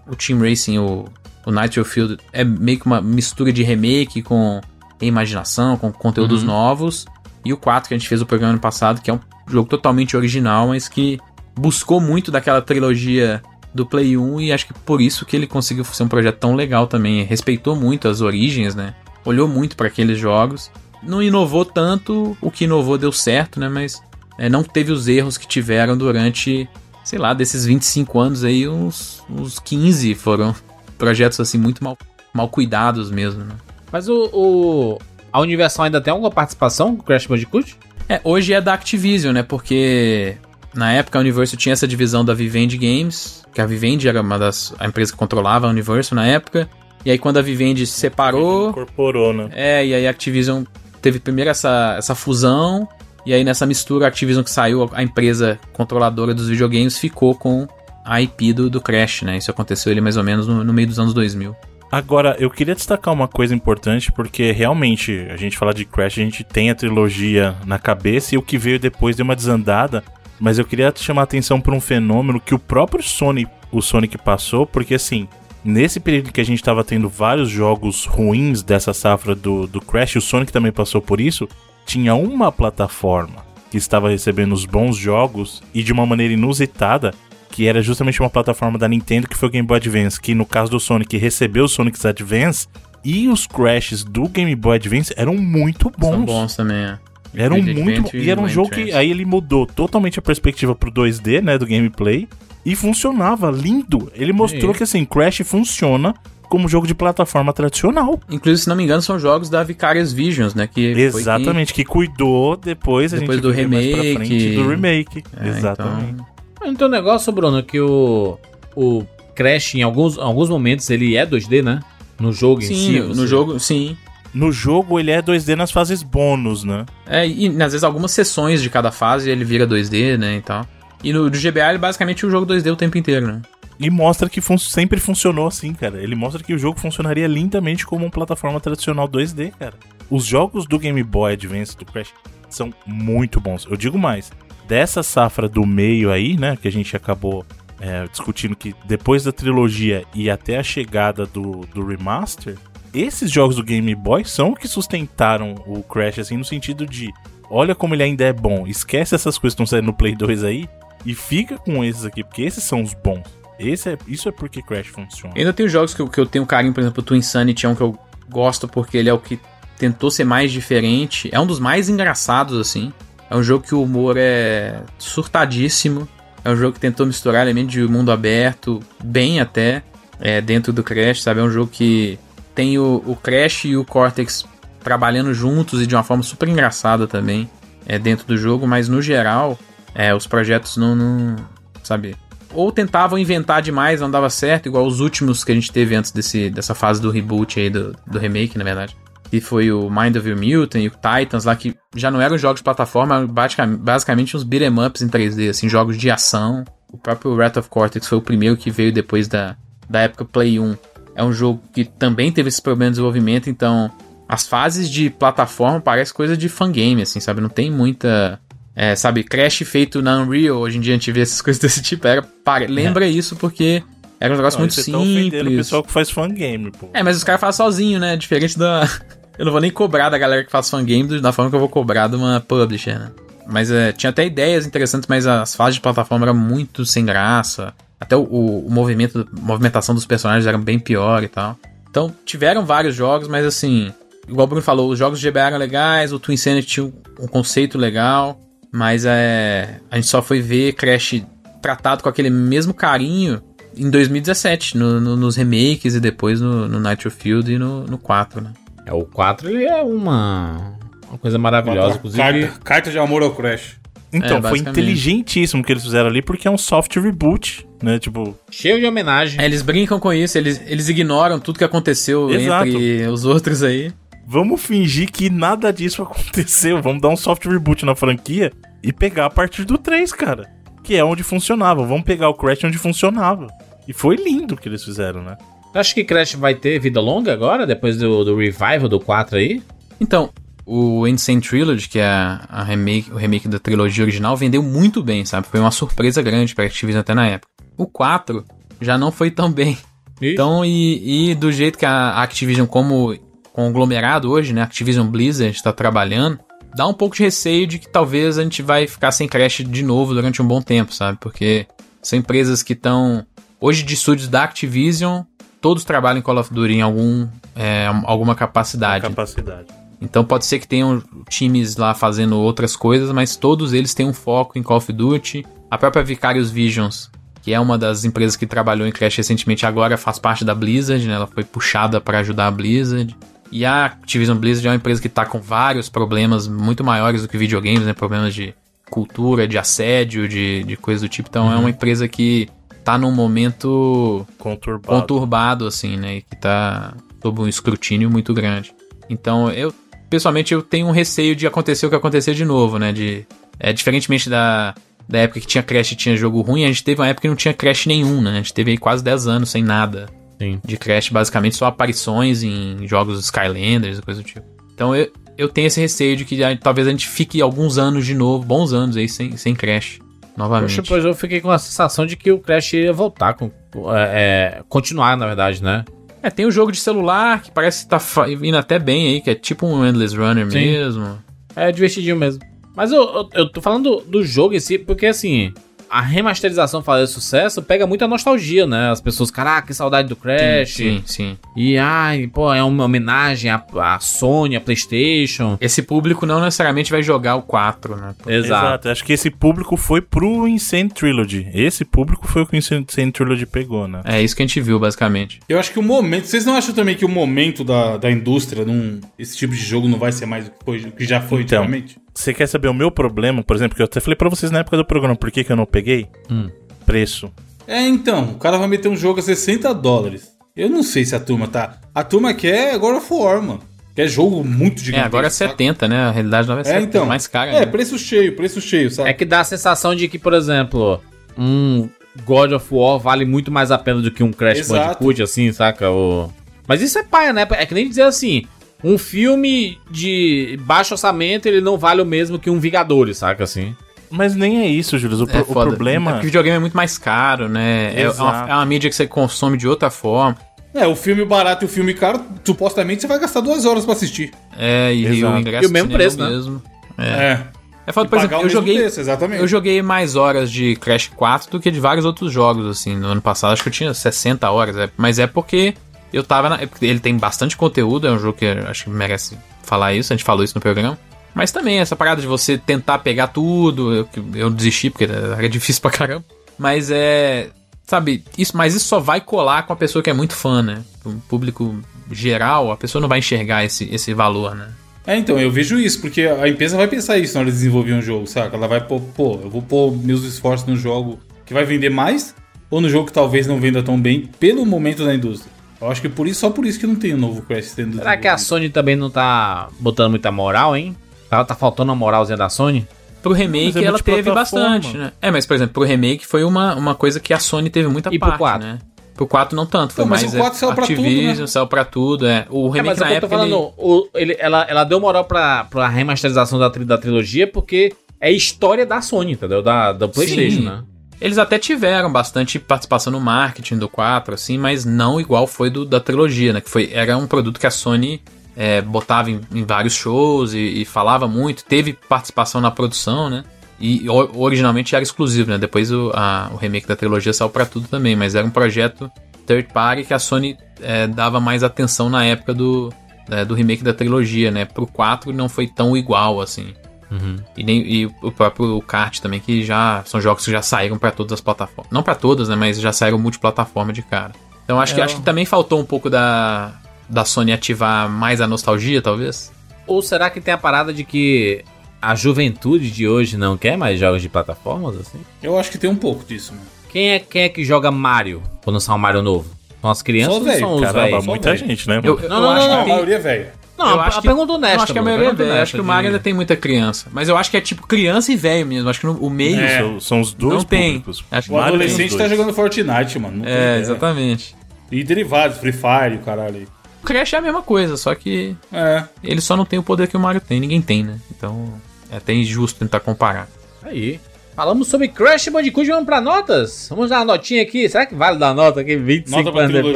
[0.07, 1.05] O Team Racing, o,
[1.47, 4.61] o Nitro Field é meio que uma mistura de remake com
[5.01, 7.07] imaginação, com conteúdos novos.
[7.45, 9.69] E o 4 que a gente fez o programa ano passado, que é um jogo
[9.69, 11.19] totalmente original, mas que
[11.55, 13.43] buscou muito daquela trilogia
[13.75, 16.55] do Play 1 e acho que por isso que ele conseguiu ser um projeto tão
[16.55, 17.23] legal também.
[17.23, 18.95] Respeitou muito as origens, né?
[19.25, 20.71] Olhou muito para aqueles jogos.
[21.03, 23.69] Não inovou tanto, o que inovou deu certo, né?
[23.69, 24.03] Mas
[24.39, 26.69] é, não teve os erros que tiveram durante,
[27.05, 30.55] sei lá, desses 25 anos aí, uns, uns 15 foram
[30.97, 31.97] projetos assim muito mal,
[32.33, 33.55] mal cuidados mesmo, né?
[33.93, 34.99] Mas o, o-
[35.33, 37.77] A Universal ainda tem alguma participação com Crash Bandicoot?
[38.09, 39.43] É, hoje é da Activision, né?
[39.43, 40.37] Porque
[40.75, 44.39] na época a Universal tinha essa divisão da Vivendi Games, que a Vivendi era uma
[44.39, 46.69] das a empresa que controlava a Universal na época.
[47.09, 49.49] E aí quando a Vivendi se separou, Incorporou, né?
[49.55, 50.63] é, e aí a Activision
[51.01, 52.87] teve primeiro essa, essa fusão,
[53.25, 57.67] e aí nessa mistura a Activision que saiu, a empresa controladora dos videogames, ficou com
[58.05, 59.39] a IP do, do Crash, né?
[59.39, 61.57] Isso aconteceu ali mais ou menos no, no meio dos anos 2000.
[61.91, 66.23] Agora, eu queria destacar uma coisa importante, porque realmente, a gente fala de Crash, a
[66.23, 70.05] gente tem a trilogia na cabeça e o que veio depois deu uma desandada.
[70.39, 74.19] Mas eu queria chamar a atenção por um fenômeno que o próprio Sonic, o Sonic
[74.19, 75.27] passou, porque assim,
[75.65, 80.17] nesse período que a gente tava tendo vários jogos ruins dessa safra do, do Crash,
[80.17, 81.49] o Sonic também passou por isso,
[81.87, 87.13] tinha uma plataforma que estava recebendo os bons jogos e de uma maneira inusitada,
[87.51, 90.47] que era justamente uma plataforma da Nintendo que foi o Game Boy Advance, que no
[90.47, 92.67] caso do Sonic recebeu o Sonic's Advance
[93.05, 96.11] e os crashes do Game Boy Advance eram muito bons.
[96.11, 96.99] São bons também, é.
[97.35, 100.91] Eram Grid muito e era um jogo que aí ele mudou totalmente a perspectiva pro
[100.91, 102.27] 2D, né, do gameplay
[102.65, 104.11] e funcionava lindo.
[104.15, 104.75] Ele mostrou É.
[104.75, 106.15] que assim, Crash funciona
[106.49, 108.19] como jogo de plataforma tradicional.
[108.31, 110.67] Inclusive, se não me engano, são jogos da Vicarious Visions, né?
[110.67, 114.15] Que foi que- Exatamente, que cuidou depois, a Depois gente do remake.
[114.15, 115.23] frente, do remake.
[115.39, 116.15] É, Exatamente.
[116.63, 118.39] então- tem um negócio, Bruno, que o.
[118.75, 119.05] O
[119.35, 121.81] Crash, em alguns, alguns momentos, ele é 2D, né?
[122.19, 123.01] No jogo em Sim, si.
[123.01, 123.97] no você- jogo, sim.
[124.35, 126.85] No jogo ele é 2D nas fases bônus, né?
[127.07, 130.67] É, e às vezes algumas sessões de cada fase ele vira 2D, né, e tal.
[131.03, 133.43] E no do GBA ele basicamente é um jogo 2D o tempo inteiro, né?
[133.81, 136.03] E mostra que fun- sempre funcionou assim, cara.
[136.03, 139.75] Ele mostra que o jogo funcionaria lindamente como uma plataforma tradicional 2D, cara.
[140.11, 142.13] Os jogos do Game Boy Advance do Crash
[142.51, 143.67] são muito bons.
[143.71, 144.33] Eu digo mais,
[144.67, 147.47] dessa safra do meio aí, né, que a gente acabou
[147.81, 152.57] é, discutindo que depois da trilogia e até a chegada do, do remaster,
[152.93, 157.13] esses jogos do Game Boy são o que sustentaram o Crash, assim, no sentido de
[157.51, 160.45] olha como ele ainda é bom, esquece essas coisas que estão saindo no Play 2
[160.45, 160.69] aí
[161.05, 163.23] e fica com esses aqui, porque esses são os bons.
[163.59, 165.35] Esse é, isso é porque Crash funciona.
[165.37, 167.69] Ainda tenho jogos que eu, que eu tenho carinho, por exemplo, o Twin Insanity é
[167.69, 169.41] um que eu gosto porque ele é o que
[169.77, 171.29] tentou ser mais diferente.
[171.33, 172.93] É um dos mais engraçados, assim.
[173.29, 176.09] É um jogo que o humor é surtadíssimo.
[176.45, 179.83] É um jogo que tentou misturar elementos de mundo aberto, bem até,
[180.21, 181.41] é, dentro do Crash, sabe?
[181.41, 182.17] É um jogo que
[182.59, 184.45] tem o, o Crash e o Cortex
[184.83, 187.49] trabalhando juntos e de uma forma super engraçada também,
[187.87, 189.57] é, dentro do jogo, mas no geral,
[189.95, 191.37] é, os projetos não, não
[191.85, 192.17] sabe,
[192.53, 196.11] ou tentavam inventar demais, não dava certo, igual os últimos que a gente teve antes
[196.11, 198.97] desse, dessa fase do reboot aí, do, do remake, na verdade.
[199.31, 202.59] Que foi o Mind of Mutant e o Titans lá, que já não eram jogos
[202.59, 206.65] de plataforma, basicamente uns beat'em ups em 3D, assim, jogos de ação.
[206.93, 209.57] O próprio Wrath of Cortex foi o primeiro que veio depois da,
[209.89, 210.77] da época Play 1.
[211.19, 213.91] É um jogo que também teve esse problema de desenvolvimento, então
[214.29, 217.41] as fases de plataforma parece coisa de fangame, assim, sabe?
[217.41, 218.39] Não tem muita.
[218.77, 221.83] É, sabe, Crash feito na Unreal, hoje em dia a gente vê essas coisas desse
[221.83, 222.07] tipo.
[222.07, 223.83] Era, pare- lembra isso porque
[224.21, 225.57] era um negócio Não, muito você tá ofendendo o simples.
[225.57, 226.89] pessoal que faz fangame, pô.
[226.95, 228.17] É, mas os caras fazem sozinho, né?
[228.17, 228.89] Diferente da.
[229.37, 231.69] Eu não vou nem cobrar da galera que faz fangame da forma que eu vou
[231.69, 233.11] cobrar de uma publisher, né?
[233.47, 237.73] Mas é, tinha até ideias interessantes, mas as fases de plataforma eram muito sem graça.
[238.01, 241.59] Até o, o, o movimento, a movimentação dos personagens era bem pior e tal.
[241.91, 243.93] Então, tiveram vários jogos, mas assim,
[244.29, 247.27] igual o Bruno falou, os jogos de GBA eram legais, o Twin Sanity tinha um-
[247.27, 248.39] conceito legal,
[248.71, 251.23] mas é, a gente só foi ver Crash
[251.61, 253.43] tratado com aquele mesmo carinho
[253.77, 257.99] em 2017, no- no- nos remakes e depois no, no Nitro Field e no, no
[257.99, 258.53] 4, né?
[258.87, 260.75] É, o 4 ele é uma,
[261.09, 261.97] uma coisa maravilhosa.
[261.97, 263.77] Inclusive, Carta, carta de amor ao Crash.
[264.13, 267.99] Então, É, foi inteligentíssimo o que eles fizeram ali, porque é um soft reboot, né?
[267.99, 269.41] Tipo, cheio de homenagem.
[269.41, 272.69] É, eles brincam com isso, eles, eles ignoram tudo que aconteceu Exato.
[272.69, 273.93] entre os outros aí.
[274.27, 276.83] vamos fingir que nada disso aconteceu.
[276.83, 278.53] Vamos dar um soft reboot na franquia
[278.83, 280.49] e pegar a partir do 3, cara.
[280.85, 281.85] Que é onde funcionava.
[281.85, 283.49] Vamos pegar o Crash onde funcionava.
[283.87, 285.37] E foi lindo o que eles fizeram, né?
[285.75, 289.63] Acho que Crash vai ter vida longa agora, depois do, do revival do 4 aí.
[290.01, 290.31] Então,
[290.65, 295.25] o Insane Trilogy, que é a remake, o remake da trilogia original, vendeu muito bem,
[295.25, 295.47] sabe?
[295.47, 297.51] Foi uma surpresa grande pra Activision até na época.
[297.79, 298.45] O 4
[298.81, 299.79] já não foi tão bem.
[300.21, 303.17] Então, e, e do jeito que a Activision, como
[303.53, 304.63] conglomerado hoje, né?
[304.63, 306.41] Activision Blizzard está trabalhando,
[306.75, 309.83] dá um pouco de receio de que talvez a gente vai ficar sem Crash de
[309.83, 311.19] novo durante um bom tempo, sabe?
[311.21, 311.67] Porque
[312.03, 313.25] são empresas que estão.
[313.61, 315.23] Hoje, de estúdios da Activision,
[315.61, 319.03] todos trabalham em Call of Duty em algum, é, alguma capacidade.
[319.03, 319.67] Capacidade.
[320.01, 324.13] Então pode ser que tenham times lá fazendo outras coisas, mas todos eles têm um
[324.13, 325.45] foco em Call of Duty.
[325.71, 327.11] A própria Vicarious Visions,
[327.43, 331.07] que é uma das empresas que trabalhou em Crash recentemente, agora faz parte da Blizzard,
[331.07, 331.15] né?
[331.15, 333.17] Ela foi puxada para ajudar a Blizzard.
[333.51, 337.29] E a Activision Blizzard é uma empresa que tá com vários problemas muito maiores do
[337.29, 337.95] que videogames, né?
[337.95, 338.55] Problemas de
[338.91, 341.29] cultura, de assédio, de, de coisa do tipo.
[341.29, 342.49] Então é uma empresa que
[342.85, 345.01] tá num momento Conturbado.
[345.01, 346.17] conturbado, assim, né?
[346.17, 348.75] E que tá sob um escrutínio muito grande.
[349.11, 349.75] Então, eu,
[350.09, 352.93] pessoalmente, eu tenho um receio de acontecer o que aconteceu de novo, né?
[352.93, 353.27] De,
[353.59, 354.75] é, diferentemente da,
[355.09, 357.29] da época que tinha Crash e tinha jogo ruim, a gente teve uma época que
[357.29, 358.33] não tinha Crash nenhum, né?
[358.33, 360.07] A gente teve aí quase 10 anos sem nada
[360.39, 360.61] Sim.
[360.65, 364.45] de Crash, basicamente só aparições em jogos Skylanders e coisa do tipo.
[364.75, 368.15] Então, eu, eu tenho esse receio de que talvez a gente fique alguns anos de
[368.15, 369.99] novo, bons anos aí, sem, sem Crash.
[370.37, 370.77] Novamente.
[370.77, 373.51] Poxa, pois eu fiquei com a sensação de que o Crash ia voltar, com,
[373.93, 375.85] é, é, continuar, na verdade, né?
[376.23, 379.31] É, tem o jogo de celular que parece que tá indo até bem aí, que
[379.31, 380.59] é tipo um Endless Runner Sim.
[380.59, 381.19] mesmo.
[381.57, 382.41] É divertidinho mesmo.
[382.79, 385.53] Mas eu, eu, eu tô falando do, do jogo em si, porque assim,
[385.91, 388.91] a remasterização fazer sucesso pega muita nostalgia, né?
[388.91, 390.75] As pessoas, caraca, que saudade do Crash.
[390.75, 391.39] Sim, sim.
[391.57, 395.59] E ai, pô, é uma homenagem à, à Sony, à PlayStation.
[395.61, 398.15] Esse público não necessariamente vai jogar o 4, né?
[398.29, 398.89] Exato.
[398.89, 401.49] Acho que esse público foi pro Insane Trilogy.
[401.53, 404.03] Esse público foi o que o Insane Insane Trilogy pegou, né?
[404.05, 405.41] É isso que a gente viu, basicamente.
[405.49, 406.27] Eu acho que o momento.
[406.27, 409.89] Vocês não acham também que o momento da, da indústria, num, esse tipo de jogo
[409.89, 411.63] não vai ser mais o que, foi, o que já foi Então.
[411.63, 411.97] antigamente?
[412.19, 414.59] Você quer saber o meu problema, por exemplo, que eu até falei pra vocês na
[414.59, 416.09] época do programa, por que, que eu não peguei?
[416.29, 416.51] Hum.
[416.85, 417.31] Preço.
[417.65, 420.33] É, então, o cara vai meter um jogo a 60 dólares.
[420.57, 421.79] Eu não sei se a turma tá.
[421.95, 423.61] A turma quer God of War, mano.
[423.95, 425.07] Quer jogo muito É, gigantesco.
[425.07, 425.51] agora é saca?
[425.53, 425.97] 70, né?
[425.97, 427.07] A realidade nova é É, 70, então.
[427.07, 427.53] mais cara.
[427.53, 427.67] É, né?
[427.67, 429.11] preço cheio, preço cheio, sabe?
[429.11, 431.01] É que dá a sensação de que, por exemplo,
[431.39, 431.89] um
[432.25, 434.83] God of War vale muito mais a pena do que um Crash Exato.
[434.87, 435.89] Bandicoot, assim, saca?
[435.89, 436.33] O...
[436.67, 437.47] Mas isso é paia, né?
[437.53, 438.43] É que nem dizer assim,
[438.83, 443.75] um filme de baixo orçamento, ele não vale o mesmo que um Vingadores, saca assim?
[444.11, 445.23] Mas nem é isso, Júlio.
[445.23, 445.67] O, pro- É o foda.
[445.67, 446.13] É problema.
[446.13, 447.93] porque videogame é muito mais caro, né?
[447.95, 450.37] É- É, uma, é uma mídia que você consome de outra forma.
[450.75, 453.95] É, o filme barato e o filme caro, supostamente você vai gastar duas horas pra
[453.95, 454.31] assistir.
[454.57, 455.35] É, e, Exato.
[455.35, 456.29] o ingresso E o mesmo preço, né?
[456.31, 456.63] mesmo.
[456.97, 457.39] É.
[457.87, 459.01] É foda, E por exemplo, o eu joguei, preço,
[459.39, 463.09] eu joguei mais horas de Crash 4 do que de vários outros jogos, assim, no
[463.09, 463.53] ano passado.
[463.55, 465.73] Acho que eu tinha 60 horas, é, mas é porque
[466.13, 466.63] eu tava na.
[466.63, 470.17] é Ele tem bastante conteúdo, é um jogo que acho que merece falar isso, a
[470.17, 470.99] gente falou isso no programa.
[471.35, 475.81] Mas também essa parada de você tentar pegar tudo, eu, eu desisti porque era difícil
[475.83, 476.25] pra caramba.
[476.59, 477.51] Mas é.
[477.87, 480.83] Sabe, isso, mas isso só vai colar com a pessoa que é muito fã, né?
[481.07, 481.81] O público
[482.11, 484.69] geral, a pessoa não vai enxergar esse, esse valor, né?
[485.07, 487.95] É, então, eu vejo isso, porque a empresa vai pensar isso na hora de desenvolver
[487.95, 488.55] um jogo, saca?
[488.55, 492.35] Ela vai pôr, pô, eu vou pôr meus esforços no jogo que vai vender mais,
[492.69, 495.51] ou no jogo que talvez não venda tão bem pelo momento da indústria.
[495.81, 497.99] Eu acho que por isso, só por isso que não tem um novo Crash sendo
[497.99, 498.37] Será que a.
[498.37, 500.97] Sony também não tá botando muita moral, hein?
[501.31, 502.87] Tá, tá faltando uma moralzinha da Sony?
[503.23, 505.13] Pro remake é ela teve bastante, né?
[505.21, 508.09] É, mas por exemplo, pro remake foi uma, uma coisa que a Sony teve muita
[508.13, 508.67] E pro parte, quatro?
[508.69, 508.79] né?
[509.15, 511.41] Pro 4 não tanto, foi Não, mas mais o 4 é, saiu pra tudo, Activision,
[511.41, 511.47] né?
[511.49, 512.47] saiu pra tudo, é.
[512.51, 514.63] O É, remake mas na o que eu tô época falando, ele- o- ele- ela,
[514.69, 519.61] ela deu moral pra, pra remasterização da, da trilogia porque é história da Sony, entendeu?
[519.61, 520.65] Da, da PlayStation, Sim.
[520.67, 520.83] né?
[521.21, 525.85] Eles até tiveram bastante participação no marketing do 4, assim, mas não igual foi do
[525.85, 526.61] da trilogia, né?
[526.61, 528.23] Que foi, era um produto que a Sony
[528.57, 533.43] é, botava em, em vários shows e, e falava muito, teve participação na produção, né?
[533.81, 535.59] E originalmente era exclusivo, né?
[535.59, 539.11] Depois o, a- o remake da trilogia saiu pra tudo também, mas era um projeto
[539.47, 542.93] third party que a Sony é, dava mais atenção na época do,
[543.31, 544.65] é, do remake da trilogia, né?
[544.65, 546.75] Pro 4 não foi tão igual, assim.
[547.11, 547.37] Uhum.
[547.57, 551.11] E, nem, e o próprio kart também, que já são jogos que já saíram pra
[551.11, 551.91] todas as plataformas.
[551.93, 552.57] Não pra todas, né?
[552.57, 554.33] Mas já saíram multiplataforma de cara.
[554.65, 556.73] Então acho, que, É, acho que também faltou um pouco da,
[557.09, 559.51] da Sony ativar mais a nostalgia, talvez.
[559.87, 561.65] Ou será que tem a parada de que
[562.03, 565.19] a juventude de hoje não quer mais jogos de plataformas, assim?
[565.43, 566.67] Eu acho que tem um pouco disso, mano.
[566.91, 569.49] Quem é, quem é que joga Mario quando lançar um Mario novo?
[569.81, 571.27] São as crianças Só ou velho, são os Caramba, velhos?
[571.27, 571.67] muita velho.
[571.67, 572.01] gente, né?
[572.03, 573.53] Eu, eu, Não, eu não, acho não, que a tem- maioria é velha.
[573.79, 574.77] Não, eu a, acho a que- pergunta honesta.
[574.77, 575.63] Eu acho que a maioria é pergunta velho.
[575.63, 577.07] Acho que o Mario ainda tem muita criança.
[577.13, 578.89] Mas eu acho que é tipo criança e velho mesmo.
[578.91, 579.61] Acho que no- o meio.
[579.61, 579.79] É.
[579.79, 580.95] São, são os dois Não tem.
[581.01, 581.25] públicos.
[581.31, 583.37] Acho que O Mario tem adolescente tá jogando Fortnite, mano.
[583.39, 584.57] não tem É, exatamente.
[584.91, 586.67] E derivados, Free Fire, o caralho.
[587.03, 589.05] O Crash é a mesma coisa, só que É.
[589.23, 590.59] ele só não tem o poder que o Mario tem.
[590.59, 591.19] Ninguém tem, né?
[591.31, 591.73] Então
[592.11, 593.49] é até injusto tentar comparar.
[593.83, 594.19] Aí.
[594.57, 596.89] Falamos sobre Crash Bandicoot, vamos pra notas?
[596.91, 597.89] Vamos dar uma notinha aqui.
[597.89, 599.95] Será que vale dar nota aqui 25 Nota pra anos depois?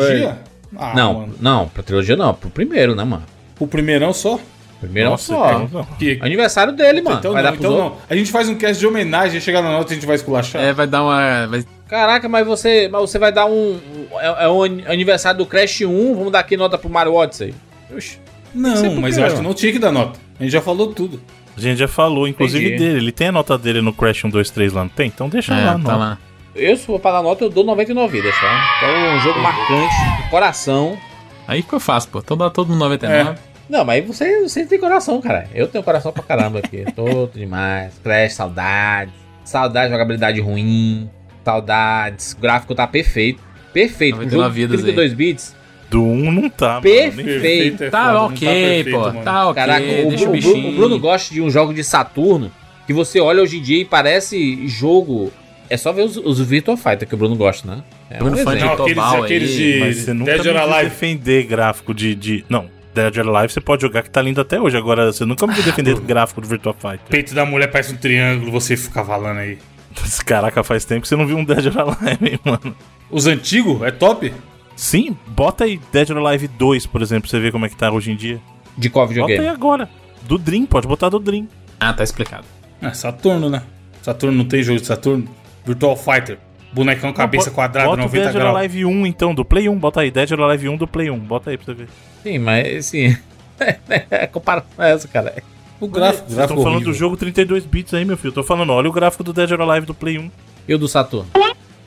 [0.00, 0.38] trilogia?
[0.78, 1.34] Ah, não, mano.
[1.40, 3.24] não, pra trilogia não, pro primeiro, né, mano?
[3.62, 4.38] O primeirão só?
[4.80, 5.42] Primeiro Nossa, só.
[5.44, 5.84] cara, não.
[5.84, 6.18] Que...
[6.20, 7.18] Aniversário dele, mano.
[7.18, 7.90] Então Vai não, dar então outros?
[7.92, 7.98] não.
[8.10, 10.60] A gente faz um cast de homenagem, chegar na nota a gente vai esculachar.
[10.60, 11.46] É, vai dar uma.
[11.46, 13.78] vai- Caraca, mas você, mas você vai dar um.
[14.20, 17.54] É, é um an- aniversário do Crash 1, vamos dar aqui nota pro Mario Odyssey.
[17.94, 18.18] Oxi.
[18.52, 20.18] Não, sei por mas eu acho que não tinha que dar nota.
[20.40, 21.20] A gente já falou tudo.
[21.56, 22.82] A gente já falou, inclusive, Entendi.
[22.84, 22.98] dele.
[22.98, 25.06] Ele tem a nota dele no Crash 1, 2, 3 lá, não tem?
[25.06, 25.98] Então deixa É, lá, tá não.
[25.98, 26.18] lá.
[26.56, 28.74] Eu, se for pra dar nota, eu dou 99 vidas, tá?
[28.78, 29.94] Então, um jogo marcante,
[30.24, 30.98] de coração.
[31.46, 32.18] Aí que eu faço, pô.
[32.18, 33.38] Então dá todo mundo 99.
[33.72, 35.48] Não, mas aí você, você tem coração, cara.
[35.54, 36.84] Eu tenho coração pra caramba aqui.
[36.94, 37.94] Tô demais.
[38.04, 39.14] Crash, saudades.
[39.44, 41.08] Saudades, jogabilidade ruim.
[41.42, 42.32] Saudades.
[42.32, 43.40] O gráfico tá perfeito.
[43.72, 44.16] Perfeito.
[44.16, 45.56] Um 99 jogo de vidas 32 bits.
[45.90, 46.82] Do 1 não tá, mano.
[46.82, 47.80] Perfeito.
[47.80, 49.00] Nem- é Tá foda, ok, perfeito, pô.
[49.00, 49.22] mano.
[49.22, 49.54] Tá ok.
[49.62, 50.68] Caraca, o, deixa o, o Bru- bichinho.
[50.68, 52.50] o Bruno gosta de um jogo de Saturno
[52.86, 55.32] que você olha hoje em dia e parece jogo.
[55.70, 57.82] É só ver os, os Virtua Fighter que o Bruno gosta, né?
[58.10, 60.54] É Bruno fã de Tobal aqueles, aí, aqueles de Mas você nunca Dead me or
[60.54, 60.90] viu Alive.
[60.90, 62.44] defender gráfico de, de...
[62.48, 64.76] Não, Dead or Alive você pode jogar que tá lindo até hoje.
[64.76, 67.00] Agora, você nunca me viu defender gráfico do Virtua Fighter.
[67.08, 69.58] Peito da mulher parece um triângulo, você fica falando aí.
[70.24, 72.74] Caraca, faz tempo que você não viu um Dead or Alive, hein, mano.
[73.10, 74.32] Os antigos é top?
[74.74, 77.76] Sim, bota aí Dead or Alive 2, por exemplo, pra você ver como é que
[77.76, 78.40] tá hoje em dia.
[78.76, 79.48] De qual Bota aí videogame?
[79.54, 79.88] agora.
[80.22, 81.46] Do Dream, pode botar do Dream.
[81.78, 82.44] Ah, tá explicado.
[82.80, 83.62] É Saturno, né?
[84.00, 85.28] Saturno não tem jogo de Saturno?
[85.64, 86.38] Virtual Fighter.
[86.72, 88.56] Bonecão cabeça Bota- quadrada, Bota o 90 Dead or graus.
[88.56, 89.76] Alive 1, então, do Play 1.
[89.78, 91.18] Bota aí, Dead or Alive 1 do Play 1.
[91.18, 91.88] Bota aí pra você ver.
[92.22, 93.16] Sim, mas assim.
[94.10, 95.34] é comparação é essa, cara.
[95.80, 96.92] O gráfico, Vocês gráfico estão falando horrível.
[96.92, 98.32] do jogo 32 bits aí, meu filho.
[98.32, 100.30] Tô falando, olha o gráfico do Dead or Alive do Play 1.
[100.68, 101.28] E o do Saturno?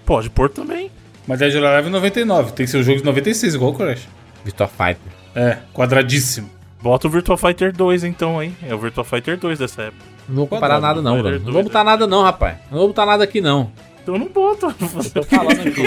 [0.05, 0.91] Pode pôr também.
[1.25, 3.73] Mas Dead or Alive é 99, tem que ser o jogo de 96, igual o
[3.73, 4.07] Crash.
[4.43, 5.11] Virtua Fighter.
[5.33, 6.49] É, quadradíssimo.
[6.81, 8.53] Bota o Virtua Fighter 2 então aí.
[8.67, 10.03] É o Virtua Fighter 2 dessa época.
[10.29, 11.37] Não vou comparar Quadrado, nada, não, Bruno.
[11.37, 12.57] Não 2, vou botar nada, não, rapaz.
[12.69, 13.71] Não vou botar nada aqui, não.
[14.05, 14.67] Então não bota.
[15.11, 15.81] Tô falando aqui.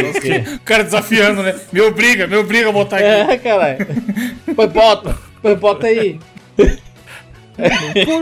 [0.59, 1.55] O cara desafiando, né?
[1.73, 3.07] Me obriga, me obriga a botar aqui.
[3.07, 3.87] É, caralho.
[4.57, 5.17] Pois bota.
[5.41, 6.19] Pois bota aí.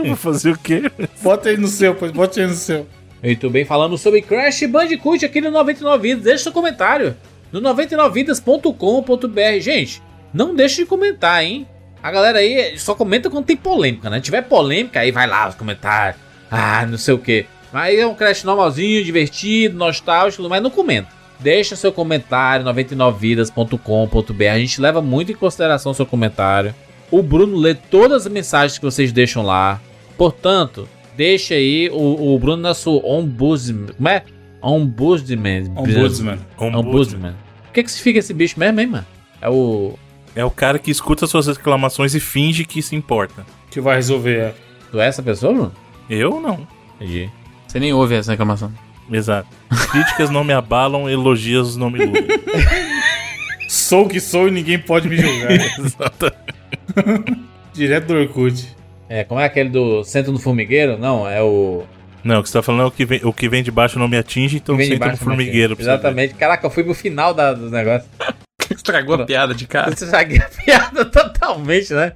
[0.05, 0.83] Vou fazer o quê?
[1.23, 2.85] Bota aí no seu, pois bota aí no seu.
[3.23, 6.23] Muito bem, falamos sobre Crash Bandicoot aqui no 99 Vidas.
[6.23, 7.17] Deixe seu comentário
[7.51, 9.59] no 99vidas.com.br.
[9.59, 9.99] Gente,
[10.31, 11.67] não deixe de comentar, hein?
[12.03, 14.17] A galera aí só comenta quando tem polêmica, né?
[14.17, 16.21] Se tiver polêmica, aí vai lá os comentários.
[16.51, 17.47] Ah, não sei o que.
[17.71, 21.09] Mas é um Crash normalzinho, divertido, nostálgico, mas não comenta.
[21.39, 24.43] Deixa seu comentário 99vidas.com.br.
[24.51, 26.73] A gente leva muito em consideração o seu comentário.
[27.11, 29.79] O Bruno lê todas as mensagens que vocês deixam lá.
[30.17, 33.93] Portanto, deixa aí o, o Bruno nosso ombudsman.
[33.95, 34.23] Como é?
[34.61, 35.71] Ombudsman.
[35.75, 36.39] Ombudsman.
[36.59, 37.35] Ombudsman.
[37.69, 39.05] O que, que significa esse bicho mesmo, hein, mano?
[39.41, 39.93] É o.
[40.35, 43.45] É o cara que escuta suas reclamações e finge que se importa.
[43.71, 44.53] Que vai resolver, é.
[44.91, 45.73] Tu é essa pessoa, Bruno?
[46.09, 46.67] Eu não.
[46.95, 47.29] Entendi.
[47.77, 48.73] Você nem ouve essa reclamação.
[49.11, 49.47] Exato.
[49.91, 52.25] Críticas não me abalam, elogios não me iludem.
[53.69, 55.49] Sou o que sou e ninguém pode me julgar.
[57.73, 58.75] Direto do Orkut.
[59.07, 60.97] É, como é aquele do Centro no Formigueiro?
[60.97, 61.83] Não, é o.
[62.23, 63.99] Não, o que você tá falando é o que vem, o que vem de baixo
[63.99, 65.75] não me atinge, então senta no formigueiro.
[65.77, 66.33] Exatamente.
[66.33, 68.09] Caraca, eu fui pro final da, do negócio.
[68.71, 69.93] Estragou a piada de cara.
[69.95, 72.13] Já a piada totalmente, né?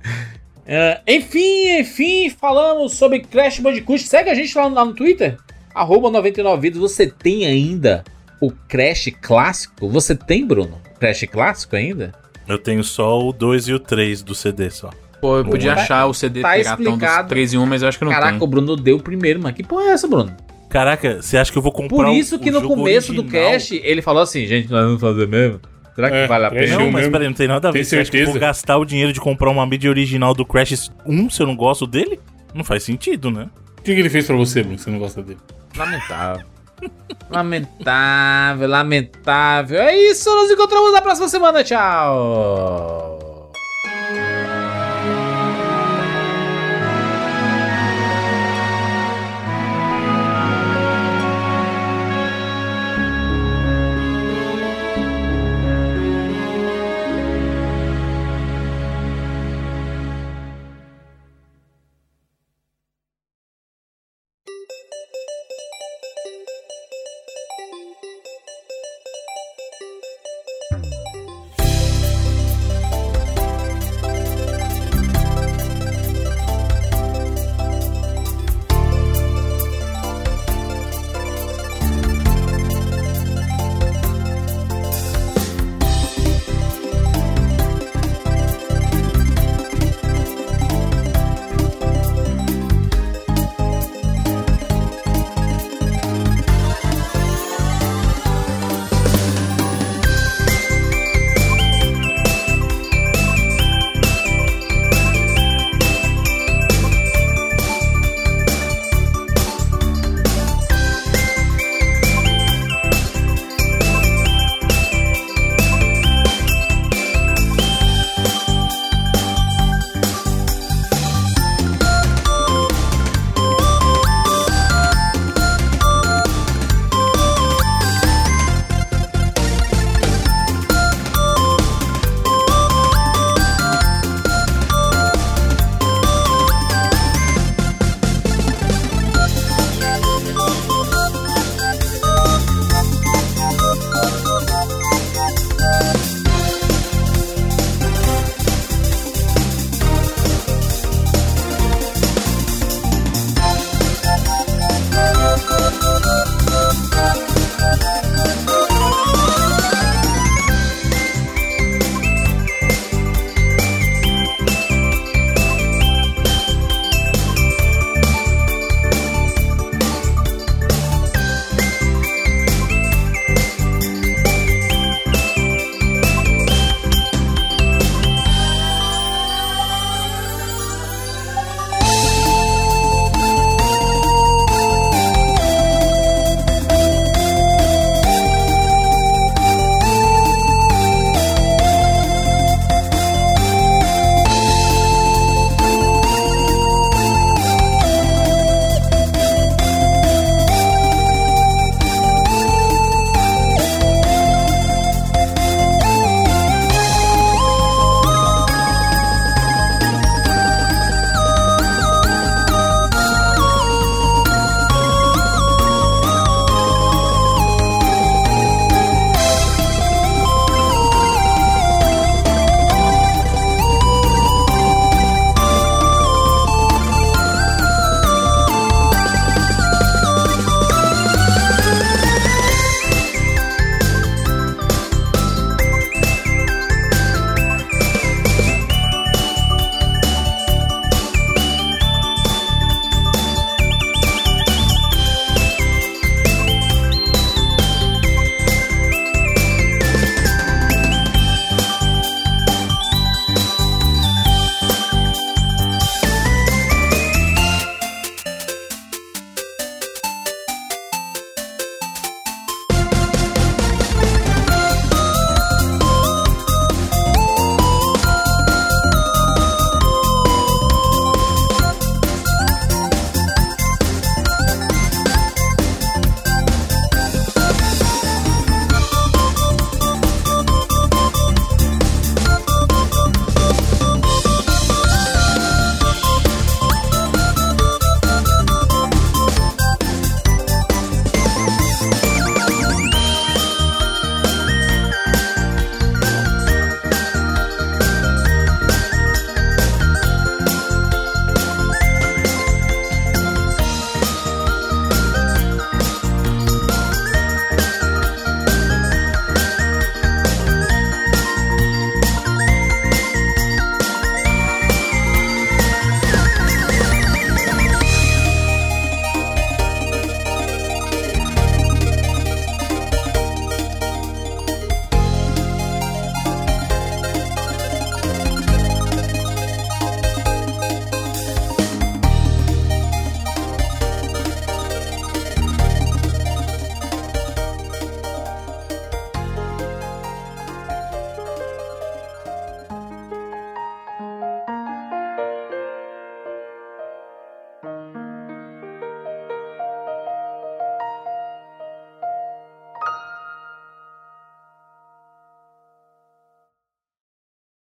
[0.66, 4.02] É, enfim, enfim, falamos sobre Crash Bandicoot.
[4.02, 5.38] Segue a gente lá, lá no Twitter.
[5.74, 6.78] Arroba 99vidas.
[6.80, 8.04] Você tem ainda
[8.42, 9.88] o Crash clássico?
[9.90, 10.80] Você tem, Bruno?
[11.00, 12.14] Crash clássico ainda?
[12.48, 14.90] Eu tenho só o 2 e o 3 do CD só.
[15.22, 17.30] Pô, eu podia Tá- achar o CD tá piratão dos explicado.
[17.30, 18.50] 3 em 1, mas eu acho que não Caraca, o tem.
[18.50, 19.54] Bruno deu o primeiro, mano.
[19.56, 20.36] Que porra é essa, Bruno?
[20.68, 23.22] Caraca, você acha que eu vou comprar Por o- isso que o no começo do
[23.22, 23.52] original?
[23.52, 25.60] cast ele falou assim: gente, nós vamos fazer mesmo?
[25.94, 26.78] Será que É, vale a pena?
[26.80, 27.80] Não, mas peraí, não tem nada a ver.
[27.80, 28.48] Tem Você acha que eu vou certeza?
[28.48, 31.86] gastar o dinheiro de comprar uma mídia original do Crash 1 se eu não gosto
[31.86, 32.18] dele?
[32.56, 33.50] Não faz sentido, né?
[33.78, 35.40] O que, que ele fez pra você, Bruno, que você não gosta dele?
[35.76, 36.46] Lamentável.
[37.30, 39.82] lamentável, lamentável.
[39.82, 41.64] É isso, nos encontramos na próxima semana.
[41.64, 43.31] Tchau.